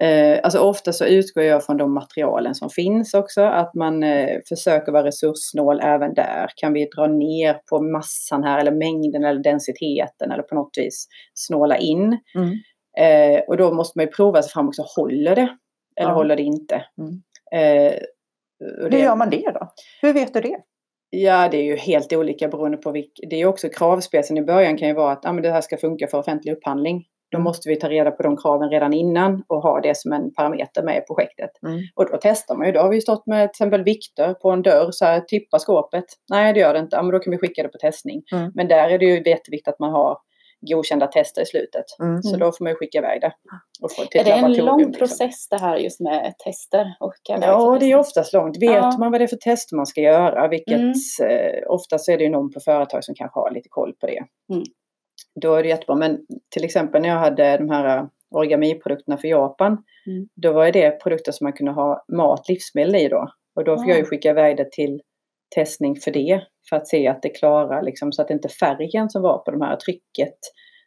Eh, 0.00 0.40
alltså 0.42 0.58
ofta 0.58 0.92
så 0.92 1.04
utgår 1.04 1.44
jag 1.44 1.64
från 1.64 1.76
de 1.76 1.94
materialen 1.94 2.54
som 2.54 2.70
finns 2.70 3.14
också. 3.14 3.42
Att 3.42 3.74
man 3.74 4.02
eh, 4.02 4.38
försöker 4.48 4.92
vara 4.92 5.04
resurssnål 5.04 5.80
även 5.82 6.14
där. 6.14 6.46
Kan 6.56 6.72
vi 6.72 6.88
dra 6.96 7.06
ner 7.06 7.60
på 7.70 7.82
massan 7.82 8.44
här 8.44 8.58
eller 8.58 8.72
mängden 8.72 9.24
eller 9.24 9.42
densiteten 9.42 10.30
eller 10.32 10.42
på 10.42 10.54
något 10.54 10.70
vis 10.76 11.08
snåla 11.34 11.76
in. 11.76 12.18
Mm. 12.34 12.50
Eh, 12.98 13.40
och 13.40 13.56
då 13.56 13.74
måste 13.74 13.98
man 13.98 14.06
ju 14.06 14.12
prova 14.12 14.42
sig 14.42 14.52
fram 14.52 14.68
också. 14.68 14.82
Håller 14.96 15.36
det? 15.36 15.56
Eller 16.00 16.10
Ja. 16.10 16.14
håller 16.14 16.36
det 16.36 16.42
inte? 16.42 16.84
Mm. 16.98 17.22
Eh, 17.52 17.92
och 18.84 18.92
Hur 18.92 18.98
gör 18.98 19.16
man 19.16 19.30
det 19.30 19.50
då? 19.54 19.68
Hur 20.02 20.12
vet 20.12 20.34
du 20.34 20.40
det? 20.40 20.56
Ja, 21.14 21.48
det 21.48 21.56
är 21.56 21.62
ju 21.62 21.76
helt 21.76 22.12
olika 22.12 22.48
beroende 22.48 22.76
på 22.76 22.90
vilket. 22.90 23.30
Det 23.30 23.40
är 23.40 23.46
också 23.46 23.68
kravspecen 23.68 24.38
i 24.38 24.42
början 24.42 24.76
kan 24.78 24.88
ju 24.88 24.94
vara 24.94 25.12
att 25.12 25.26
ah, 25.26 25.32
men 25.32 25.42
det 25.42 25.50
här 25.50 25.60
ska 25.60 25.76
funka 25.76 26.06
för 26.06 26.18
offentlig 26.18 26.52
upphandling. 26.52 27.04
Då 27.30 27.36
Mm. 27.36 27.44
måste 27.44 27.68
vi 27.68 27.76
ta 27.76 27.88
reda 27.88 28.10
på 28.10 28.22
de 28.22 28.36
kraven 28.36 28.70
redan 28.70 28.92
innan 28.92 29.42
och 29.48 29.62
ha 29.62 29.80
det 29.80 29.96
som 29.96 30.12
en 30.12 30.34
parameter 30.34 30.82
med 30.82 30.96
i 30.96 31.00
projektet. 31.00 31.50
Mm. 31.66 31.80
Och 31.94 32.10
då 32.10 32.18
testar 32.22 32.56
man 32.56 32.66
ju. 32.66 32.72
Då 32.72 32.80
har 32.80 32.88
vi 32.90 33.00
stått 33.00 33.26
med 33.26 33.40
till 33.52 33.62
exempel 33.64 33.84
vikter 33.84 34.34
på 34.34 34.50
en 34.50 34.62
dörr. 34.62 34.88
Så 34.90 35.04
här, 35.04 35.20
tippa 35.20 35.58
skåpet. 35.58 36.04
Nej, 36.30 36.52
det 36.52 36.60
gör 36.60 36.72
det 36.74 36.78
inte. 36.80 36.96
Ja, 36.96 37.02
men 37.02 37.12
då 37.12 37.18
kan 37.18 37.30
vi 37.30 37.38
skicka 37.38 37.62
det 37.62 37.68
på 37.68 37.78
testning. 37.78 38.22
Mm. 38.32 38.50
Men 38.54 38.68
där 38.68 38.88
är 38.90 38.98
det 38.98 39.04
ju 39.04 39.14
jätteviktigt 39.14 39.68
att 39.68 39.78
man 39.78 39.90
har 39.92 40.18
godkända 40.70 41.06
tester 41.06 41.42
i 41.42 41.46
slutet. 41.46 41.84
Mm. 42.02 42.22
Så 42.22 42.36
då 42.36 42.52
får 42.52 42.64
man 42.64 42.70
ju 42.72 42.76
skicka 42.76 42.98
iväg 42.98 43.20
det. 43.20 43.32
Och 43.82 43.92
få 43.92 44.04
till 44.04 44.20
Är 44.20 44.24
det 44.24 44.30
en 44.32 44.52
lång 44.52 44.78
liksom. 44.78 44.92
process 44.98 45.48
det 45.48 45.60
här 45.60 45.76
just 45.76 46.00
med 46.00 46.34
tester? 46.44 46.94
Och 47.00 47.14
Ja, 47.28 47.76
det 47.80 47.92
är 47.92 47.96
oftast 47.98 48.32
långt. 48.32 48.56
Vet 48.62 48.70
Ja. 48.70 48.96
man 48.98 49.10
vad 49.12 49.20
det 49.20 49.24
är 49.24 49.28
för 49.28 49.36
tester 49.36 49.76
man 49.76 49.86
ska 49.86 50.00
göra, 50.00 50.48
vilket 50.48 50.74
Mm. 50.80 50.92
eh, 51.30 51.62
oftast 51.68 52.08
är 52.08 52.18
det 52.18 52.24
ju 52.24 52.30
någon 52.30 52.50
på 52.52 52.60
företag 52.60 53.04
som 53.04 53.14
kanske 53.14 53.40
har 53.40 53.50
lite 53.50 53.68
koll 53.68 53.92
på 54.00 54.06
det. 54.06 54.24
Mm. 54.52 54.64
Då 55.40 55.54
är 55.54 55.62
det 55.62 55.68
jättebra. 55.68 55.94
Men 55.96 56.18
till 56.50 56.64
exempel 56.64 57.02
när 57.02 57.08
jag 57.08 57.16
hade 57.16 57.56
de 57.56 57.70
här 57.70 57.98
eh, 57.98 58.04
origami-produkterna 58.30 59.16
för 59.16 59.28
Japan, 59.28 59.84
Mm. 60.06 60.28
då 60.34 60.52
var 60.52 60.72
det 60.72 60.90
produkter 61.02 61.32
som 61.32 61.44
man 61.44 61.52
kunde 61.52 61.72
ha 61.72 62.04
mat, 62.12 62.48
livsmedel 62.48 62.94
i 62.96 63.08
då. 63.08 63.28
Och 63.56 63.64
då 63.64 63.76
fick 63.78 63.86
Ah. 63.86 63.88
jag 63.90 63.98
ju 63.98 64.04
skicka 64.04 64.30
iväg 64.30 64.56
det 64.56 64.72
till 64.72 65.00
testning 65.54 65.96
för 65.96 66.10
det. 66.10 66.42
För 66.68 66.76
att 66.76 66.88
se 66.88 67.08
att 67.08 67.22
det 67.22 67.28
klarar, 67.28 67.82
liksom, 67.82 68.12
så 68.12 68.22
att 68.22 68.30
inte 68.30 68.48
färgen 68.48 69.10
som 69.10 69.22
var 69.22 69.38
på 69.38 69.50
de 69.50 69.60
här 69.60 69.76
trycket 69.76 70.34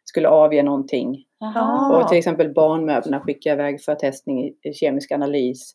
skulle 0.04 0.28
avge 0.28 0.62
någonting. 0.62 1.24
Jaha. 1.38 1.96
Och 2.02 2.08
till 2.08 2.18
exempel 2.18 2.52
barnmöblerna 2.54 3.20
skickade 3.20 3.62
jag 3.62 3.68
iväg 3.70 3.82
för 3.82 3.94
testning 3.94 4.44
i, 4.44 4.72
kemisk 4.74 5.12
analys. 5.12 5.72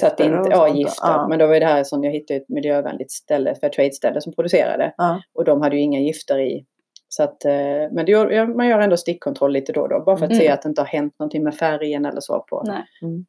Så 0.00 0.06
att 0.06 0.18
det 0.18 0.24
inte, 0.24 0.48
ja, 0.50 0.68
gifter. 0.68 1.08
Ja. 1.08 1.26
Men 1.28 1.38
då 1.38 1.46
var 1.46 1.60
det 1.60 1.66
här 1.66 1.84
som 1.84 2.04
jag 2.04 2.12
hittade 2.12 2.40
ett 2.40 2.48
miljövänligt 2.48 3.10
ställe, 3.12 3.54
för 3.54 3.68
trade-ställe 3.68 4.20
som 4.20 4.32
producerade. 4.32 4.94
Ja. 4.96 5.22
Och 5.34 5.44
de 5.44 5.62
hade 5.62 5.76
ju 5.76 5.82
inga 5.82 6.00
gifter 6.00 6.38
i. 6.38 6.64
Så 7.08 7.22
att, 7.22 7.44
eh, 7.44 7.52
men 7.92 8.06
gör, 8.06 8.46
man 8.56 8.68
gör 8.68 8.80
ändå 8.80 8.96
stickkontroll 8.96 9.52
lite 9.52 9.72
då 9.72 9.80
och 9.80 9.88
då. 9.88 10.02
Bara 10.06 10.16
för 10.16 10.24
att 10.24 10.30
Mm. 10.32 10.40
se 10.40 10.48
att 10.48 10.62
det 10.62 10.68
inte 10.68 10.80
har 10.80 10.86
hänt 10.86 11.14
någonting 11.18 11.44
med 11.44 11.54
färgen 11.54 12.04
eller 12.06 12.20
så 12.20 12.44
på, 12.50 12.62
Nej. 12.66 12.84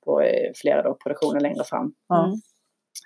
på 0.05 0.21
eh, 0.21 0.51
flera 0.55 0.83
då, 0.83 0.97
produktioner 1.03 1.39
längre 1.39 1.63
fram. 1.63 1.93
Mm. 2.25 2.31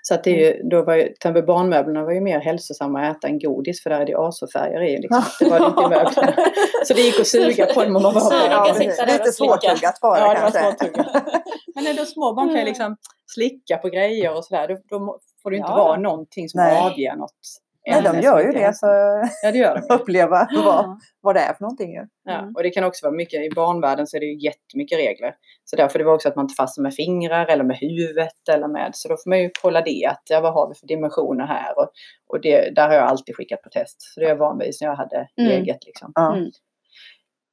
Så 0.04 0.14
att 0.14 0.24
det 0.24 0.30
är 0.30 0.36
ju, 0.54 0.62
då 0.68 0.82
var 0.84 0.94
ju, 0.94 1.02
till 1.02 1.12
exempel 1.12 1.42
barnmöblerna 1.46 2.04
var 2.04 2.12
ju 2.12 2.20
mer 2.20 2.40
hälsosamma 2.40 3.00
att 3.06 3.16
äta 3.16 3.28
än 3.28 3.38
godis 3.38 3.82
för 3.82 3.90
där 3.90 4.00
är 4.00 4.06
det 4.06 4.14
azofärger 4.18 4.82
i. 4.82 4.98
Liksom. 4.98 5.22
Det 5.40 5.50
var 5.50 5.58
det 5.60 5.66
inte 5.66 5.80
i 5.82 5.88
möblerna. 5.88 6.34
Så 6.84 6.94
det 6.94 7.00
gick 7.00 7.20
att 7.20 7.26
suga 7.26 7.66
på 7.66 7.84
dem 7.84 7.96
om 7.96 8.02
man 8.02 8.14
var 8.14 8.20
Så 8.20 8.30
barn. 8.30 8.70
och 8.70 9.06
Lite 9.06 9.32
svårtuggat 9.32 9.98
var 10.02 10.16
det 10.16 10.22
Ja, 10.26 10.34
det 10.34 10.40
var 10.40 10.50
kanske. 10.50 10.60
svårtuggat. 10.62 11.06
Men 11.74 11.86
ändå 11.86 12.04
små 12.04 12.34
barn 12.34 12.48
kan 12.48 12.58
ju 12.58 12.64
liksom 12.64 12.96
slicka 13.34 13.76
på 13.76 13.88
grejer 13.88 14.36
och 14.36 14.44
sådär. 14.44 14.68
Då, 14.68 14.74
då 14.88 15.18
får 15.42 15.50
det 15.50 15.56
ju 15.56 15.60
inte 15.60 15.72
Ja. 15.72 15.76
vara 15.84 15.96
någonting 16.00 16.48
som 16.48 16.60
avger 16.60 17.16
något. 17.16 17.40
Nej, 17.86 18.02
de 18.02 18.20
gör 18.20 18.40
ju 18.40 18.52
det 18.52 18.78
för 18.80 19.22
Ja, 19.42 19.52
det 19.52 19.58
gör 19.58 19.74
de. 19.74 19.94
att 19.94 20.00
uppleva 20.00 20.48
vad, 20.64 21.00
vad 21.20 21.34
det 21.36 21.40
är 21.40 21.52
för 21.54 21.62
någonting. 21.62 21.92
Ju. 21.92 22.06
Ja, 22.24 22.38
Mm. 22.38 22.54
och 22.56 22.62
det 22.62 22.70
kan 22.70 22.84
också 22.84 23.06
vara 23.06 23.14
mycket, 23.14 23.40
i 23.40 23.50
barnvärlden 23.54 24.06
så 24.06 24.16
är 24.16 24.20
det 24.20 24.26
ju 24.26 24.38
jättemycket 24.44 24.98
regler. 24.98 25.34
Så 25.64 25.76
därför 25.76 25.98
det 25.98 26.04
var 26.04 26.14
också 26.14 26.28
att 26.28 26.36
man 26.36 26.44
inte 26.44 26.54
fastnar 26.54 26.82
med 26.82 26.94
fingrar 26.94 27.46
eller 27.46 27.64
med 27.64 27.76
huvudet 27.80 28.48
eller 28.52 28.68
med, 28.68 28.90
så 28.94 29.08
då 29.08 29.16
får 29.16 29.28
man 29.30 29.38
ju 29.40 29.50
kolla 29.62 29.80
det, 29.80 30.06
att 30.10 30.22
ja, 30.30 30.40
vad 30.40 30.52
har 30.52 30.68
vi 30.68 30.74
för 30.74 30.86
dimensioner 30.86 31.46
här? 31.46 31.78
Och, 31.78 31.90
och 32.28 32.40
det, 32.40 32.74
där 32.74 32.88
har 32.88 32.94
jag 32.94 33.04
alltid 33.04 33.36
skickat 33.36 33.62
på 33.62 33.68
test. 33.68 33.96
Så 34.02 34.20
det 34.20 34.26
är 34.26 34.30
jag 34.30 34.36
van 34.36 34.58
vid 34.58 34.72
när 34.80 34.88
jag 34.88 34.96
hade 34.96 35.28
Mm. 35.40 35.50
eget 35.52 35.86
liksom. 35.86 36.12
Mm. 36.34 36.50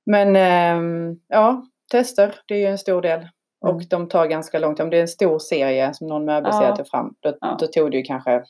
Men 0.05 0.35
ehm, 0.35 1.15
ja, 1.27 1.63
tester, 1.91 2.35
det 2.47 2.53
är 2.53 2.59
ju 2.59 2.65
en 2.65 2.77
stor 2.77 3.01
del. 3.01 3.27
Och 3.61 3.69
Mm. 3.71 3.83
de 3.89 4.07
tar 4.09 4.25
ganska 4.27 4.59
lång 4.59 4.75
tid. 4.75 4.83
Om 4.83 4.89
det 4.89 4.97
är 4.97 5.01
en 5.01 5.07
stor 5.07 5.39
serie 5.39 5.93
som 5.93 6.07
någon 6.07 6.25
möbelserie 6.25 6.67
Ja. 6.67 6.75
tar 6.75 6.83
fram, 6.83 7.13
då, 7.19 7.37
Ja. 7.41 7.57
då 7.59 7.67
tog 7.67 7.91
det 7.91 7.97
ju 7.97 8.03
kanske 8.03 8.43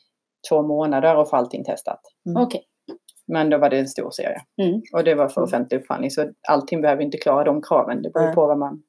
två 0.48 0.62
månader 0.62 1.22
att 1.22 1.30
få 1.30 1.36
allting 1.36 1.64
testat. 1.64 2.00
Okej. 2.38 2.62
Men 3.26 3.50
då 3.50 3.58
var 3.58 3.70
det 3.70 3.78
en 3.78 3.88
stor 3.88 4.10
serie. 4.10 4.40
Mm. 4.62 4.82
Och 4.92 5.04
det 5.04 5.14
var 5.14 5.28
för 5.28 5.42
offentlig 5.42 5.78
upphandling. 5.80 6.10
Så 6.10 6.30
allting 6.48 6.80
behöver 6.82 7.02
inte 7.02 7.18
klara 7.18 7.44
de 7.44 7.62
kraven. 7.62 8.02
Det 8.02 8.10
beror 8.10 8.24
Nej. 8.26 8.34
på 8.34 8.46
vad 8.46 8.58
man, 8.58 8.82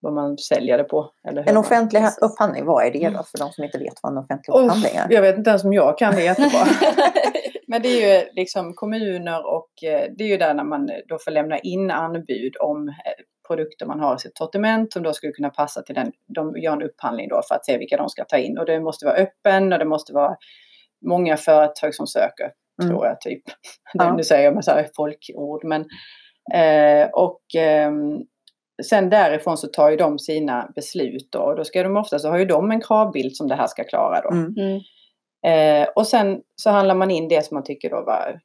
vad 0.00 0.12
man 0.12 0.38
säljer 0.38 0.78
det 0.78 0.84
på. 0.84 1.10
Eller 1.28 1.40
En 1.48 1.54
man- 1.54 1.56
offentlig 1.64 2.02
Precis. 2.02 2.18
upphandling, 2.22 2.64
vad 2.66 2.86
är 2.86 2.90
det 2.90 3.08
då 3.10 3.22
för 3.22 3.38
de 3.38 3.50
som 3.52 3.64
inte 3.64 3.78
vet 3.78 3.94
vad 4.02 4.12
en 4.12 4.18
offentlig 4.18 4.54
upphandling 4.54 4.94
är? 4.96 5.06
jag 5.12 5.22
vet 5.22 5.36
inte 5.38 5.50
ens 5.50 5.64
om 5.64 5.72
jag 5.72 5.98
kan 5.98 6.14
det 6.14 6.22
jättebra. 6.30 6.64
Men 7.68 7.82
det 7.82 7.88
är 7.88 8.22
ju 8.22 8.28
liksom 8.32 8.74
kommuner 8.74 9.46
och 9.46 9.84
eh, 9.84 10.10
det 10.18 10.24
är 10.24 10.28
ju 10.28 10.36
där 10.36 10.54
när 10.54 10.64
man 10.64 10.90
då 11.08 11.18
får 11.24 11.30
lämna 11.30 11.58
in 11.58 11.90
anbud 11.90 12.56
om 12.60 12.88
eh, 12.88 12.94
produkter 13.48 13.86
man 13.86 14.00
har 14.00 14.16
i 14.16 14.18
sitt 14.18 14.36
sortiment 14.38 14.92
som 14.92 15.02
då 15.02 15.12
skulle 15.12 15.32
kunna 15.32 15.50
passa 15.50 15.82
till 15.82 15.94
den. 15.94 16.12
De 16.34 16.56
gör 16.56 16.72
en 16.72 16.82
upphandling 16.82 17.28
då 17.28 17.40
för 17.48 17.54
att 17.54 17.64
se 17.66 17.78
vilka 17.78 17.96
de 17.96 18.08
ska 18.08 18.24
ta 18.24 18.36
in 18.36 18.58
och 18.58 18.66
det 18.66 18.80
måste 18.80 19.06
vara 19.06 19.14
öppen 19.16 19.72
och 19.72 19.78
det 19.78 19.84
måste 19.84 20.12
vara 20.12 20.36
många 21.08 21.36
företag 21.36 21.94
som 21.94 22.06
söker, 22.06 22.50
Mm. 22.82 22.90
tror 22.94 23.06
jag 23.06 23.20
typ. 23.20 23.42
Ja. 23.94 24.14
Nu 24.16 24.22
säger 24.24 24.44
jag 24.44 24.54
med 24.54 24.64
så 24.64 24.70
här 24.70 24.88
folkord 24.96 25.64
men 25.64 25.80
eh, 26.54 27.08
och 27.12 27.40
ehm, 27.56 28.18
sen 28.84 29.10
därifrån 29.10 29.56
så 29.58 29.66
tar 29.66 29.90
ju 29.90 29.96
de 29.96 30.18
sina 30.18 30.70
beslut 30.74 31.28
då 31.32 31.38
och 31.38 31.56
då 31.56 31.64
ska 31.64 31.82
de 31.82 31.96
ofta 31.96 32.18
så 32.18 32.28
har 32.28 32.38
ju 32.38 32.44
de 32.44 32.70
en 32.70 32.80
kravbild 32.80 33.36
som 33.36 33.48
det 33.48 33.54
här 33.54 33.66
ska 33.66 33.84
klara 33.84 34.20
då. 34.20 34.30
Mm. 34.30 34.54
Mm. 34.58 34.80
Eh, 35.46 35.88
och 35.96 36.06
sen 36.06 36.40
så 36.56 36.70
handlar 36.70 36.94
man 36.94 37.10
in 37.10 37.28
det 37.28 37.44
som 37.46 37.54
man 37.54 37.64
tycker 37.64 37.90
då 37.90 37.96
var, 38.06 38.40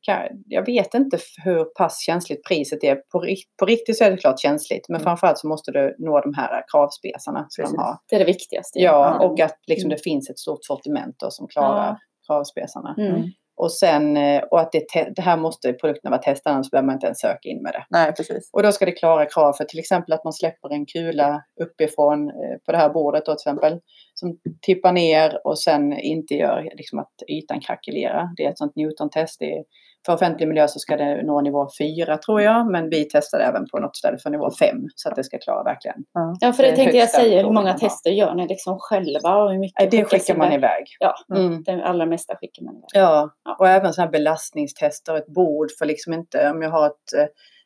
jag 0.45 0.65
vet 0.65 0.93
inte 0.93 1.17
hur 1.43 1.63
pass 1.63 2.01
känsligt 2.05 2.43
priset 2.47 2.83
är. 2.83 2.95
På, 2.95 3.25
på 3.59 3.65
riktigt 3.65 3.97
så 3.97 4.03
är 4.03 4.11
det 4.11 4.17
klart 4.17 4.39
känsligt, 4.39 4.89
men 4.89 4.95
Mm. 4.95 5.03
framförallt 5.03 5.37
så 5.37 5.47
måste 5.47 5.71
du 5.71 5.95
nå 5.99 6.21
de 6.21 6.33
här 6.33 6.63
kravspesarna 6.71 7.45
som 7.49 7.61
Precis. 7.63 7.75
de 7.77 7.81
har. 7.83 7.95
Det 8.09 8.15
är 8.15 8.19
det 8.19 8.25
viktigaste. 8.25 8.79
Ja, 8.79 9.17
Ja. 9.19 9.27
och 9.27 9.39
att 9.39 9.57
liksom 9.67 9.87
Mm. 9.87 9.97
det 9.97 10.03
finns 10.03 10.29
ett 10.29 10.39
stort 10.39 10.65
sortiment 10.65 11.15
då 11.19 11.31
som 11.31 11.47
klarar 11.47 11.87
Ja. 11.87 11.97
Kravspesarna. 12.29 12.95
Mm. 12.97 13.23
Och 13.61 13.71
sen, 13.71 14.17
eh, 14.17 14.41
och 14.51 14.59
att 14.59 14.71
det, 14.71 15.13
det 15.15 15.21
här 15.21 15.37
måste 15.37 15.73
produkterna 15.73 16.09
vara 16.09 16.21
testade, 16.21 16.53
annars 16.53 16.71
behöver 16.71 16.85
man 16.85 16.95
inte 16.95 17.05
ens 17.05 17.19
söka 17.19 17.49
in 17.49 17.63
med 17.63 17.73
det. 17.73 17.85
Nej, 17.89 18.13
precis. 18.13 18.49
Och 18.53 18.63
då 18.63 18.71
ska 18.71 18.85
det 18.85 18.91
klara 18.91 19.25
krav 19.25 19.53
för 19.53 19.63
till 19.63 19.79
exempel 19.79 20.13
att 20.13 20.23
man 20.23 20.33
släpper 20.33 20.73
en 20.73 20.85
kula 20.85 21.43
uppifrån 21.61 22.29
eh, 22.29 22.57
på 22.65 22.71
det 22.71 22.77
här 22.77 22.89
bordet 22.89 23.25
då 23.25 23.31
till 23.35 23.49
exempel. 23.49 23.79
Som 24.13 24.37
tippar 24.61 24.91
ner 24.91 25.47
och 25.47 25.59
sen 25.59 25.99
inte 25.99 26.33
gör 26.33 26.69
liksom 26.73 26.99
att 26.99 27.13
ytan 27.29 27.59
krackelerar. 27.59 28.29
Det 28.37 28.45
är 28.45 28.49
ett 28.49 28.57
sånt 28.57 28.75
Newton-test. 28.75 29.39
Det 29.39 29.53
är, 29.53 29.63
för 30.05 30.13
offentlig 30.13 30.47
miljö 30.47 30.67
så 30.67 30.79
ska 30.79 30.97
det 30.97 31.23
nå 31.23 31.41
nivå 31.41 31.67
4 31.79 32.17
tror 32.17 32.41
jag. 32.41 32.71
Men 32.71 32.89
vi 32.89 33.05
testade 33.09 33.43
även 33.43 33.65
på 33.71 33.79
något 33.79 33.95
ställe 33.97 34.17
för 34.17 34.29
nivå 34.29 34.49
5. 34.59 34.77
Så 34.95 35.09
att 35.09 35.15
det 35.15 35.23
ska 35.23 35.37
klara 35.37 35.63
verkligen. 35.63 35.97
Ja, 36.39 36.53
för 36.53 36.63
det 36.63 36.69
Det 36.69 36.75
tänkte 36.75 36.97
jag 36.97 37.09
säga. 37.09 37.41
Hur 37.43 37.51
många 37.51 37.73
tester 37.73 38.11
gör 38.11 38.35
ni 38.35 38.47
liksom 38.47 38.77
själva? 38.79 39.35
Och 39.43 39.51
hur 39.51 39.59
mycket 39.59 39.91
Det 39.91 40.05
skickar 40.05 40.35
man 40.35 40.51
iväg? 40.53 40.83
Ja, 40.99 41.13
Mm. 41.35 41.63
det 41.63 41.83
allra 41.85 42.05
mesta 42.05 42.35
skickar 42.35 42.63
man 42.63 42.73
iväg. 42.75 42.89
Ja, 42.93 43.29
och 43.59 43.67
även 43.67 43.93
sådana 43.93 44.05
här 44.07 44.11
belastningstester. 44.11 45.15
Ett 45.15 45.27
bord 45.33 45.67
för 45.79 45.85
liksom 45.85 46.13
inte, 46.13 46.49
om 46.51 46.61
jag 46.61 46.69
har 46.69 46.85
ett 46.87 47.13
eh, 47.17 47.25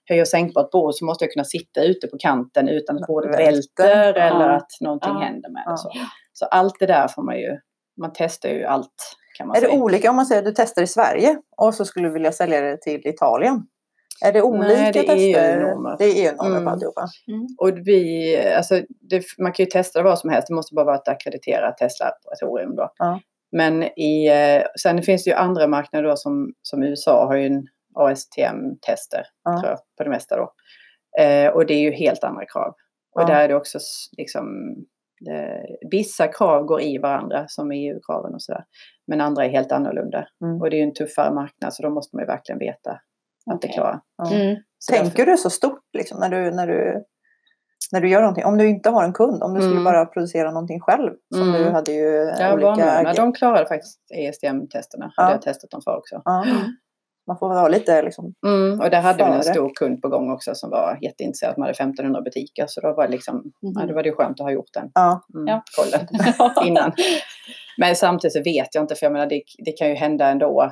höj 0.09 0.21
och 0.21 0.27
sänkbart 0.27 0.71
bord 0.71 0.93
så 0.93 1.05
måste 1.05 1.25
jag 1.25 1.31
kunna 1.31 1.43
sitta 1.43 1.83
ute 1.83 2.07
på 2.07 2.17
kanten 2.19 2.69
utan 2.69 2.95
att 2.95 3.07
bordet 3.07 3.39
Välter. 3.39 3.47
välter 3.83 4.13
eller 4.13 4.49
Ja. 4.49 4.55
att 4.55 4.71
någonting 4.81 5.11
Ja. 5.13 5.19
händer 5.19 5.49
med 5.49 5.63
Ja. 5.65 5.71
det. 5.71 5.77
Så. 5.77 5.89
så 6.33 6.45
allt 6.45 6.75
det 6.79 6.85
där 6.85 7.07
får 7.07 7.23
man 7.23 7.37
ju, 7.37 7.57
man 8.01 8.11
testar 8.13 8.49
ju 8.49 8.65
allt 8.65 9.17
Är 9.39 9.61
det 9.61 9.67
säga. 9.67 9.79
olika 9.81 10.09
om 10.09 10.15
man 10.15 10.25
säger 10.25 10.41
att 10.41 10.45
du 10.45 10.53
testar 10.55 10.81
i 10.81 10.87
Sverige 10.87 11.37
och 11.57 11.75
så 11.75 11.85
skulle 11.85 12.07
du 12.07 12.13
vilja 12.13 12.31
sälja 12.31 12.61
det 12.61 12.77
till 12.81 13.07
Italien? 13.07 13.67
Är 14.25 14.33
det 14.33 14.41
olika 14.41 14.67
Nej, 14.67 14.91
det 14.93 14.99
är 14.99 15.03
tester? 15.03 15.57
EU-normer. 15.59 15.95
Det 15.99 16.05
är 16.05 16.25
EU-normer 16.31 16.51
Mm. 16.51 16.63
på 16.65 16.69
alltihopa. 16.69 17.07
Och 17.57 17.77
vi, 17.87 18.37
alltså, 18.57 18.81
det, 19.09 19.23
man 19.37 19.51
kan 19.53 19.63
ju 19.65 19.69
testa 19.69 20.03
vad 20.03 20.19
som 20.19 20.29
helst, 20.29 20.47
det 20.47 20.53
måste 20.53 20.75
bara 20.75 20.85
vara 20.85 20.95
ett 20.95 21.07
ackrediterat 21.07 21.77
testlaboratorium 21.77 22.75
då. 22.75 22.93
Ja. 22.97 23.19
Men 23.51 23.83
i, 23.83 24.27
eh, 24.27 24.63
sen 24.81 25.03
finns 25.03 25.23
det 25.23 25.29
ju 25.29 25.35
andra 25.35 25.67
marknader 25.67 26.09
då 26.09 26.15
som, 26.15 26.53
som 26.61 26.83
USA 26.83 27.25
har 27.27 27.35
ju 27.35 27.45
en 27.45 27.67
ASTM-tester 27.95 29.23
Ja. 29.43 29.59
tror 29.59 29.69
jag, 29.71 29.79
på 29.97 30.03
det 30.03 30.09
mesta 30.09 30.35
då. 30.37 30.53
Eh, 31.23 31.49
och 31.49 31.65
det 31.65 31.73
är 31.73 31.79
ju 31.79 31.91
helt 31.91 32.23
andra 32.23 32.45
krav. 32.45 32.73
Och 33.15 33.21
Ja. 33.21 33.25
där 33.25 33.35
är 33.43 33.47
det 33.47 33.55
också 33.55 33.79
liksom, 34.17 34.45
vissa 35.91 36.27
krav 36.27 36.63
går 36.63 36.81
i 36.81 36.97
varandra 36.97 37.45
som 37.47 37.71
EU-kraven 37.71 38.33
och 38.33 38.41
sådär. 38.41 38.63
Men 39.07 39.21
andra 39.21 39.45
är 39.45 39.49
helt 39.49 39.71
annorlunda. 39.71 40.27
Mm. 40.45 40.61
Och 40.61 40.69
det 40.69 40.75
är 40.75 40.77
ju 40.77 40.83
en 40.83 40.93
tuffare 40.93 41.33
marknad 41.33 41.73
så 41.73 41.83
då 41.83 41.89
måste 41.89 42.15
man 42.15 42.23
ju 42.23 42.27
verkligen 42.27 42.59
veta 42.59 42.91
att 43.51 43.61
det 43.61 43.67
klarar. 43.67 43.99
Mm. 44.31 44.55
Tänker 44.91 45.25
du 45.25 45.37
så 45.37 45.49
stort 45.49 45.79
liksom, 45.97 46.19
när, 46.19 46.29
du, 46.29 46.51
när, 46.51 46.67
du, 46.67 47.03
när 47.91 48.01
du 48.01 48.09
gör 48.09 48.21
någonting? 48.21 48.45
Om 48.45 48.57
du 48.57 48.67
inte 48.67 48.89
har 48.89 49.03
en 49.03 49.13
kund, 49.13 49.43
om 49.43 49.53
du 49.53 49.59
skulle 49.61 49.71
Mm. 49.71 49.83
bara 49.83 50.05
producera 50.05 50.51
någonting 50.51 50.79
själv. 50.79 51.11
Som 51.35 51.49
Mm. 51.49 51.61
du 51.63 51.69
hade 51.69 51.91
ju 51.91 52.33
Ja, 52.39 52.53
olika... 52.53 52.67
barnmödrarna, 52.67 53.13
de 53.13 53.33
klarade 53.33 53.65
faktiskt 53.65 53.99
ESDM-testerna. 54.15 55.05
Ja. 55.05 55.23
Ja. 55.23 55.23
Jag 55.23 55.31
har 55.31 55.37
testat 55.41 55.71
dem 55.71 55.81
för 55.85 55.97
också. 55.97 56.21
Ja. 56.25 56.45
Man 57.27 57.37
får 57.37 57.49
vara 57.49 57.67
lite 57.67 58.01
liksom... 58.01 58.33
Mm, 58.45 58.79
och 58.79 58.89
där 58.89 59.01
hade 59.01 59.25
vi 59.25 59.31
en 59.31 59.43
stor 59.43 59.71
kund 59.75 60.01
på 60.01 60.09
gång 60.09 60.31
också 60.31 60.55
som 60.55 60.69
var 60.69 60.97
jätteintresserad. 61.01 61.55
De 61.55 61.61
hade 61.61 61.71
1500 61.71 62.21
butiker 62.21 62.65
så 62.67 62.81
då 62.81 62.93
var 62.93 63.05
det, 63.05 63.11
liksom, 63.11 63.43
ja, 63.59 63.85
då 63.85 63.93
var 63.93 64.03
det 64.03 64.09
ju 64.09 64.15
skönt 64.15 64.39
att 64.39 64.45
ha 64.45 64.51
gjort 64.51 64.73
den 64.73 64.91
Ja, 64.93 65.21
mm, 65.33 65.47
Ja. 65.47 65.63
kollen 65.77 66.07
innan. 66.67 66.91
Men 67.77 67.95
samtidigt 67.95 68.33
så 68.33 68.43
vet 68.43 68.75
jag 68.75 68.83
inte, 68.83 68.95
för 68.95 69.05
jag 69.05 69.13
menar 69.13 69.25
det, 69.25 69.41
det 69.65 69.71
kan 69.71 69.89
ju 69.89 69.95
hända 69.95 70.27
ändå. 70.27 70.71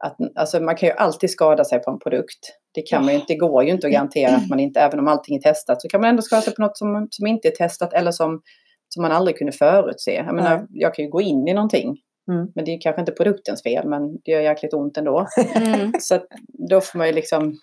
Att, 0.00 0.16
alltså 0.34 0.60
man 0.60 0.76
kan 0.76 0.88
ju 0.88 0.94
alltid 0.94 1.30
skada 1.30 1.64
sig 1.64 1.82
på 1.82 1.90
en 1.90 1.98
produkt. 1.98 2.38
Det 2.74 2.82
kan 2.82 3.04
man 3.04 3.14
ju 3.14 3.20
inte, 3.20 3.32
det 3.32 3.38
går 3.38 3.64
ju 3.64 3.70
inte 3.70 3.86
att 3.86 3.92
garantera 3.92 4.36
att 4.36 4.48
man 4.48 4.60
inte, 4.60 4.80
även 4.80 4.98
om 4.98 5.08
allting 5.08 5.36
är 5.36 5.40
testat, 5.40 5.82
så 5.82 5.88
kan 5.88 6.00
man 6.00 6.10
ändå 6.10 6.22
skada 6.22 6.42
sig 6.42 6.54
på 6.54 6.62
något 6.62 6.78
som, 6.78 7.08
som 7.10 7.26
inte 7.26 7.48
är 7.48 7.52
testat 7.52 7.92
eller 7.92 8.10
som, 8.10 8.42
som 8.88 9.02
man 9.02 9.12
aldrig 9.12 9.38
kunde 9.38 9.52
förutse. 9.52 10.12
Jag 10.14 10.34
menar, 10.34 10.66
jag 10.70 10.94
kan 10.94 11.04
ju 11.04 11.10
gå 11.10 11.20
in 11.20 11.48
i 11.48 11.54
någonting. 11.54 11.96
Mm. 12.32 12.46
Men 12.54 12.64
det 12.64 12.70
är 12.74 12.80
kanske 12.80 13.00
inte 13.00 13.12
produktens 13.12 13.62
fel, 13.62 13.88
men 13.88 14.16
det 14.24 14.30
gör 14.30 14.40
jäkligt 14.40 14.74
ont 14.74 14.96
ändå. 14.96 15.26
Mm. 15.56 15.92
Så 16.00 16.14
att 16.14 16.26
då 16.70 16.80
får 16.80 16.98
man 16.98 17.06
ju 17.06 17.12
liksom... 17.12 17.54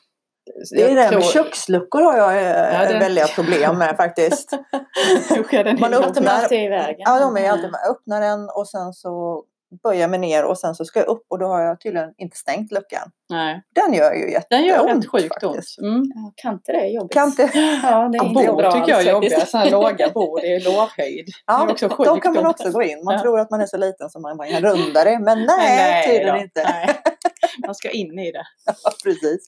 det 0.76 0.82
är 0.84 0.88
det 0.90 0.94
där 0.96 1.12
med 1.12 1.22
tror- 1.22 1.32
köksluckor 1.44 2.02
har 2.02 2.18
jag 2.18 2.36
eh, 2.38 2.74
Ja, 2.82 2.88
det- 2.94 3.00
väldiga 3.00 3.28
problem 3.28 3.78
med 3.78 3.98
faktiskt. 3.98 4.50
Den 5.52 5.80
Man 5.80 5.94
öppnar- 5.94 6.32
alltid 6.34 6.64
i 6.64 6.68
vägen. 6.70 6.96
Ja, 7.06 7.20
de 7.20 7.38
är 7.38 7.50
alltid 7.50 7.72
med. 7.72 7.80
Jag 7.84 7.92
öppnar 7.96 8.22
den 8.22 8.50
och 8.56 8.68
sen 8.70 8.94
så 8.94 9.44
böjer 9.84 10.02
jag 10.02 10.10
mig 10.10 10.20
ner 10.20 10.44
och 10.46 10.58
sen 10.58 10.76
så 10.76 10.86
ska 10.86 11.00
jag 11.00 11.08
upp 11.08 11.26
och 11.30 11.40
då 11.40 11.46
har 11.48 11.62
jag 11.62 11.82
tydligen 11.82 12.14
inte 12.18 12.38
stängt 12.38 12.72
luckan. 12.72 13.12
Nej, 13.30 13.62
Den 13.76 13.94
gör 13.94 14.14
ju 14.14 14.20
jätteont 14.32 14.46
den 14.50 14.64
gör 14.66 14.88
rätt 14.96 15.10
sjukt 15.10 15.28
faktiskt. 15.34 15.80
ont. 15.80 15.88
Mm. 15.88 16.04
Ja, 16.16 16.34
kan 16.36 16.54
inte 16.54 16.72
det 16.72 16.80
är 16.80 16.88
jobbigt? 16.88 17.14
Kan 17.14 17.28
inte... 17.28 17.42
Ja, 17.84 18.10
det 18.12 18.18
är 18.18 18.24
inte 18.26 18.48
Bord 18.48 18.58
bra 18.58 18.72
tycker 18.72 18.90
jag 18.92 19.02
är 19.02 19.12
jobbiga. 19.12 19.40
Sådana 19.46 19.66
här 19.66 19.72
låga 19.72 20.10
bord, 20.10 20.40
det 20.42 20.56
är 20.56 20.60
lårhöjd. 20.62 21.26
det 21.26 21.32
Ja, 21.46 21.66
är 21.68 21.72
också 21.72 21.90
sjukt 21.90 22.24
kan 22.24 22.34
man 22.34 22.46
också 22.46 22.72
gå 22.72 22.84
in. 22.84 23.04
Man 23.04 23.14
Ja. 23.14 23.22
tror 23.22 23.40
att 23.40 23.52
man 23.52 23.62
är 23.62 23.66
så 23.66 23.78
liten 23.78 24.10
som 24.10 24.22
man 24.22 24.38
bara 24.38 24.48
kan 24.48 24.62
runda 24.62 25.04
det. 25.04 25.20
Men 25.30 25.46
nej, 25.46 26.08
tydligen 26.08 26.36
då. 26.36 26.42
inte. 26.42 26.64
Nej. 26.64 26.90
Man 27.66 27.76
ska 27.76 27.90
in 27.90 28.20
i 28.20 28.32
det. 28.32 28.44
Ja, 28.66 28.74
precis. 29.04 29.46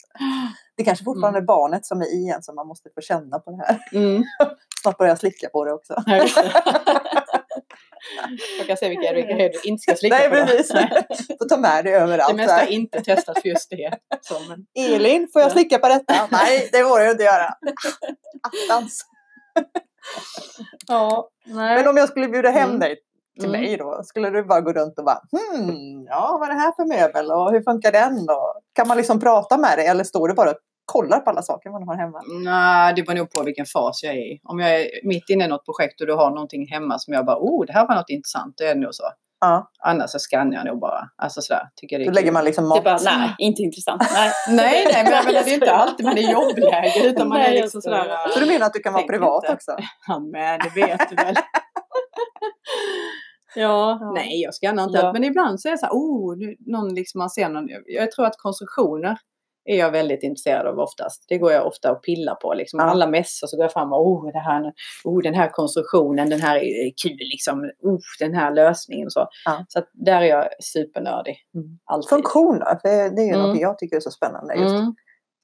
Det 0.78 0.84
kanske 0.84 1.06
fortfarande 1.06 1.40
är 1.40 1.44
barnet 1.44 1.86
som 1.86 2.02
är 2.02 2.06
i 2.06 2.30
en 2.30 2.44
som 2.44 2.56
man 2.56 2.68
måste 2.68 2.90
få 2.96 3.02
känna 3.02 3.40
på 3.40 3.52
det 3.52 3.58
här. 3.58 3.80
Mm. 3.94 4.24
Snart 4.82 4.98
börjar 4.98 5.12
jag 5.12 5.20
slicka 5.20 5.50
på 5.50 5.66
det 5.66 5.74
också. 5.74 5.94
Det. 7.56 8.58
Jag 8.58 8.68
kan 8.68 8.78
se 8.78 8.90
vilka, 8.90 9.14
vilka 9.14 9.36
du 9.36 9.52
inte 9.64 9.82
ska 9.82 9.96
slicka 9.96 10.16
Nej, 10.18 10.30
på. 10.30 10.36
då. 10.36 10.46
precis. 10.46 10.74
Nej. 10.74 10.90
Får 11.40 11.50
ta 11.50 11.58
med 11.58 11.86
det 11.86 11.92
Det 11.92 11.98
överallt. 11.98 12.36
mesta 12.36 12.56
där. 12.56 12.64
är 12.64 12.68
inte 12.72 13.02
testat 13.04 13.42
för 13.42 13.50
just 13.50 13.70
det. 13.70 13.94
Så, 14.22 14.34
men, 14.50 14.66
Elin, 14.94 15.28
får 15.34 15.42
jag 15.42 15.50
Ja. 15.50 15.54
slicka 15.54 15.80
på 15.80 15.88
detta? 15.88 16.14
Nej, 16.32 16.70
det 16.72 16.84
får 16.84 17.00
du 17.00 17.12
inte 17.12 17.24
göra. 17.24 17.54
Attans. 18.70 19.02
ja, 20.88 21.30
nej. 21.46 21.76
Men 21.76 21.88
om 21.88 21.98
jag 21.98 22.10
skulle 22.10 22.28
bjuda 22.28 22.50
hem 22.50 22.70
Mm. 22.70 22.80
dig 22.80 22.96
till 23.40 23.50
Mm. 23.50 23.62
mig 23.62 23.78
då, 23.78 24.02
skulle 24.04 24.30
du 24.30 24.44
bara 24.44 24.62
gå 24.62 24.74
runt 24.74 25.00
och 25.00 25.06
bara 25.06 25.22
hmm, 25.32 26.04
ja 26.10 26.38
vad 26.40 26.50
är 26.50 26.54
det 26.54 26.60
här 26.60 26.72
för 26.76 26.86
möbel 26.86 27.32
och 27.32 27.52
hur 27.52 27.62
funkar 27.64 27.92
den? 27.92 28.30
Och, 28.30 28.62
kan 28.74 28.88
man 28.88 28.98
liksom 28.98 29.20
prata 29.20 29.58
med 29.58 29.78
dig 29.78 29.88
eller 29.88 30.04
står 30.04 30.28
du 30.28 30.34
bara 30.34 30.50
och 30.52 30.58
kollar 30.86 31.20
på 31.20 31.30
alla 31.30 31.42
saker 31.42 31.70
man 31.70 31.88
har 31.88 31.96
hemma? 31.96 32.22
Nej, 32.44 32.94
det 32.96 33.04
beror 33.04 33.18
nog 33.18 33.32
på 33.32 33.44
vilken 33.44 33.66
fas 33.66 34.04
jag 34.04 34.14
är 34.14 34.18
i. 34.34 34.40
Om 34.44 34.60
jag 34.60 34.76
är 34.82 34.88
mitt 35.04 35.30
inne 35.30 35.46
i 35.46 35.48
något 35.48 35.66
projekt 35.66 36.02
och 36.02 36.08
du 36.08 36.14
har 36.14 36.30
någonting 36.30 36.68
hemma 36.68 37.00
som 37.00 37.14
jag 37.14 37.26
bara, 37.26 37.38
oh, 37.40 37.66
det 37.66 37.74
här 37.74 37.88
var 37.88 37.96
något 37.96 38.10
intressant, 38.10 38.58
då 38.58 38.64
är 38.66 38.76
det 38.76 38.82
nog 38.82 38.94
så. 38.96 39.04
Ja, 39.40 39.72
Annars 39.84 40.10
så 40.10 40.20
skannar 40.20 40.56
jag 40.58 40.66
nog 40.66 40.80
bara. 40.80 41.10
Alltså 41.18 41.42
sådär, 41.42 41.64
tycker 41.76 42.00
det 42.00 42.06
då 42.06 42.12
lägger 42.12 42.32
man 42.32 42.46
liksom 42.46 42.64
Det 42.64 42.70
mat. 42.70 42.84
bara, 42.84 42.98
nej, 43.18 43.36
inte 43.40 43.62
intressant. 43.62 44.02
Nej, 44.14 44.32
Nej, 44.50 44.86
nej, 44.94 45.04
men 45.04 45.14
jag 45.14 45.26
menar, 45.26 45.44
det 45.44 45.50
är 45.52 45.54
inte 45.54 45.72
alltid 45.84 46.06
man 46.06 46.18
är 46.18 46.32
jobbläge 46.32 47.08
utan 47.08 47.28
man 47.30 47.38
Nej, 47.38 47.58
är 47.58 47.62
liksom 47.62 47.82
skojar. 47.82 48.04
sådär. 48.04 48.18
Så 48.34 48.40
du 48.40 48.46
menar 48.46 48.66
att 48.66 48.74
du 48.74 48.80
kan 48.80 48.94
vara 48.94 49.04
privat 49.04 49.44
inte. 49.44 49.54
också? 49.54 49.72
Ja, 50.08 50.20
men 50.20 50.60
det 50.60 50.82
vet 50.82 51.10
du 51.10 51.16
väl. 51.16 51.36
ja, 53.56 53.98
Ja. 54.02 54.12
nej 54.16 54.42
jag 54.42 54.54
skannar 54.54 54.84
inte 54.84 54.98
Ja. 54.98 55.06
allt. 55.08 55.14
Men 55.14 55.24
ibland 55.24 55.62
så 55.62 55.68
är 55.68 55.72
det 55.72 55.78
så 55.78 55.86
här, 55.86 55.94
oh, 55.94 56.38
nu- 56.38 56.56
någon 56.60 56.96
liksom 56.96 57.20
man 57.20 57.30
ser 57.30 57.50
någon. 57.50 57.68
Jag 57.86 58.12
tror 58.12 58.26
att 58.26 58.38
konstruktioner 58.38 59.18
är 59.66 59.78
jag 59.78 59.92
väldigt 59.92 60.24
intresserad 60.24 60.68
av 60.68 60.80
oftast. 60.80 61.26
Det 61.30 61.38
går 61.38 61.52
jag 61.52 61.68
ofta 61.68 61.92
och 61.92 62.04
pillar 62.04 62.36
på. 62.36 62.54
Liksom. 62.54 62.80
Alla 62.80 63.08
mässor 63.08 63.48
så 63.48 63.58
går 63.58 63.64
jag 63.64 63.74
fram 63.74 63.94
och 63.94 64.08
oh, 64.08 64.32
det 64.32 64.40
här, 64.40 64.74
oh, 65.04 65.22
den 65.22 65.34
här 65.34 65.50
konstruktionen, 65.50 66.30
den 66.30 66.42
här 66.42 66.56
är 66.56 66.92
kul 67.04 67.18
liksom. 67.20 67.60
Oh, 67.82 68.00
den 68.20 68.34
här 68.34 68.52
lösningen 68.52 69.06
och 69.08 69.12
så. 69.14 69.28
Ja. 69.46 69.66
Så 69.68 69.82
där 69.94 70.22
är 70.22 70.26
jag 70.26 70.48
supernördig. 70.60 71.38
Mm. 71.56 71.68
Alltid. 71.86 72.10
Funktion 72.10 72.60
då? 72.60 72.66
För 72.66 73.16
det 73.16 73.22
är 73.22 73.26
ju 73.26 73.34
Mm. 73.34 73.48
något 73.50 73.60
jag 73.60 73.78
tycker 73.78 73.96
är 73.96 74.00
så 74.00 74.12
spännande. 74.12 74.56
Just 74.56 74.76
Mm. 74.76 74.96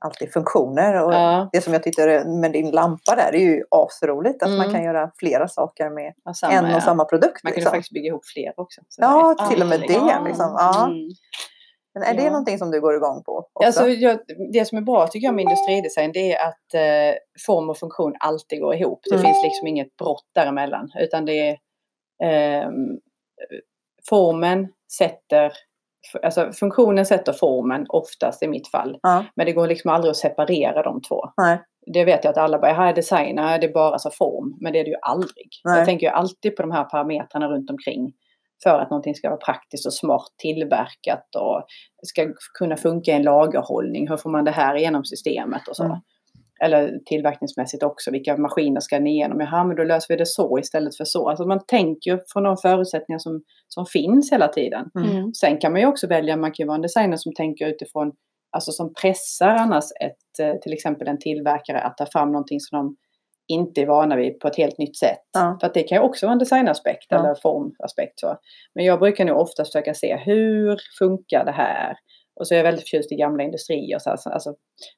alltid 0.05 0.33
funktioner. 0.33 1.05
Och 1.05 1.13
Ja, 1.13 1.49
Det 1.53 1.61
som 1.61 1.73
jag 1.73 1.83
tyckte 1.83 2.23
med 2.25 2.51
din 2.51 2.71
lampa 2.71 3.15
där, 3.15 3.31
det 3.31 3.37
är 3.37 3.55
ju 3.55 3.63
asroligt 3.71 4.43
att 4.43 4.49
man 4.49 4.59
Mm. 4.61 4.71
kan 4.73 4.83
göra 4.83 5.11
flera 5.17 5.47
saker 5.47 5.89
med 5.89 6.13
ja, 6.25 6.33
samma, 6.33 6.53
en 6.53 6.75
och 6.75 6.83
samma 6.83 7.05
produkt. 7.05 7.43
Man 7.43 7.51
kan 7.53 7.55
liksom. 7.59 7.71
faktiskt 7.71 7.93
bygga 7.93 8.07
ihop 8.07 8.25
fler 8.25 8.53
också. 8.55 8.81
Så 8.89 9.01
Ja, 9.01 9.35
till 9.49 9.61
och 9.61 9.67
med 9.67 9.79
det. 9.79 10.19
Liksom. 10.27 10.55
Ja. 10.57 10.89
Mm. 11.95 11.99
Men 11.99 12.03
är 12.03 12.13
det 12.17 12.23
Ja. 12.25 12.29
någonting 12.31 12.57
som 12.57 12.71
du 12.71 12.81
går 12.81 12.95
igång 12.95 13.23
på? 13.23 13.37
Också? 13.53 13.65
Alltså, 13.67 13.87
jag, 13.89 14.19
det 14.53 14.65
som 14.65 14.77
är 14.77 14.81
bra 14.81 15.07
tycker 15.07 15.27
jag 15.27 15.35
med 15.35 15.43
industridesign 15.43 16.11
det 16.11 16.31
är 16.33 16.47
att 16.47 16.73
eh, 16.73 17.17
form 17.47 17.69
och 17.69 17.77
funktion 17.77 18.15
alltid 18.19 18.61
går 18.61 18.75
ihop. 18.75 18.99
Det 19.09 19.15
Mm. 19.15 19.25
finns 19.25 19.43
liksom 19.43 19.67
inget 19.67 19.97
brott 19.97 20.25
däremellan. 20.35 20.89
Utan 20.99 21.25
det 21.25 21.49
är 21.49 21.57
ehm, 22.23 22.99
formen 24.09 24.67
sätter, 24.97 25.51
alltså 26.23 26.51
funktionen 26.51 27.05
sätter 27.05 27.33
formen 27.33 27.85
oftast 27.89 28.43
i 28.43 28.47
mitt 28.47 28.67
fall. 28.67 28.99
Ja. 29.01 29.25
Men 29.35 29.45
det 29.45 29.51
går 29.51 29.67
liksom 29.67 29.91
aldrig 29.91 30.09
att 30.11 30.17
separera 30.17 30.83
de 30.83 31.01
två. 31.01 31.21
Nej. 31.37 31.61
Det 31.93 32.05
vet 32.05 32.23
jag 32.23 32.31
att 32.31 32.37
alla 32.37 32.59
bara, 32.59 32.73
här 32.73 32.89
är 32.89 32.93
designer, 32.95 33.59
det 33.59 33.67
är 33.67 33.73
bara 33.73 33.99
så 33.99 34.09
form. 34.11 34.57
Men 34.61 34.73
det 34.73 34.79
är 34.79 34.83
det 34.83 34.89
ju 34.89 34.97
aldrig. 35.01 35.49
Nej. 35.63 35.77
Jag 35.77 35.85
tänker 35.85 36.07
ju 36.07 36.13
alltid 36.13 36.55
på 36.55 36.61
de 36.61 36.71
här 36.71 36.83
parametrarna 36.83 37.47
runt 37.47 37.69
omkring. 37.69 38.13
För 38.63 38.79
att 38.79 38.89
någonting 38.89 39.15
ska 39.15 39.29
vara 39.29 39.39
praktiskt 39.39 39.85
och 39.85 39.93
smart 39.93 40.33
tillverkat 40.37 41.35
och 41.35 41.65
ska 42.03 42.33
kunna 42.59 42.77
funka 42.77 43.11
i 43.11 43.13
en 43.13 43.23
lagerhållning. 43.23 44.09
Hur 44.09 44.17
får 44.17 44.29
man 44.29 44.45
det 44.45 44.51
här 44.51 44.75
igenom 44.75 45.05
systemet 45.05 45.67
och 45.67 45.75
så. 45.75 45.83
Mm. 45.83 45.97
Eller 46.63 46.99
tillverkningsmässigt 47.05 47.83
också. 47.83 48.11
Vilka 48.11 48.37
maskiner 48.37 48.79
ska 48.79 48.99
ni 48.99 49.11
igenom? 49.11 49.39
Jaha, 49.39 49.63
men 49.63 49.75
då 49.75 49.83
löser 49.83 50.13
vi 50.13 50.17
det 50.17 50.25
så 50.25 50.59
istället 50.59 50.97
för 50.97 51.05
så. 51.05 51.29
Alltså 51.29 51.45
man 51.45 51.59
tänker 51.67 52.11
ju 52.11 52.19
från 52.33 52.43
de 52.43 52.57
förutsättningar 52.57 53.19
som, 53.19 53.41
som 53.67 53.85
finns 53.85 54.31
hela 54.31 54.47
tiden. 54.47 54.89
Mm. 54.95 55.33
Sen 55.33 55.57
kan 55.57 55.71
man 55.71 55.81
ju 55.81 55.87
också 55.87 56.07
välja, 56.07 56.37
man 56.37 56.51
kan 56.51 56.63
ju 56.63 56.67
vara 56.67 56.75
en 56.75 56.81
designer 56.81 57.17
som 57.17 57.33
tänker 57.33 57.67
utifrån, 57.67 58.11
alltså 58.51 58.71
som 58.71 58.93
pressar 59.01 59.47
annars 59.47 59.83
ett, 60.01 60.39
eh, 60.45 60.59
till 60.59 60.73
exempel 60.73 61.07
en 61.07 61.19
tillverkare 61.19 61.81
att 61.81 61.97
ta 61.97 62.05
fram 62.05 62.31
någonting 62.31 62.59
som 62.59 62.77
de 62.77 62.95
inte 63.47 63.81
är 63.81 63.85
vana 63.85 64.15
vid 64.15 64.39
på 64.39 64.47
ett 64.47 64.55
helt 64.55 64.77
nytt 64.77 64.97
sätt. 64.97 65.19
Ja. 65.33 65.57
För 65.61 65.67
att 65.67 65.73
det 65.73 65.83
kan 65.83 65.95
ju 65.97 66.01
också 66.03 66.25
vara 66.25 66.33
en 66.33 66.39
designaspekt 66.39 67.05
Ja. 67.09 67.19
eller 67.19 67.35
formaspekt. 67.35 68.19
Så. 68.19 68.37
Men 68.75 68.85
jag 68.85 68.99
brukar 68.99 69.25
nog 69.25 69.37
ofta 69.39 69.65
försöka 69.65 69.93
se 69.93 70.15
hur 70.15 70.77
funkar 70.99 71.45
det 71.45 71.51
här? 71.51 71.95
Och 72.35 72.47
så 72.47 72.53
är 72.53 72.57
jag 72.57 72.63
väldigt 72.63 72.83
förtjust 72.89 73.11
i 73.11 73.15
gamla 73.15 73.43
industrier. 73.43 73.99
Så 73.99 74.09
alltså, 74.09 74.29
alltså, 74.29 74.55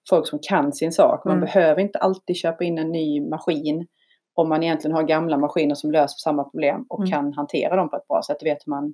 folk 0.10 0.28
som 0.28 0.40
kan 0.42 0.74
sin 0.74 0.92
sak. 0.92 1.26
Man 1.26 1.38
Mm. 1.38 1.46
behöver 1.46 1.82
inte 1.82 2.00
alltid 2.00 2.36
köpa 2.38 2.64
in 2.64 2.78
en 2.78 2.92
ny 2.92 3.22
maskin. 3.30 3.88
Om 4.36 4.50
man 4.50 4.64
egentligen 4.64 4.96
har 4.96 5.04
gamla 5.04 5.38
maskiner 5.38 5.76
som 5.76 5.92
löser 5.92 6.18
samma 6.18 6.44
problem 6.44 6.86
och 6.90 7.00
Mm. 7.00 7.12
kan 7.12 7.34
hantera 7.34 7.76
dem 7.76 7.90
på 7.90 7.96
ett 7.96 8.08
bra 8.08 8.22
sätt. 8.28 8.38
Vet 8.44 8.58
hur 8.66 8.70
man 8.70 8.94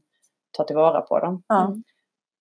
tar 0.58 0.64
tillvara 0.64 1.02
på 1.02 1.20
dem. 1.20 1.44
Ja. 1.48 1.76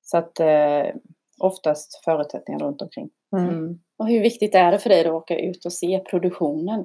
Så 0.02 0.18
att 0.18 0.40
eh, 0.40 0.94
oftast 1.40 2.04
förutsättningar 2.04 2.60
runt 2.60 2.82
omkring. 2.82 3.08
Mm. 3.36 3.78
Mm. 4.00 4.06
Och 4.06 4.08
hur 4.08 4.20
viktigt 4.20 4.54
är 4.54 4.72
det 4.72 4.78
för 4.78 4.88
dig 4.90 5.00
att 5.00 5.12
åka 5.12 5.38
ut 5.38 5.64
och 5.64 5.72
se 5.72 5.98
produktionen? 6.10 6.84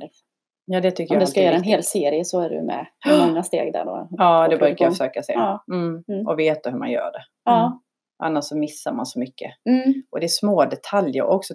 Ja, 0.65 0.82
det 0.82 0.91
tycker 0.91 1.13
Om 1.15 1.19
jag 1.19 1.28
du 1.28 1.32
ska 1.32 1.41
göra 1.41 1.56
en 1.56 1.63
hel 1.63 1.84
serie 1.84 2.26
så 2.26 2.41
är 2.41 2.49
du 2.49 2.62
med 2.62 2.86
i 3.06 3.28
många 3.28 3.43
steg 3.43 3.73
där 3.73 3.86
då. 3.86 4.08
Ja, 4.12 4.47
det 4.47 4.58
brukar 4.58 4.86
jag 4.86 4.93
försöka 4.93 5.23
se. 5.23 5.34
Ja. 5.34 5.63
Mm. 5.71 6.04
Mm. 6.08 6.28
Och 6.28 6.39
veta 6.39 6.69
hur 6.69 6.78
man 6.78 6.91
gör 6.91 7.12
det. 7.12 7.23
Ja. 7.45 7.80
Annars 8.23 8.45
så 8.45 8.58
missar 8.58 8.93
man 8.93 9.06
så 9.06 9.19
mycket. 9.19 9.52
Mm. 9.69 9.93
Och 10.12 10.19
det 10.19 10.26
är 10.26 10.28
små 10.28 10.65
detaljer 10.65 11.23
och 11.23 11.36
också 11.36 11.54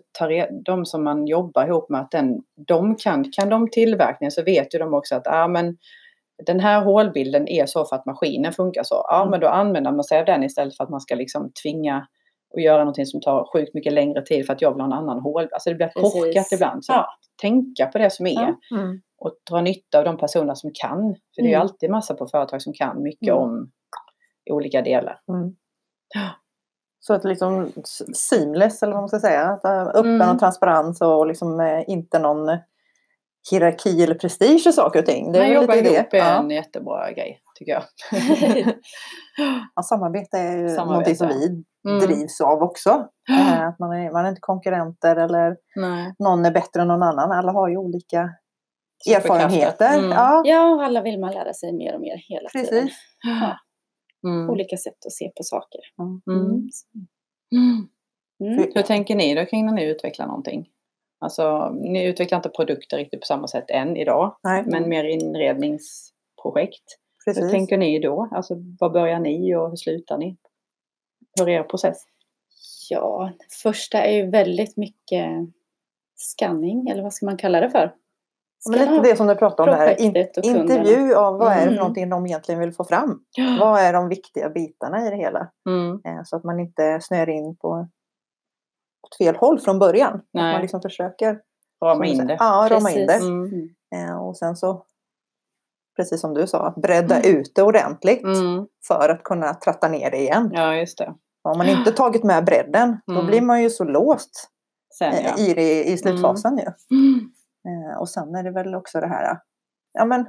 de 0.64 0.86
som 0.86 1.04
man 1.04 1.26
jobbar 1.26 1.66
ihop 1.66 1.88
med 1.90 2.00
att 2.00 2.10
den, 2.10 2.42
de 2.66 2.96
kan, 2.96 3.24
kan 3.32 3.48
de 3.48 3.70
tillverkningen 3.70 4.30
så 4.30 4.42
vet 4.42 4.74
ju 4.74 4.78
de 4.78 4.94
också 4.94 5.14
att 5.14 5.26
ah, 5.26 5.48
men 5.48 5.76
den 6.46 6.60
här 6.60 6.84
hålbilden 6.84 7.48
är 7.48 7.66
så 7.66 7.84
för 7.84 7.96
att 7.96 8.06
maskinen 8.06 8.52
funkar 8.52 8.82
så. 8.82 8.94
Ja, 9.08 9.20
Mm. 9.20 9.30
men 9.30 9.40
då 9.40 9.48
använder 9.48 9.92
man 9.92 10.04
sig 10.04 10.18
av 10.18 10.24
den 10.24 10.44
istället 10.44 10.76
för 10.76 10.84
att 10.84 10.90
man 10.90 11.00
ska 11.00 11.14
liksom 11.14 11.52
tvinga 11.62 12.06
och 12.54 12.60
göra 12.60 12.78
någonting 12.78 13.06
som 13.06 13.20
tar 13.20 13.48
sjukt 13.52 13.74
mycket 13.74 13.92
längre 13.92 14.22
tid 14.22 14.46
för 14.46 14.52
att 14.52 14.62
jag 14.62 14.72
vill 14.72 14.80
ha 14.80 14.86
en 14.86 14.92
annan 14.92 15.20
hål. 15.20 15.48
Alltså 15.52 15.70
det 15.70 15.76
blir 15.76 15.86
Precis. 15.88 16.12
korkat 16.12 16.52
ibland. 16.52 16.84
Så 16.84 16.92
Ja. 16.92 17.06
tänka 17.40 17.86
på 17.86 17.98
det 17.98 18.10
som 18.10 18.26
är 18.26 18.32
Ja. 18.70 18.76
Mm. 18.76 19.00
och 19.18 19.32
dra 19.50 19.60
nytta 19.60 19.98
av 19.98 20.04
de 20.04 20.16
personer 20.18 20.54
som 20.54 20.70
kan. 20.74 20.98
För 21.34 21.42
det 21.42 21.48
är 21.48 21.48
ju 21.48 21.54
Mm. 21.54 21.60
alltid 21.62 21.90
massa 21.90 22.14
på 22.14 22.26
företag 22.26 22.62
som 22.62 22.72
kan 22.72 23.02
mycket 23.02 23.28
Mm. 23.28 23.42
om 23.42 23.70
olika 24.50 24.82
delar. 24.82 25.20
Mm. 25.32 25.54
Så 27.00 27.14
att 27.14 27.24
liksom 27.24 27.72
seamless 28.14 28.82
eller 28.82 28.92
vad 28.92 29.02
man 29.02 29.08
ska 29.08 29.18
säga. 29.20 29.42
Att, 29.42 29.64
äh, 29.64 29.80
öppen 29.86 30.14
Mm. 30.14 30.30
och 30.30 30.38
transparens 30.38 31.00
och 31.00 31.26
liksom 31.26 31.60
eh, 31.60 31.84
inte 31.90 32.18
någon 32.18 32.58
hierarki 33.50 34.02
eller 34.04 34.14
prestige 34.14 34.66
i 34.68 34.72
saker 34.72 34.98
och 35.00 35.06
ting. 35.06 35.32
Det 35.32 35.38
är 35.38 35.54
jobba 35.54 35.74
lite 35.74 35.94
ihop 35.94 36.06
det. 36.10 36.18
är 36.18 36.32
Ja. 36.34 36.38
en 36.42 36.50
jättebra 36.50 37.12
grej 37.12 37.40
tycker 37.58 37.72
jag. 37.72 37.82
Ja, 39.74 39.82
samarbete 39.82 40.38
är 40.38 40.56
ju 40.56 40.68
Samarbete. 40.68 40.84
någonting 40.84 41.16
som 41.16 41.28
vi 41.28 41.64
Mm. 41.88 42.00
drivs 42.00 42.40
av 42.40 42.62
också. 42.62 43.08
Eh, 43.30 43.62
Att 43.68 43.78
man, 43.78 43.92
är, 43.92 44.12
man 44.12 44.24
är 44.24 44.28
inte 44.28 44.40
konkurrenter 44.40 45.16
eller 45.16 45.56
Nej. 45.76 46.14
någon 46.18 46.44
är 46.44 46.50
bättre 46.50 46.82
än 46.82 46.88
någon 46.88 47.02
annan. 47.02 47.32
Alla 47.32 47.52
har 47.52 47.68
ju 47.68 47.76
olika 47.76 48.30
erfarenheter. 49.10 49.98
Mm. 49.98 50.10
Ja, 50.10 50.42
ja, 50.44 50.74
och 50.74 50.82
alla 50.82 51.02
vill 51.02 51.20
man 51.20 51.32
lära 51.32 51.52
sig 51.54 51.72
mer 51.72 51.94
och 51.94 52.00
mer 52.00 52.16
hela 52.28 52.48
tiden. 52.48 52.66
precis. 52.68 52.96
Mm. 54.26 54.50
Olika 54.50 54.76
sätt 54.76 55.06
att 55.06 55.12
se 55.12 55.32
på 55.36 55.42
saker. 55.42 55.80
Mm. 55.98 56.20
Mm. 56.40 57.88
Mm. 58.40 58.72
Hur 58.74 58.82
tänker 58.82 59.16
ni 59.16 59.34
då 59.34 59.44
kring 59.46 59.66
när 59.66 59.72
ni 59.72 59.84
utvecklar 59.84 60.26
någonting? 60.26 60.68
Alltså, 61.20 61.70
ni 61.70 62.04
utvecklar 62.06 62.36
inte 62.38 62.48
produkter 62.48 62.96
riktigt 62.96 63.20
på 63.20 63.26
samma 63.26 63.46
sätt 63.48 63.70
än 63.70 63.96
idag, 63.96 64.36
Nej, 64.42 64.64
men 64.66 64.88
mer 64.88 65.04
inredningsprojekt. 65.04 66.84
Hur 67.26 67.34
precis. 67.34 67.50
tänker 67.50 67.78
ni 67.78 67.98
då? 68.00 68.28
Alltså, 68.32 68.54
var 68.80 68.90
börjar 68.90 69.18
ni 69.18 69.54
och 69.56 69.68
hur 69.68 69.76
slutar 69.76 70.18
ni? 70.18 70.36
Hur 71.38 71.48
är 71.48 71.58
er 71.58 71.62
process? 71.62 71.96
Ja, 72.90 73.30
första 73.62 73.98
är 74.04 74.12
ju 74.12 74.30
väldigt 74.30 74.76
mycket 74.76 75.26
scanning, 76.16 76.88
eller 76.88 77.02
vad 77.02 77.12
ska 77.12 77.26
man 77.26 77.36
kalla 77.36 77.60
det 77.60 77.70
för? 77.70 77.94
Men 78.70 78.78
lite 78.78 79.00
det 79.10 79.16
som 79.16 79.26
du 79.26 79.34
pratade 79.34 79.72
om 79.72 79.78
där. 79.78 80.00
In, 80.00 80.16
intervju 80.42 81.14
av 81.14 81.38
vad 81.38 81.52
är 81.52 81.56
det 81.56 81.60
för 81.60 81.66
Mm. 81.66 81.74
någonting 81.78 82.08
de 82.10 82.26
egentligen 82.26 82.60
vill 82.60 82.72
få 82.72 82.84
fram. 82.84 83.20
Vad 83.60 83.80
är 83.80 83.92
de 83.92 84.08
viktiga 84.08 84.48
bitarna 84.48 85.06
i 85.06 85.10
det 85.10 85.16
hela? 85.16 85.50
Mm. 85.68 86.00
Eh, 86.04 86.22
Så 86.24 86.36
att 86.36 86.44
man 86.44 86.60
inte 86.60 86.98
snör 87.02 87.28
in 87.28 87.56
på 87.56 87.88
åt 89.02 89.16
fel 89.18 89.36
håll 89.36 89.60
från 89.60 89.78
början. 89.78 90.14
Att 90.14 90.24
Nej. 90.32 90.52
man 90.52 90.62
liksom 90.62 90.80
försöker 90.82 91.40
Rama 91.84 92.06
in 92.06 92.26
det. 92.26 92.36
Ja, 92.40 92.68
rama 92.70 92.90
in 92.90 93.06
det. 93.06 93.14
Mm. 93.14 93.44
Mm. 93.44 93.68
Eh, 93.94 94.18
Och 94.26 94.36
sen 94.36 94.56
så, 94.56 94.84
precis 95.96 96.20
som 96.20 96.34
du 96.34 96.46
sa, 96.46 96.74
bredda 96.76 97.22
ut 97.22 97.52
det 97.54 97.62
ordentligt 97.62 98.22
Mm. 98.24 98.66
för 98.88 99.08
att 99.08 99.22
kunna 99.22 99.54
tratta 99.54 99.88
ner 99.88 100.10
det 100.10 100.16
igen. 100.18 100.50
Ja, 100.54 100.74
just 100.74 100.98
det. 100.98 101.14
Om 101.50 101.58
man 101.58 101.66
inte 101.68 101.92
tagit 101.92 102.24
med 102.24 102.44
bredden, 102.44 103.00
då 103.06 103.12
Mm. 103.12 103.26
blir 103.26 103.40
man 103.40 103.62
ju 103.62 103.70
så 103.70 103.84
låst 103.84 104.48
Sen 104.98 105.14
ja. 105.24 105.38
i, 105.38 105.54
det, 105.54 105.84
i 105.84 105.98
slutfasen 105.98 106.58
ju. 106.58 106.96
Mm. 106.96 107.30
Eh, 107.68 107.98
Och 108.00 108.08
sen 108.08 108.34
är 108.34 108.42
det 108.42 108.50
väl 108.50 108.74
också 108.74 109.00
det 109.00 109.06
här, 109.06 109.38
ja 109.92 110.04
men 110.04 110.20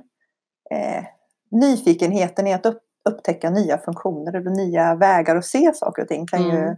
eh, 0.72 1.04
nyfikenheten 1.52 2.48
i 2.48 2.54
att 2.54 2.66
upp, 2.66 2.82
upptäcka 3.10 3.50
nya 3.50 3.78
funktioner 3.78 4.36
eller 4.36 4.52
nya 4.52 4.96
vägar 4.96 5.36
att 5.36 5.46
se 5.46 5.72
saker 5.74 6.02
och 6.02 6.08
ting 6.08 6.28
kan 6.28 6.44
ju 6.44 6.50
Mm. 6.58 6.76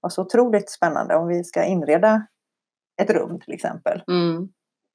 vara 0.00 0.10
så 0.10 0.22
otroligt 0.22 0.70
spännande 0.70 1.14
om 1.16 1.26
vi 1.28 1.44
ska 1.44 1.64
inreda 1.64 2.26
ett 3.02 3.10
rum 3.10 3.40
till 3.40 3.54
exempel. 3.54 4.02
Mm. 4.08 4.48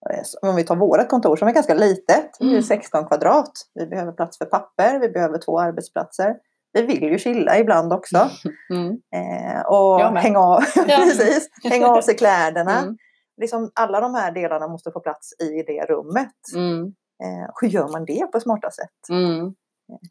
Eh, 0.10 0.50
Om 0.50 0.56
vi 0.56 0.64
tar 0.64 0.76
vårt 0.76 1.10
kontor 1.10 1.36
som 1.36 1.48
är 1.48 1.52
ganska 1.54 1.74
litet, 1.74 2.42
Mm. 2.42 2.64
16 2.64 3.06
kvadrat. 3.08 3.52
Vi 3.74 3.88
behöver 3.88 4.12
plats 4.12 4.38
för 4.38 4.46
papper, 4.46 5.00
vi 5.00 5.10
behöver 5.10 5.38
två 5.38 5.60
arbetsplatser. 5.60 6.36
Vi 6.76 6.82
vill 6.82 7.04
ju 7.12 7.18
chilla 7.18 7.58
ibland 7.60 7.94
också. 7.94 8.30
Mm. 8.74 8.90
Eh, 9.16 9.62
och 9.66 10.00
hänga 10.00 10.40
av, 10.40 10.62
precis, 10.86 11.50
hänga 11.64 11.88
av 11.88 12.02
sig 12.02 12.16
kläderna. 12.16 12.80
Mm. 12.80 12.98
Liksom 13.42 13.72
alla 13.76 14.00
de 14.02 14.14
här 14.16 14.32
delarna 14.32 14.68
måste 14.68 14.92
få 14.92 15.00
plats 15.00 15.34
i 15.42 15.64
det 15.68 15.86
rummet. 15.86 16.32
Mm. 16.56 16.82
Eh, 17.24 17.50
hur 17.62 17.68
gör 17.68 17.88
man 17.92 18.06
det 18.06 18.32
på 18.32 18.40
smarta 18.40 18.72
sätt? 18.72 19.10
Mm. 19.10 19.54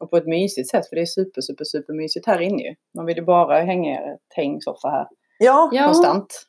Och 0.00 0.10
på 0.10 0.16
ett 0.16 0.26
mysigt 0.26 0.70
sätt, 0.70 0.88
för 0.88 0.96
det 0.96 1.02
är 1.02 1.06
super, 1.06 1.40
super, 1.40 1.64
super 1.64 1.92
mysigt 1.94 2.26
här 2.26 2.40
inne 2.40 2.62
ju. 2.62 2.74
Man 2.96 3.06
vill 3.06 3.16
ju 3.16 3.24
bara 3.24 3.60
hänga 3.60 3.90
i 3.90 3.94
ett 3.94 4.36
hängsoffa 4.36 4.88
här 4.88 5.06
Ja, 5.38 5.70
Ja. 5.72 5.84
konstant. 5.84 6.42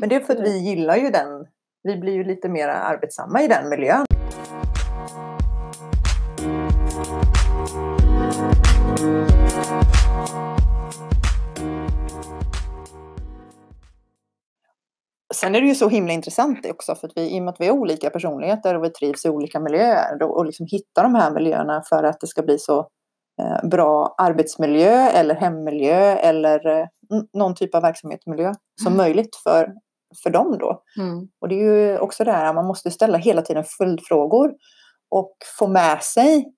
men 0.00 0.08
det 0.08 0.14
är 0.14 0.20
för 0.20 0.32
att 0.36 0.40
vi 0.40 0.58
gillar 0.58 0.96
ju 0.96 1.10
den. 1.10 1.46
Vi 1.82 1.96
blir 1.96 2.12
ju 2.12 2.24
lite 2.24 2.48
mer 2.48 2.68
arbetsamma 2.68 3.42
i 3.42 3.48
den 3.48 3.68
miljön. 3.68 4.06
Sen 15.34 15.54
är 15.54 15.60
det 15.60 15.66
ju 15.66 15.74
så 15.74 15.88
himla 15.88 16.12
intressant 16.12 16.66
också 16.70 16.94
för 16.94 17.06
att 17.08 17.12
vi, 17.16 17.36
i 17.36 17.40
och 17.40 17.42
med 17.42 17.52
att 17.52 17.60
vi 17.60 17.66
har 17.66 17.74
olika 17.74 18.10
personligheter 18.10 18.74
och 18.74 18.84
vi 18.84 18.90
trivs 18.90 19.24
i 19.24 19.28
olika 19.28 19.60
miljöer 19.60 20.22
och, 20.22 20.36
och 20.36 20.46
liksom 20.46 20.66
hitta 20.70 21.02
de 21.02 21.14
här 21.14 21.30
miljöerna 21.30 21.82
för 21.88 22.04
att 22.04 22.20
det 22.20 22.26
ska 22.26 22.42
bli 22.42 22.58
så 22.58 22.78
eh, 23.42 23.68
bra 23.68 24.14
arbetsmiljö 24.18 25.08
eller 25.08 25.34
hemmiljö 25.34 26.12
eller 26.12 26.66
eh, 26.66 26.86
någon 27.32 27.54
typ 27.54 27.74
av 27.74 27.82
verksamhetsmiljö 27.82 28.52
som 28.82 28.96
möjligt 28.96 29.36
för, 29.36 29.72
för 30.22 30.30
dem 30.30 30.58
då. 30.58 30.82
Mm. 30.98 31.28
Och 31.40 31.48
det 31.48 31.54
är 31.54 31.90
ju 31.90 31.98
också 31.98 32.24
det 32.24 32.32
här, 32.32 32.54
man 32.54 32.66
måste 32.66 32.90
ställa 32.90 33.18
hela 33.18 33.42
tiden 33.42 33.64
följdfrågor 33.78 34.52
och 35.10 35.36
få 35.58 35.66
med 35.66 36.02
sig 36.02 36.55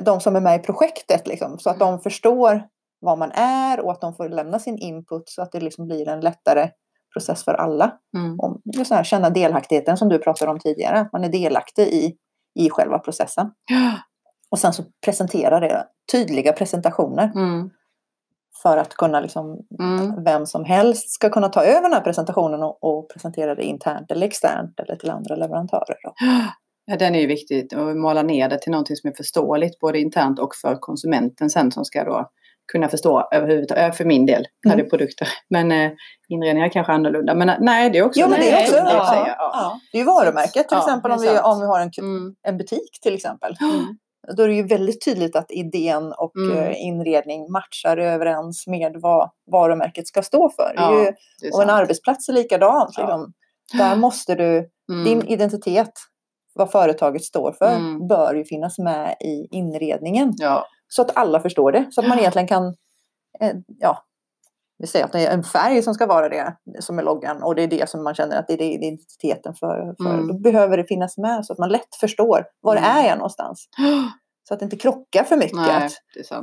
de 0.00 0.20
som 0.20 0.36
är 0.36 0.40
med 0.40 0.60
i 0.60 0.62
projektet 0.62 1.26
liksom, 1.26 1.58
så 1.58 1.70
att 1.70 1.78
de 1.78 2.00
förstår 2.00 2.62
vad 3.00 3.18
man 3.18 3.32
är 3.34 3.80
och 3.80 3.92
att 3.92 4.00
de 4.00 4.14
får 4.14 4.28
lämna 4.28 4.58
sin 4.58 4.78
input 4.78 5.28
så 5.28 5.42
att 5.42 5.52
det 5.52 5.60
liksom 5.60 5.86
blir 5.86 6.08
en 6.08 6.20
lättare 6.20 6.70
process 7.12 7.44
för 7.44 7.54
alla. 7.54 7.92
Mm. 8.16 8.40
Om, 8.40 8.60
just 8.64 8.90
här, 8.92 9.04
känna 9.04 9.30
delaktigheten 9.30 9.96
som 9.96 10.08
du 10.08 10.18
pratade 10.18 10.50
om 10.50 10.58
tidigare, 10.58 11.00
att 11.00 11.12
man 11.12 11.24
är 11.24 11.28
delaktig 11.28 11.82
i, 11.82 12.16
i 12.54 12.70
själva 12.70 12.98
processen. 12.98 13.50
Och 14.50 14.58
sen 14.58 14.72
så 14.72 14.82
presentera 15.04 15.60
det, 15.60 15.86
tydliga 16.12 16.52
presentationer 16.52 17.32
Mm. 17.34 17.70
för 18.62 18.76
att 18.76 18.94
kunna 18.94 19.20
liksom, 19.20 19.58
Mm. 19.80 20.24
vem 20.24 20.46
som 20.46 20.64
helst 20.64 21.10
ska 21.10 21.30
kunna 21.30 21.48
ta 21.48 21.64
över 21.64 21.82
den 21.82 21.92
här 21.92 22.00
presentationen 22.00 22.62
och, 22.62 22.84
och 22.84 23.10
presentera 23.12 23.54
det 23.54 23.62
internt 23.64 24.10
eller 24.10 24.26
externt 24.26 24.80
eller 24.80 24.96
till 24.96 25.10
andra 25.10 25.36
leverantörer. 25.36 25.96
Då. 26.04 26.14
Ja, 26.86 26.96
den 26.96 27.14
är 27.14 27.20
ju 27.20 27.26
viktigt 27.26 27.72
att 27.72 27.96
mala 27.96 28.22
ner 28.22 28.48
det 28.48 28.58
till 28.58 28.70
någonting 28.72 28.96
som 28.96 29.10
är 29.10 29.14
förståeligt 29.14 29.78
både 29.78 29.98
internt 30.00 30.38
och 30.38 30.54
för 30.62 30.76
konsumenten 30.80 31.50
sen 31.50 31.72
som 31.72 31.84
ska 31.84 32.04
då 32.04 32.30
kunna 32.72 32.88
förstå 32.88 33.28
överhuvudtaget, 33.32 33.96
för 33.96 34.04
min 34.04 34.26
del, 34.26 34.46
när 34.64 34.72
Mm. 34.72 34.84
det 34.84 34.88
är 34.88 34.90
produkter. 34.90 35.28
Men 35.50 35.72
eh, 35.72 35.90
inredningar 36.28 36.66
är 36.66 36.70
kanske 36.70 36.92
annorlunda. 36.92 37.34
Men 37.34 37.48
eh, 37.48 37.54
nej, 37.60 37.90
det 37.90 37.98
är 37.98 38.02
också 38.04 38.20
Jo, 38.20 38.28
men 38.28 38.40
det 38.40 38.50
är 38.50 38.60
också, 38.62 38.72
det 38.72 38.78
är 38.80 38.94
ja, 38.94 39.24
ja. 39.28 39.34
ja. 39.38 39.80
Det 39.92 39.98
är 39.98 40.00
ju 40.00 40.06
varumärket 40.06 40.52
till 40.68 40.76
Ja, 40.76 40.78
exempel 40.78 41.10
om 41.12 41.18
vi, 41.22 41.28
om 41.28 41.60
vi 41.60 41.66
har 41.66 41.80
en, 41.80 41.90
Mm. 41.98 42.34
en 42.42 42.56
butik 42.56 42.98
till 43.02 43.14
exempel. 43.14 43.56
Mm. 43.60 43.84
Då 44.36 44.42
är 44.42 44.48
det 44.48 44.54
ju 44.54 44.66
väldigt 44.66 45.04
tydligt 45.04 45.36
att 45.36 45.50
idén 45.50 46.12
och 46.18 46.36
Mm. 46.36 46.58
eh, 46.58 46.82
inredning 46.86 47.52
matchar 47.52 47.96
överens 47.96 48.66
med 48.66 48.92
vad 48.96 49.30
varumärket 49.50 50.06
ska 50.08 50.22
stå 50.22 50.50
för. 50.50 50.72
Ja, 50.76 51.02
ju, 51.02 51.12
och 51.52 51.62
en 51.62 51.70
arbetsplats 51.70 52.28
är 52.28 52.32
likadant. 52.32 52.94
Ja. 52.96 53.02
Liksom. 53.02 53.32
Där 53.78 53.96
måste 53.96 54.34
du, 54.34 54.70
Mm. 54.92 55.04
din 55.04 55.22
identitet, 55.28 55.92
vad 56.54 56.70
företaget 56.70 57.24
står 57.24 57.52
för, 57.52 57.76
Mm. 57.76 58.08
bör 58.08 58.34
ju 58.34 58.44
finnas 58.44 58.78
med 58.78 59.16
i 59.20 59.48
inredningen. 59.50 60.32
Ja, 60.36 60.66
Så 60.88 61.02
att 61.02 61.16
alla 61.16 61.40
förstår 61.40 61.72
det. 61.72 61.86
Så 61.90 62.00
att 62.00 62.08
man 62.08 62.18
egentligen 62.18 62.48
kan, 62.48 62.66
eh, 63.40 63.52
ja, 63.78 64.04
vi 64.78 64.86
säger 64.86 65.04
att 65.04 65.12
det 65.12 65.26
är 65.26 65.34
en 65.34 65.42
färg 65.44 65.82
som 65.82 65.94
ska 65.94 66.06
vara 66.06 66.28
det 66.28 66.56
som 66.80 66.98
är 66.98 67.02
loggan 67.02 67.42
och 67.42 67.54
det 67.54 67.62
är 67.62 67.66
det 67.68 67.88
som 67.90 68.04
man 68.04 68.14
känner 68.14 68.36
att 68.38 68.46
det 68.48 68.54
är 68.54 68.62
identiteten 68.62 69.54
för. 69.54 69.94
för. 70.02 70.14
Mm. 70.14 70.28
Då 70.28 70.34
behöver 70.34 70.76
det 70.76 70.84
finnas 70.84 71.18
med 71.18 71.46
så 71.46 71.52
att 71.52 71.58
man 71.58 71.68
lätt 71.68 71.94
förstår 72.00 72.46
var 72.60 72.76
Mm. 72.76 72.90
är 72.90 73.08
jag 73.08 73.18
någonstans. 73.18 73.68
Så 74.48 74.54
att 74.54 74.60
det 74.60 74.64
inte 74.64 74.76
krockar 74.76 75.24
för 75.24 75.36
mycket. 75.36 75.54
nej, 75.56 75.90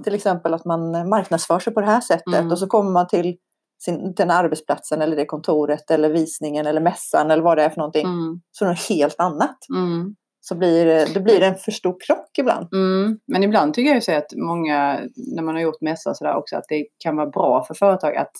till 0.03 0.15
exempel 0.15 0.53
att 0.53 0.65
man 0.65 1.09
marknadsför 1.09 1.59
sig 1.59 1.73
på 1.73 1.79
det 1.81 1.87
här 1.87 2.01
sättet 2.01 2.33
Mm. 2.35 2.51
och 2.51 2.59
så 2.59 2.67
kommer 2.67 2.91
man 2.91 3.07
till 3.07 3.37
sin, 3.85 4.13
den 4.13 4.31
arbetsplatsen 4.31 5.01
eller 5.01 5.15
det 5.15 5.25
kontoret 5.25 5.91
eller 5.91 6.09
visningen 6.09 6.65
eller 6.65 6.81
mässan 6.81 7.31
eller 7.31 7.43
vad 7.43 7.57
det 7.57 7.63
är 7.63 7.69
för 7.69 7.77
någonting. 7.77 8.05
Mm. 8.05 8.41
Så 8.51 8.65
något 8.65 8.89
helt 8.89 9.19
annat. 9.19 9.57
Mm. 9.75 10.15
Så 10.43 10.55
blir 10.55 10.85
det, 10.85 11.13
det 11.13 11.19
blir 11.19 11.41
en 11.41 11.55
för 11.55 11.71
stor 11.71 11.97
krock 12.05 12.37
ibland. 12.37 12.73
Mm. 12.73 13.19
Men 13.27 13.43
ibland 13.43 13.73
tycker 13.73 13.89
jag 13.89 13.95
ju 13.95 14.01
så 14.01 14.11
att 14.11 14.33
många, 14.35 14.99
när 15.35 15.43
man 15.43 15.55
har 15.55 15.61
gjort 15.61 15.81
och 16.05 16.17
sådär 16.17 16.35
också, 16.35 16.57
att 16.57 16.65
det 16.69 16.85
kan 17.03 17.15
vara 17.15 17.29
bra 17.29 17.63
för 17.63 17.73
företag 17.73 18.15
att, 18.15 18.31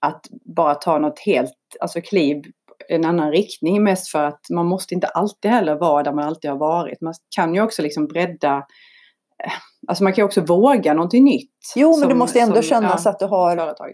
att 0.00 0.26
bara 0.56 0.74
ta 0.74 0.98
något 0.98 1.18
helt, 1.18 1.56
alltså 1.80 2.00
kliv 2.00 2.42
en 2.88 3.04
annan 3.04 3.32
riktning 3.32 3.82
mest 3.84 4.08
för 4.08 4.24
att 4.24 4.40
man 4.50 4.66
måste 4.66 4.94
inte 4.94 5.06
alltid 5.06 5.50
heller 5.50 5.74
vara 5.74 6.02
där 6.02 6.12
man 6.12 6.24
alltid 6.24 6.50
har 6.50 6.58
varit. 6.58 7.00
Man 7.00 7.14
kan 7.36 7.54
ju 7.54 7.60
också 7.60 7.82
liksom 7.82 8.06
bredda, 8.06 8.56
eh, 9.44 9.52
alltså 9.88 10.04
man 10.04 10.12
kan 10.12 10.22
ju 10.22 10.26
också 10.26 10.40
våga 10.40 10.94
någonting 10.94 11.24
nytt. 11.24 11.50
Jo, 11.76 11.96
men 11.98 12.08
som- 12.08 12.18
måste 12.18 12.40
ändå 12.40 12.54
som, 12.54 12.62
kännas 12.62 13.04
ja, 13.04 13.10
att 13.10 13.18
du 13.18 13.24
har 13.24 13.56
företag. 13.56 13.92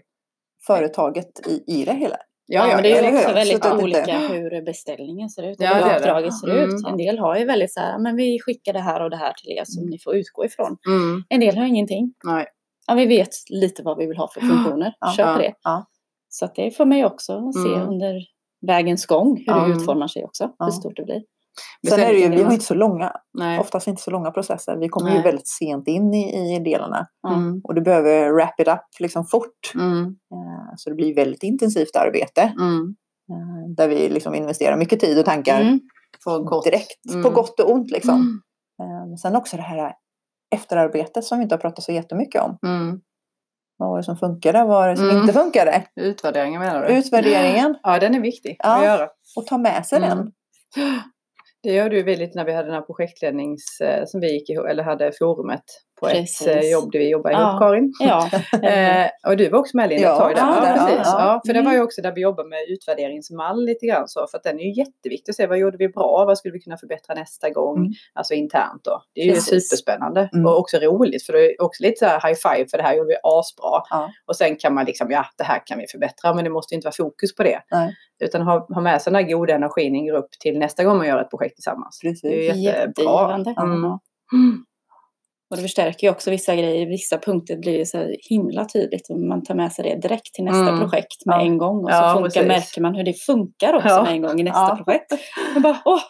Företaget 0.67 1.47
i, 1.47 1.63
i 1.67 1.85
det 1.85 1.93
hela. 1.93 2.17
Ja, 2.51 2.67
men 2.67 2.83
det 2.83 2.97
är 2.97 3.11
ju 3.11 3.17
också 3.17 3.33
väldigt 3.33 3.63
Så 3.63 3.77
olika 3.83 4.17
hur 4.19 4.61
beställningen 4.65 5.29
ser 5.29 5.43
ut. 5.51 5.57
Ja, 5.61 5.73
hur 5.73 5.95
uppdraget 5.95 6.39
ser 6.39 6.47
Mm. 6.47 6.75
ut. 6.75 6.87
En 6.87 6.97
del 6.97 7.19
har 7.19 7.37
ju 7.37 7.45
väldigt 7.45 7.73
så 7.73 7.79
här, 7.79 7.99
men 7.99 8.15
vi 8.15 8.39
skickar 8.39 8.73
det 8.73 8.79
här 8.79 9.01
och 9.03 9.09
det 9.09 9.17
här 9.17 9.33
till 9.33 9.51
er 9.51 9.63
som 9.65 9.85
ni 9.85 9.99
får 9.99 10.15
utgå 10.15 10.45
ifrån. 10.45 10.77
Mm. 10.87 11.23
En 11.29 11.39
del 11.39 11.57
har 11.57 11.65
ingenting. 11.65 12.13
Nej. 12.23 12.45
Ja, 12.87 12.93
vi 12.93 13.05
vet 13.05 13.29
lite 13.49 13.83
vad 13.83 13.97
vi 13.97 14.05
vill 14.05 14.17
ha 14.17 14.27
för 14.27 14.41
funktioner. 14.41 14.93
Ja, 14.99 15.11
Kör 15.17 15.23
ja, 15.31 15.37
det. 15.37 15.53
ja. 15.63 15.85
Så 16.29 16.49
det 16.55 16.71
får 16.71 16.85
man 16.85 16.97
ju 16.97 17.05
också 17.05 17.51
se 17.51 17.73
Mm. 17.75 17.89
under 17.89 18.21
vägens 18.61 19.05
gång 19.05 19.37
hur 19.37 19.43
Ja. 19.53 19.59
det 19.67 19.73
utformar 19.73 20.07
sig 20.07 20.23
också. 20.23 20.51
Ja. 20.59 20.65
Hur 20.65 20.71
stort 20.71 20.95
det 20.95 21.03
blir. 21.03 21.21
Men 21.83 21.91
Sen 21.91 21.99
är 21.99 22.13
det 22.13 22.19
ju, 22.19 22.29
vi 22.29 22.43
har 22.43 22.51
inte 22.53 22.65
så 22.65 22.73
långa, 22.73 23.13
Nej. 23.33 23.59
oftast 23.59 23.87
inte 23.87 24.01
så 24.01 24.11
långa 24.11 24.31
processer. 24.31 24.77
Vi 24.77 24.89
kommer 24.89 25.09
ju 25.09 25.15
Nej. 25.15 25.23
väldigt 25.23 25.47
sent 25.47 25.87
in 25.87 26.13
i, 26.13 26.55
i 26.55 26.59
delarna. 26.59 27.07
Mm. 27.29 27.61
Och 27.63 27.75
du 27.75 27.81
behöver 27.81 28.31
wrap 28.33 28.59
it 28.59 28.67
up 28.67 28.79
liksom 28.99 29.25
fort. 29.25 29.71
Mm. 29.75 30.03
Eh, 30.05 30.73
Så 30.77 30.89
det 30.89 30.95
blir 30.95 31.15
väldigt 31.15 31.43
intensivt 31.43 31.95
arbete. 31.95 32.41
Mm. 32.59 32.95
eh, 33.31 33.69
Där 33.75 33.87
vi 33.87 34.09
liksom 34.09 34.35
investerar 34.35 34.77
mycket 34.77 34.99
tid 34.99 35.19
och 35.19 35.25
tankar 35.25 35.61
Mm. 35.61 35.79
Direkt. 36.63 37.05
Mm. 37.11 37.23
På 37.23 37.29
gott 37.29 37.59
och 37.59 37.71
ont 37.71 37.91
liksom. 37.91 38.15
Mm. 38.15 39.11
Eh, 39.11 39.15
sen 39.15 39.35
också 39.35 39.57
det 39.57 39.63
här 39.63 39.93
efterarbetet 40.55 41.23
som 41.23 41.37
vi 41.37 41.43
inte 41.43 41.55
har 41.55 41.59
pratat 41.59 41.83
så 41.83 41.91
jättemycket 41.91 42.41
om. 42.41 42.57
Mm. 42.65 42.99
Vad 43.77 43.89
var 43.89 43.97
det 43.97 44.03
som 44.03 44.17
funkade? 44.17 44.57
Vad 44.59 44.67
var 44.67 44.89
det 44.89 44.97
som 44.97 45.09
Mm. 45.09 45.21
inte 45.21 45.33
funkade? 45.33 45.83
Utvärderingen 45.95 46.61
menar 46.61 46.81
du? 46.87 46.93
Utvärderingen. 46.97 47.75
Ja, 47.83 47.99
den 47.99 48.15
är 48.15 48.19
viktig 48.19 48.55
Ja. 48.59 48.77
att 48.77 48.85
göra. 48.85 49.09
Och 49.37 49.45
ta 49.47 49.57
med 49.57 49.85
sig 49.85 49.97
Mm. 50.03 50.09
den. 50.17 50.31
Det 51.63 51.73
gör 51.73 51.89
du 51.89 52.03
väldigt 52.03 52.19
lite 52.19 52.37
när 52.37 52.45
vi 52.45 52.53
hade 52.53 52.67
den 52.67 52.75
här 52.75 52.81
projektlednings, 52.81 53.81
eh, 53.81 54.05
som 54.05 54.19
vi 54.19 54.33
gick 54.33 54.49
ihop, 54.49 54.65
eller 54.67 54.83
hade 54.83 55.11
forumet 55.19 55.63
på 55.99 56.05
Precis. 56.07 56.47
ett 56.47 56.63
eh, 56.63 56.71
jobb 56.71 56.91
där 56.91 56.99
vi 56.99 57.09
jobbade 57.09 57.35
Ja. 57.35 57.49
ihop, 57.49 57.59
Karin. 57.59 57.93
Ja. 57.99 58.29
Eh, 58.69 59.09
och 59.27 59.37
du 59.37 59.49
var 59.49 59.59
också 59.59 59.77
med 59.77 59.89
Linda 59.89 60.03
Ja, 60.03 60.13
ett 60.13 60.19
tag 60.19 60.35
där. 60.35 60.41
ja, 60.41 60.65
Ja, 60.65 60.77
ja, 60.77 60.85
precis. 60.85 61.01
ja. 61.05 61.19
Ja, 61.19 61.41
för 61.45 61.53
det 61.53 61.61
var 61.61 61.71
ju 61.71 61.75
Mm. 61.77 61.85
också 61.85 62.01
där 62.01 62.11
vi 62.15 62.21
jobbar 62.21 62.43
med 62.43 62.59
utvärderingsmall 62.69 63.65
lite 63.65 63.85
grann 63.85 64.07
så. 64.07 64.27
För 64.31 64.37
att 64.37 64.43
den 64.43 64.59
är 64.59 64.63
ju 64.63 64.73
jätteviktig 64.73 65.31
att 65.31 65.35
se 65.35 65.47
vad 65.47 65.57
gjorde 65.57 65.77
vi 65.77 65.89
bra, 65.89 66.23
vad 66.27 66.37
skulle 66.37 66.51
vi 66.51 66.59
kunna 66.59 66.77
förbättra 66.77 67.15
nästa 67.15 67.49
gång. 67.49 67.77
Mm. 67.77 67.91
Alltså 68.13 68.33
internt 68.33 68.81
då. 68.83 69.01
Det 69.13 69.21
är 69.21 69.25
ju 69.25 69.31
Precis. 69.33 69.69
superspännande 69.69 70.29
Mm. 70.33 70.45
och 70.45 70.59
också 70.59 70.77
roligt 70.77 71.25
för 71.25 71.33
det 71.33 71.45
är 71.45 71.61
också 71.61 71.83
lite 71.83 71.99
så 71.99 72.05
här 72.05 72.21
high 72.27 72.37
five 72.55 72.69
för 72.69 72.77
det 72.77 72.83
här 72.83 72.95
gjorde 72.95 73.07
vi 73.07 73.15
asbra. 73.23 73.81
Ja. 73.89 74.09
Och 74.27 74.35
sen 74.35 74.55
kan 74.55 74.73
man 74.73 74.85
liksom, 74.85 75.11
ja 75.11 75.25
det 75.37 75.43
här 75.43 75.61
kan 75.65 75.77
vi 75.79 75.85
förbättra 75.87 76.33
men 76.33 76.43
det 76.43 76.49
måste 76.49 76.75
inte 76.75 76.85
vara 76.85 76.95
fokus 76.97 77.35
på 77.35 77.43
det. 77.43 77.59
Nej. 77.71 77.95
Utan 78.23 78.41
ha, 78.41 78.67
ha 78.73 78.81
med 78.81 79.01
sig 79.01 79.13
den 79.13 79.23
här 79.23 79.31
goda 79.31 79.53
energin 79.55 79.95
i 79.95 79.99
en 79.99 80.05
grupp 80.05 80.29
till 80.39 80.59
nästa 80.59 80.83
gång 80.83 80.97
man 80.97 81.07
gör 81.07 81.21
ett 81.21 81.29
projekt 81.29 81.55
tillsammans. 81.55 81.99
Precis. 82.03 82.21
Det 82.21 82.49
är 82.49 82.53
ju 82.53 82.61
jättebra. 82.61 82.81
Jättegivande. 83.37 83.55
Mm. 84.33 84.65
Mm. 85.51 85.57
Och 85.57 85.57
det 85.57 85.61
förstärker 85.63 86.07
ju 86.07 86.11
också 86.11 86.31
vissa 86.31 86.55
grejer. 86.55 86.85
Vissa 86.87 87.17
punkter 87.17 87.57
blir 87.57 87.77
ju 87.77 87.85
så 87.85 88.13
himla 88.29 88.65
tydligt. 88.65 89.09
Man 89.09 89.43
tar 89.43 89.55
med 89.55 89.73
sig 89.73 89.83
det 89.83 89.95
direkt 90.07 90.33
till 90.33 90.43
nästa 90.43 90.69
Mm. 90.69 90.79
projekt 90.79 91.25
med 91.25 91.35
Ja. 91.35 91.41
en 91.41 91.57
gång. 91.57 91.83
Och 91.83 91.89
så 91.91 91.95
Ja, 91.95 92.13
funkar, 92.21 92.45
märker 92.45 92.81
man 92.81 92.95
hur 92.95 93.03
det 93.03 93.13
funkar 93.13 93.73
också 93.73 93.87
Ja. 93.89 94.03
med 94.03 94.11
en 94.11 94.21
gång 94.21 94.39
i 94.39 94.43
nästa 94.43 94.75
projekt. 94.75 95.11
Man 95.53 95.61
bara, 95.61 95.81
åh, 95.85 96.01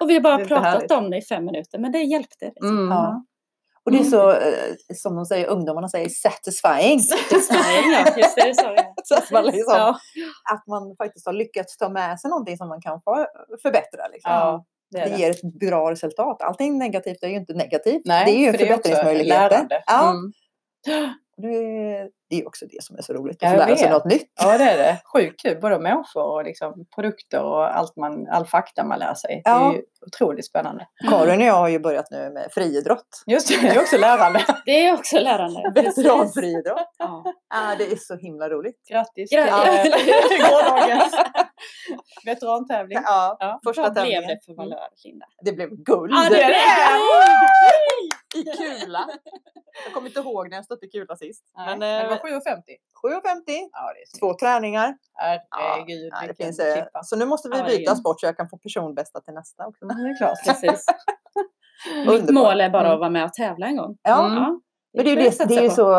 och 0.00 0.10
vi 0.10 0.14
har 0.14 0.20
bara 0.20 0.38
pratat 0.44 0.64
härligt. 0.64 0.90
om 0.92 1.10
det 1.10 1.16
i 1.18 1.22
fem 1.22 1.44
minuter. 1.44 1.78
Men 1.78 1.92
det 1.92 1.98
hjälpte. 1.98 2.44
Liksom. 2.46 2.78
Mm. 2.92 2.98
Och 3.84 3.92
det 3.92 3.98
är 3.98 4.04
så, 4.04 4.30
eh, 4.30 4.36
som 4.94 5.16
de 5.16 5.24
säger, 5.26 5.46
ungdomarna 5.46 5.88
säger, 5.88 6.08
satisfying. 6.08 7.00
Satisfying, 7.00 7.92
ja. 7.92 8.04
Just 8.16 8.36
det. 8.36 8.54
Så 9.04 9.14
att 9.14 9.30
man 9.30 9.44
liksom- 9.44 9.74
ja. 9.76 9.98
Att 10.52 10.66
man 10.66 10.96
faktiskt 10.98 11.26
har 11.26 11.32
lyckats 11.32 11.76
ta 11.76 11.88
med 11.88 12.20
sig 12.20 12.30
någonting 12.30 12.56
som 12.56 12.68
man 12.68 12.80
kan 12.80 13.00
förbättra. 13.62 14.08
Liksom. 14.12 14.32
Ja, 14.32 14.64
det 14.92 15.04
det 15.04 15.18
ger 15.18 15.30
ett 15.30 15.42
bra 15.42 15.90
resultat. 15.90 16.42
Allting 16.42 16.78
negativt 16.78 17.22
är 17.22 17.28
ju 17.28 17.36
inte 17.36 17.54
negativt. 17.54 18.02
Nej, 18.04 18.24
det 18.24 18.30
är 18.30 18.38
ju 18.38 18.50
för 18.50 18.58
det 18.58 18.68
är 18.68 18.74
också 18.74 18.88
förbättringsmöjligheter. 18.88 19.50
lärande. 19.50 19.82
Ja. 19.86 20.10
Mm. 20.10 20.32
Och 21.36 21.42
Det, 21.42 22.08
det 22.30 22.40
är 22.40 22.46
också 22.46 22.66
det 22.66 22.82
som 22.84 22.96
är 22.96 23.02
så 23.02 23.12
roligt, 23.12 23.42
att 23.42 23.50
få 23.50 23.56
lära 23.56 23.76
sig 23.76 23.90
något 23.90 24.04
nytt. 24.04 24.32
Ja 24.40 24.58
det 24.58 24.64
är 24.64 24.78
det. 24.78 25.00
Sjukt 25.12 25.42
kul. 25.42 25.60
Både 25.60 25.78
människor 25.78 26.22
och 26.22 26.44
liksom 26.44 26.86
produkter 26.94 27.42
och 27.42 27.76
allt 27.76 27.96
man, 27.96 28.28
all 28.28 28.46
fakta 28.46 28.84
man 28.84 28.98
lär 28.98 29.14
sig. 29.14 29.42
Det 29.44 29.50
Ja. 29.50 29.70
är 29.70 29.74
ju 29.76 29.82
otroligt 30.06 30.46
spännande. 30.46 30.86
Karin 31.10 31.40
och 31.40 31.46
jag 31.46 31.54
har 31.54 31.68
ju 31.68 31.78
börjat 31.78 32.06
nu 32.10 32.30
med 32.30 32.48
friidrott. 32.52 33.22
Just 33.26 33.48
det, 33.48 33.60
det 33.68 33.68
är 33.76 33.80
också 33.80 33.98
lärande. 33.98 34.44
Det 34.66 34.86
är 34.86 34.92
också 34.94 35.18
lärande. 35.18 35.72
Veteranfriidrott. 35.74 36.94
Ja. 36.98 37.24
Ah, 37.54 37.74
det 37.78 37.84
är 37.92 37.96
så 37.96 38.16
himla 38.16 38.48
roligt. 38.48 38.76
Grattis 38.90 39.32
Gra- 39.32 39.82
till 39.82 39.92
eh, 39.92 40.50
gårdagens 40.50 41.14
veterantävling. 42.24 42.98
Ja, 43.04 43.36
Ja. 43.40 43.60
första 43.64 43.82
Vad 43.82 43.92
blev 43.92 44.22
det 44.22 44.38
för 44.46 44.54
valör, 44.54 44.88
Linda? 45.04 45.26
Det 45.44 45.52
blev 45.52 45.68
guld. 45.70 46.12
Ja, 46.14 46.26
det 46.30 46.54
I 48.34 48.44
kula. 48.84 49.08
Jag 49.84 49.94
kommer 49.94 50.08
inte 50.08 50.20
ihåg 50.20 50.48
när 50.50 50.56
jag 50.56 50.64
stötte 50.64 50.86
kula 50.86 51.16
sist. 51.16 51.44
Nej, 51.56 51.66
Men, 51.66 51.78
men 51.78 52.02
det 52.02 52.08
var 52.08 52.28
eh, 52.30 52.38
7,50. 52.38 52.40
7,50. 53.04 53.68
Ja, 53.72 53.92
Två 54.20 54.34
träningar. 54.38 54.94
Herregud, 55.14 56.12
Ja, 56.12 56.26
det 56.28 56.34
finns, 56.44 56.58
eh, 56.58 56.74
klippa. 56.74 57.02
så 57.02 57.16
nu 57.16 57.24
måste 57.24 57.48
vi 57.48 57.58
är 57.58 57.64
byta 57.66 57.96
sport 57.96 58.20
så 58.20 58.26
jag 58.26 58.36
kan 58.36 58.48
få 58.48 58.58
personbästa 58.58 59.20
till 59.20 59.34
nästa 59.34 59.66
också. 59.66 59.84
Ja, 59.88 59.94
det 59.94 60.08
är 60.10 60.16
klart. 60.18 60.38
Precis. 60.46 60.86
Mitt 62.08 62.30
mål 62.30 62.60
är 62.60 62.70
bara 62.70 62.80
Mm. 62.82 62.92
att 62.92 62.98
vara 63.00 63.10
med 63.10 63.24
och 63.24 63.32
tävla 63.32 63.66
en 63.66 63.76
gång. 63.76 63.96
Ja, 64.02 64.26
Mm. 64.26 64.60
men 64.94 65.04
det, 65.04 65.10
är 65.10 65.16
ju 65.16 65.22
det, 65.30 65.44
det, 65.48 65.54
är 65.56 65.62
ju 65.62 65.70
så, 65.70 65.92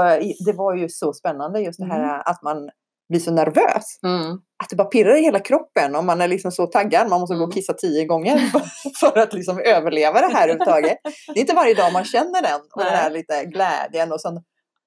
det 0.46 0.54
var 0.58 0.76
ju 0.76 0.90
så 0.90 1.14
spännande 1.14 1.60
just 1.62 1.80
det 1.80 1.86
här 1.86 2.04
Mm. 2.04 2.22
att 2.26 2.42
man 2.42 2.70
blir 3.14 3.22
så 3.22 3.32
nervös. 3.32 4.00
Mm. 4.06 4.32
Att 4.64 4.70
det 4.70 4.76
bara 4.76 4.88
pirrar 4.88 5.16
i 5.16 5.22
hela 5.22 5.40
kroppen 5.40 5.96
och 5.96 6.04
man 6.04 6.22
är 6.22 6.28
liksom 6.28 6.52
så 6.52 6.68
taggad. 6.68 7.10
Man 7.10 7.20
måste 7.20 7.34
gå 7.36 7.38
Mm. 7.38 7.48
och 7.50 7.54
kissa 7.54 7.74
tio 7.74 8.06
gånger 8.06 8.38
för, 9.00 9.18
att 9.20 9.34
liksom 9.34 9.60
överleva 9.60 10.22
det 10.22 10.34
här 10.34 10.44
överhuvudtaget. 10.50 10.98
Det 11.28 11.40
är 11.40 11.42
inte 11.42 11.56
varje 11.56 11.74
dag 11.74 11.94
man 11.94 12.04
känner 12.06 12.42
den 12.42 12.62
och 12.76 12.84
den 12.84 12.94
här 12.94 13.10
lite 13.10 13.46
glädjen 13.46 14.12
och 14.12 14.22
sen 14.22 14.38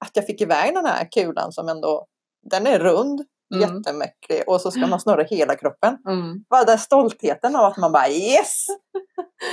att 0.04 0.10
jag 0.12 0.26
fick 0.26 0.40
iväg 0.40 0.74
den 0.74 0.86
här 0.86 1.08
kulan 1.14 1.52
som 1.52 1.68
ändå, 1.68 2.06
den 2.50 2.66
är 2.66 2.78
rund, 2.78 3.20
Mm. 3.54 3.76
jättemäcklig 3.76 4.42
och 4.46 4.60
så 4.60 4.70
ska 4.70 4.86
man 4.86 5.00
snurra 5.00 5.22
hela 5.22 5.54
kroppen. 5.56 5.96
Mm. 6.08 6.44
Bara 6.50 6.64
den 6.64 6.78
stoltheten 6.78 7.56
av 7.56 7.64
att 7.64 7.76
man 7.76 7.92
bara 7.92 8.08
yes! 8.08 8.66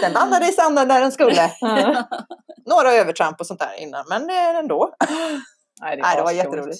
Den 0.01 0.11
landade 0.13 0.45
i 0.49 0.51
sanden 0.51 0.87
där 0.87 1.01
den 1.01 1.11
skulle. 1.11 1.51
Några 2.69 2.91
övertramp 2.93 3.39
och 3.39 3.47
sånt 3.47 3.59
där 3.59 3.79
innan 3.79 4.05
men 4.09 4.29
ändå. 4.29 4.93
Nej, 5.81 5.97
Nej, 6.01 6.15
det 6.15 6.21
var 6.23 6.31
jätteroligt. 6.31 6.79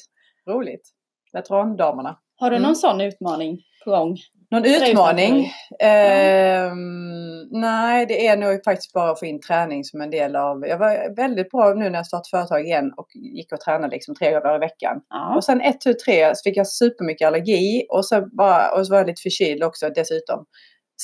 Roligt. 0.49 0.89
Veterandamerna. 1.33 2.17
Har 2.39 2.49
du 2.49 2.55
Mm. 2.55 2.67
någon 2.67 2.75
sån 2.75 3.01
utmaning 3.01 3.59
på 3.85 3.91
gång? 3.91 4.17
Någon 4.51 4.65
utmaning? 4.65 5.43
för- 5.79 5.85
Ehm, 5.87 7.41
nej, 7.51 8.05
det 8.05 8.27
är 8.27 8.37
nog 8.37 8.63
faktiskt 8.63 8.93
bara 8.93 9.11
att 9.11 9.19
få 9.19 9.25
in 9.25 9.41
träning 9.41 9.83
som 9.83 10.01
en 10.01 10.09
del 10.09 10.35
av... 10.35 10.67
Jag 10.67 10.77
var 10.77 11.15
väldigt 11.15 11.49
bra 11.49 11.73
nu 11.73 11.89
när 11.89 11.99
jag 11.99 12.05
startade 12.07 12.29
företag 12.31 12.65
igen 12.65 12.91
och 12.97 13.07
gick 13.15 13.53
och 13.53 13.59
tränade 13.59 13.93
liksom 13.95 14.15
tre 14.15 14.31
gånger 14.31 14.55
i 14.55 14.59
veckan. 14.59 15.01
Ja. 15.09 15.35
Och 15.35 15.43
sen 15.43 15.61
ett, 15.61 15.81
tu, 15.81 15.93
tre 15.93 16.35
så 16.35 16.41
fick 16.43 16.57
jag 16.57 16.67
supermycket 16.67 17.27
allergi 17.27 17.85
och 17.89 18.05
så, 18.05 18.27
bara, 18.37 18.71
och 18.71 18.87
så 18.87 18.91
var 18.91 18.97
jag 18.97 19.07
lite 19.07 19.21
förkyld 19.21 19.63
också 19.63 19.89
dessutom. 19.89 20.45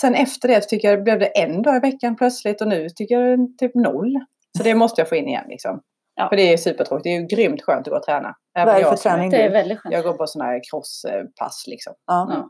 Sen 0.01 0.15
efter 0.15 0.47
det 0.47 0.61
tycker 0.61 0.89
jag 0.89 0.99
det 0.99 1.03
blev 1.03 1.19
det 1.19 1.25
en 1.41 1.61
dag 1.61 1.75
i 1.75 1.80
veckan 1.80 2.15
plötsligt 2.15 2.61
och 2.61 2.67
nu 2.67 2.89
tycker 2.89 3.15
jag 3.19 3.23
det 3.39 3.43
är 3.43 3.57
typ 3.57 3.75
noll. 3.75 4.13
Så 4.57 4.63
det 4.63 4.75
måste 4.75 5.01
jag 5.01 5.09
få 5.09 5.15
in 5.15 5.27
igen 5.27 5.45
liksom. 5.49 5.80
Ja. 6.20 6.30
För 6.30 6.36
det 6.36 6.53
är 6.53 6.57
supertråkigt. 6.57 7.03
Det 7.03 7.09
är 7.09 7.20
ju 7.20 7.26
grymt 7.28 7.61
skönt 7.61 7.88
att 7.88 7.91
gå 7.91 7.97
och 7.97 8.03
träna. 8.03 8.36
Vad 8.53 8.67
är 8.67 8.74
det 8.74 8.82
jag 8.82 8.89
för 8.89 9.09
träning? 9.09 9.30
Det 9.30 9.38
är 9.43 9.51
väldigt 9.51 9.80
skönt. 9.80 9.93
Jag 9.95 10.03
går 10.03 10.13
på 10.13 10.28
sådana 10.28 10.51
här 10.51 10.61
crosspass 10.72 11.63
liksom. 11.67 11.93
Ja. 12.05 12.28
Ja. 12.34 12.49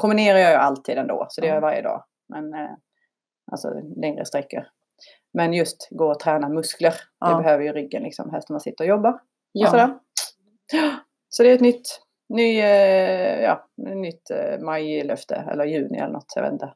Promenerar 0.00 0.38
jag 0.38 0.50
ju 0.50 0.56
alltid 0.56 0.98
ändå, 0.98 1.26
så 1.28 1.40
det 1.40 1.46
gör 1.46 1.54
jag 1.54 1.60
varje 1.60 1.82
dag. 1.82 2.04
Men 2.28 2.54
eh, 2.54 2.70
alltså 3.52 3.68
längre 4.02 4.24
sträckor. 4.24 4.66
Men 5.34 5.52
just 5.52 5.88
gå 5.90 6.10
och 6.10 6.20
träna 6.20 6.48
muskler, 6.48 6.94
Ja. 7.20 7.28
det 7.36 7.42
behöver 7.42 7.64
ju 7.64 7.72
ryggen 7.72 8.02
liksom, 8.02 8.30
helst 8.30 8.48
när 8.48 8.54
man 8.54 8.60
sitter 8.60 8.84
och 8.84 8.88
jobbar. 8.88 9.10
Och 9.12 9.20
Ja. 9.52 9.70
sådär. 9.70 9.98
Så 11.28 11.42
det 11.42 11.50
är 11.50 11.54
ett 11.54 11.60
nytt, 11.60 12.00
ny, 12.28 12.60
eh, 12.60 13.40
ja, 13.42 13.68
nytt 13.76 14.30
eh, 14.30 14.58
majlöfte, 14.60 15.34
eller 15.52 15.64
juni 15.64 15.98
eller 15.98 16.12
något, 16.12 16.32
jag 16.34 16.42
vet 16.42 16.52
inte. 16.52 16.74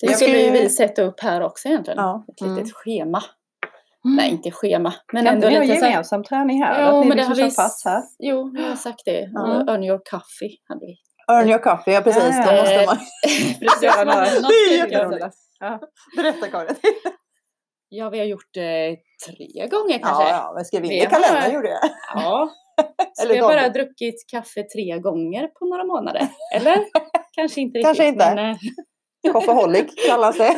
Det 0.00 0.12
skulle 0.14 0.38
ju 0.38 0.50
vi 0.50 0.68
sätta 0.68 1.02
upp 1.02 1.20
här 1.20 1.40
också 1.42 1.68
egentligen. 1.68 1.98
Ja. 1.98 2.24
Ett 2.28 2.40
litet 2.40 2.56
Mm. 2.58 2.70
schema. 2.74 3.22
Nej, 4.16 4.30
inte 4.30 4.50
schema. 4.50 4.94
Men 5.12 5.24
Kan 5.24 5.34
ändå 5.34 5.48
inte 5.48 5.60
ni 5.60 5.68
ha 5.68 5.76
så 5.78 5.84
gemensam 5.86 6.24
träning 6.24 6.62
här? 6.62 6.82
Jo, 6.90 6.96
att 6.98 7.02
ni 7.02 7.08
men 7.08 7.16
det 7.16 7.22
liksom 7.28 7.42
har 7.42 7.50
vi... 7.50 7.56
pass 7.56 7.82
här? 7.84 8.02
Jo, 8.18 8.50
vi 8.56 8.62
har 8.68 8.76
sagt 8.76 9.02
det. 9.04 9.20
Och 9.38 9.68
Earn 9.70 9.84
your 9.84 9.98
coffee 10.10 10.56
hade 10.68 10.86
vi. 10.86 10.96
Earn 11.32 11.48
your 11.48 11.58
coffee, 11.58 11.94
ja 11.94 12.00
precis. 12.00 12.22
Då 12.46 12.52
Ja. 12.52 12.60
måste 12.60 12.86
man... 12.86 12.96
Precis. 13.60 13.82
Göra 13.82 14.04
några- 14.04 14.20
Något 14.20 14.48
Det 14.68 14.74
är 14.74 14.86
jätteroligt. 14.86 15.36
Ja. 15.60 15.80
Berätta 16.16 16.46
Karin. 16.46 16.76
Ja, 17.88 18.10
vi 18.10 18.18
har 18.18 18.26
gjort 18.26 18.50
det 18.54 18.96
tre 19.26 19.66
gånger 19.68 19.98
kanske. 19.98 20.28
ja, 20.28 20.52
men 20.54 20.64
skrev 20.64 20.84
in 20.84 20.88
Vi 20.88 21.02
i 21.02 21.06
kalendern 21.06 21.42
har- 21.42 21.50
gjorde 21.50 21.68
jag. 21.68 21.80
Ja. 22.14 22.50
Så 23.12 23.28
vi 23.28 23.38
har 23.38 23.48
bara 23.48 23.68
druckit 23.68 24.14
kaffe 24.30 24.62
tre 24.62 24.98
gånger 24.98 25.46
på 25.46 25.66
några 25.66 25.84
månader. 25.84 26.28
Eller? 26.54 26.76
Kanske 27.36 27.60
inte 27.60 27.78
riktigt. 27.78 27.86
Kanske 27.86 28.06
inte. 28.06 28.34
Men, 28.34 28.50
eh, 28.50 29.32
Coffeeholic 29.32 30.06
kallas 30.08 30.38
det. 30.38 30.56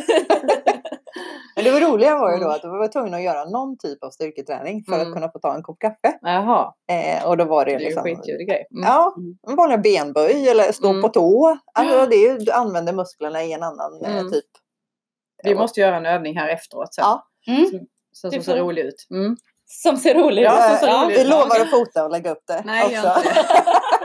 Men 1.57 1.65
det 1.65 1.71
var 1.71 1.81
roliga 1.81 2.19
var 2.19 2.31
ju 2.33 2.37
då 2.37 2.45
Mm. 2.45 2.55
att 2.57 2.65
vi 2.65 2.69
var 2.69 2.89
tvungna 2.89 3.17
att 3.17 3.23
göra 3.23 3.45
någon 3.45 3.79
typ 3.79 4.05
av 4.05 4.11
styrketräning 4.11 4.85
för 4.89 4.95
Mm. 4.95 5.09
att 5.09 5.15
kunna 5.15 5.31
få 5.33 5.39
ta 5.39 5.55
en 5.55 5.63
kopp 5.63 5.79
kaffe. 5.79 6.19
Jaha, 6.21 6.75
Eh, 6.93 7.29
och 7.29 7.37
då 7.37 7.45
var 7.45 7.65
det, 7.65 7.71
det 7.71 7.77
är 7.77 7.81
ju 7.81 7.85
liksom... 7.87 8.03
skitkul 8.03 8.43
grej. 8.47 8.67
Mm. 8.71 8.85
Ja, 8.89 9.15
Mm. 9.17 9.39
en 9.49 9.57
vanliga 9.57 9.79
benböj 9.79 10.49
eller 10.49 10.73
stå 10.73 10.89
Mm. 10.91 11.03
på 11.03 11.09
tå. 11.09 11.59
Alltså 11.75 12.07
det 12.07 12.17
är, 12.17 12.33
ju- 12.33 12.39
du 12.39 12.53
använder 12.53 12.93
musklerna 12.93 13.43
i 13.45 13.53
en 13.53 13.63
annan 13.63 14.05
eh, 14.05 14.17
Mm. 14.19 14.31
typ. 14.33 14.45
Vi 15.45 15.55
måste 15.55 15.81
göra 15.81 15.97
en 15.97 16.07
övning 16.07 16.37
här 16.39 16.49
efteråt 16.49 16.95
sen. 16.95 17.05
Ja. 17.05 17.27
mm, 17.47 17.67
Som, 17.71 17.79
som, 18.13 18.31
Det 18.31 18.37
som 18.37 18.45
ser 18.45 18.57
rolig 18.61 18.83
ut. 18.85 19.07
Mm. 19.11 19.37
som 19.67 19.97
ser 19.97 20.15
roligt 20.15 20.45
Ja, 20.45 20.77
ut. 20.77 20.83
Eh, 20.83 21.05
roligt 21.05 21.19
vi 21.19 21.25
lovar 21.25 21.61
att 21.61 21.71
fota 21.71 22.05
och 22.05 22.11
lägga 22.11 22.31
upp 22.31 22.43
det 22.47 22.63
Nej, 22.65 22.93
gör 22.93 23.01
också. 23.17 23.19
inte 23.29 23.35
det. 23.35 23.47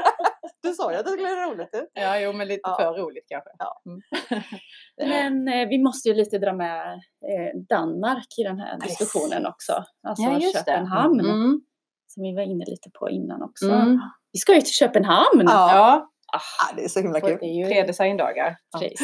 Du 0.64 0.74
sa 0.74 0.92
ju 0.92 0.98
att 0.98 1.06
det 1.06 1.12
skulle 1.12 1.36
vara 1.36 1.52
roligt 1.52 1.70
ut. 1.74 1.90
Ja, 1.94 2.20
jo, 2.20 2.34
men 2.34 2.48
lite 2.48 2.62
Ja. 2.64 2.76
för 2.80 2.94
roligt 3.02 3.26
kanske. 3.30 3.50
Men 4.98 5.48
eh, 5.48 5.68
vi 5.70 5.84
måste 5.84 6.10
ju 6.10 6.16
lite 6.16 6.38
dra 6.38 6.54
med 6.54 6.94
eh, 6.94 7.60
Danmark 7.70 8.28
i 8.40 8.44
den 8.44 8.60
här 8.60 8.80
diskussionen 8.80 9.46
också. 9.46 9.74
Alltså 10.08 10.24
Ja, 10.24 10.40
just 10.40 10.54
det. 10.54 10.60
Köpenhamn. 10.72 11.20
Mm. 11.20 11.62
Som 12.08 12.24
vi 12.24 12.36
var 12.36 12.42
inne 12.42 12.66
lite 12.68 12.90
på 13.00 13.10
innan 13.10 13.44
också. 13.44 13.66
Mm. 13.70 14.00
Vi 14.32 14.40
ska 14.40 14.56
ju 14.56 14.62
till 14.62 14.74
Köpenhamn! 14.74 15.42
Ja. 15.46 15.76
Ja, 15.76 16.10
Ah, 16.36 16.40
Ja, 16.70 16.76
det 16.78 16.84
är 16.84 16.88
så 16.88 17.00
himla 17.00 17.22
kul. 17.22 17.38
är 17.42 17.60
ju 17.64 17.66
tre 17.66 17.84
designdagar. 17.84 18.56
precis. 18.80 19.00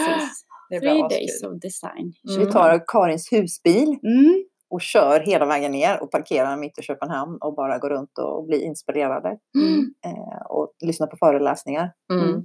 Det 0.69 0.79
Three 0.79 0.93
blir 0.93 1.09
days 1.09 1.43
of 1.43 1.59
design. 1.61 2.13
Så 2.27 2.39
vi 2.39 2.51
tar 2.51 2.83
Karins 2.87 3.31
husbil 3.31 3.87
Mm. 4.03 4.43
Och 4.69 4.81
kör 4.81 5.19
hela 5.19 5.45
vägen 5.45 5.71
ner 5.71 6.03
och 6.03 6.11
parkerar 6.11 6.57
mitt 6.57 6.79
i 6.79 6.81
Köpenhamn 6.81 7.37
och 7.41 7.55
bara 7.55 7.77
går 7.77 7.89
runt 7.89 8.17
och 8.17 8.45
blir 8.45 8.61
inspirerade 8.61 9.37
Mm. 9.55 9.93
eh, 10.05 10.41
och 10.49 10.73
lyssnar 10.85 11.07
på 11.07 11.17
föreläsningar. 11.17 11.91
Mm. 12.13 12.41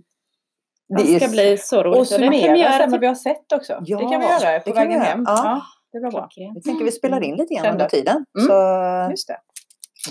Det 0.96 1.14
är 1.14 1.20
ska 1.20 1.28
bli 1.28 1.58
så 1.58 1.82
roligt. 1.82 1.98
Och 1.98 2.18
det 2.18 2.24
summera 2.24 2.78
sen 2.78 2.90
vad 2.90 3.00
vi 3.00 3.06
har 3.06 3.14
sett 3.14 3.52
också. 3.54 3.78
Ja, 3.84 3.98
det 3.98 4.08
kan 4.10 4.20
vi 4.20 4.26
göra 4.26 4.60
på 4.60 4.70
det 4.70 4.74
vägen 4.76 4.92
göra. 4.92 5.02
hem. 5.04 5.24
Ja. 5.26 5.40
Ja. 5.44 5.62
det 5.92 6.00
blir 6.00 6.10
bra. 6.10 6.28
Vi 6.54 6.62
tänker 6.62 6.84
vi 6.84 6.92
spelar 6.92 7.22
in 7.22 7.36
lite 7.36 7.54
grann 7.54 7.72
under 7.72 7.88
tiden. 7.88 8.24
Mm. 8.38 8.46
Så 8.48 9.10
Just 9.10 9.28
det. 9.28 9.38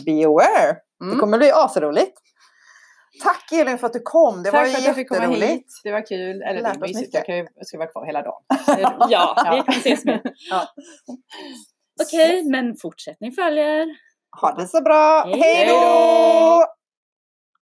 be 0.05 0.25
aware. 0.27 0.77
Det 0.99 1.05
Mm. 1.05 1.19
kommer 1.19 1.37
bli 1.37 1.51
asroligt. 1.51 2.19
Tack 3.23 3.51
Elin 3.61 3.77
för 3.77 3.87
att 3.87 3.93
du 3.93 3.99
kom. 4.03 4.43
Det 4.43 4.51
Tack 4.51 4.59
var 4.61 4.65
för 4.69 4.77
att 4.77 4.85
jag 4.85 4.95
fick 4.95 5.09
komma 5.09 5.21
hit. 5.35 5.65
Det 5.83 5.91
var 5.91 6.05
kul. 6.05 6.41
Eller 6.41 6.61
Lärt 6.61 6.73
det 6.73 6.79
var 6.79 6.87
mysigt. 6.87 7.13
Jag, 7.55 7.67
ska 7.67 7.77
vara 7.77 7.87
kvar 7.91 8.05
hela 8.05 8.21
dagen. 8.21 8.41
Ja, 9.09 9.35
vi 9.67 9.73
kan 9.73 9.79
ses. 9.81 10.01
Ja. 10.49 10.67
Okej, 12.01 12.43
men 12.43 12.75
fortsättning 12.77 13.31
följer. 13.31 13.87
Ha 14.41 14.51
det 14.51 14.67
så 14.67 14.81
bra. 14.81 15.23
Hej 15.25 15.67
då! 15.67 16.65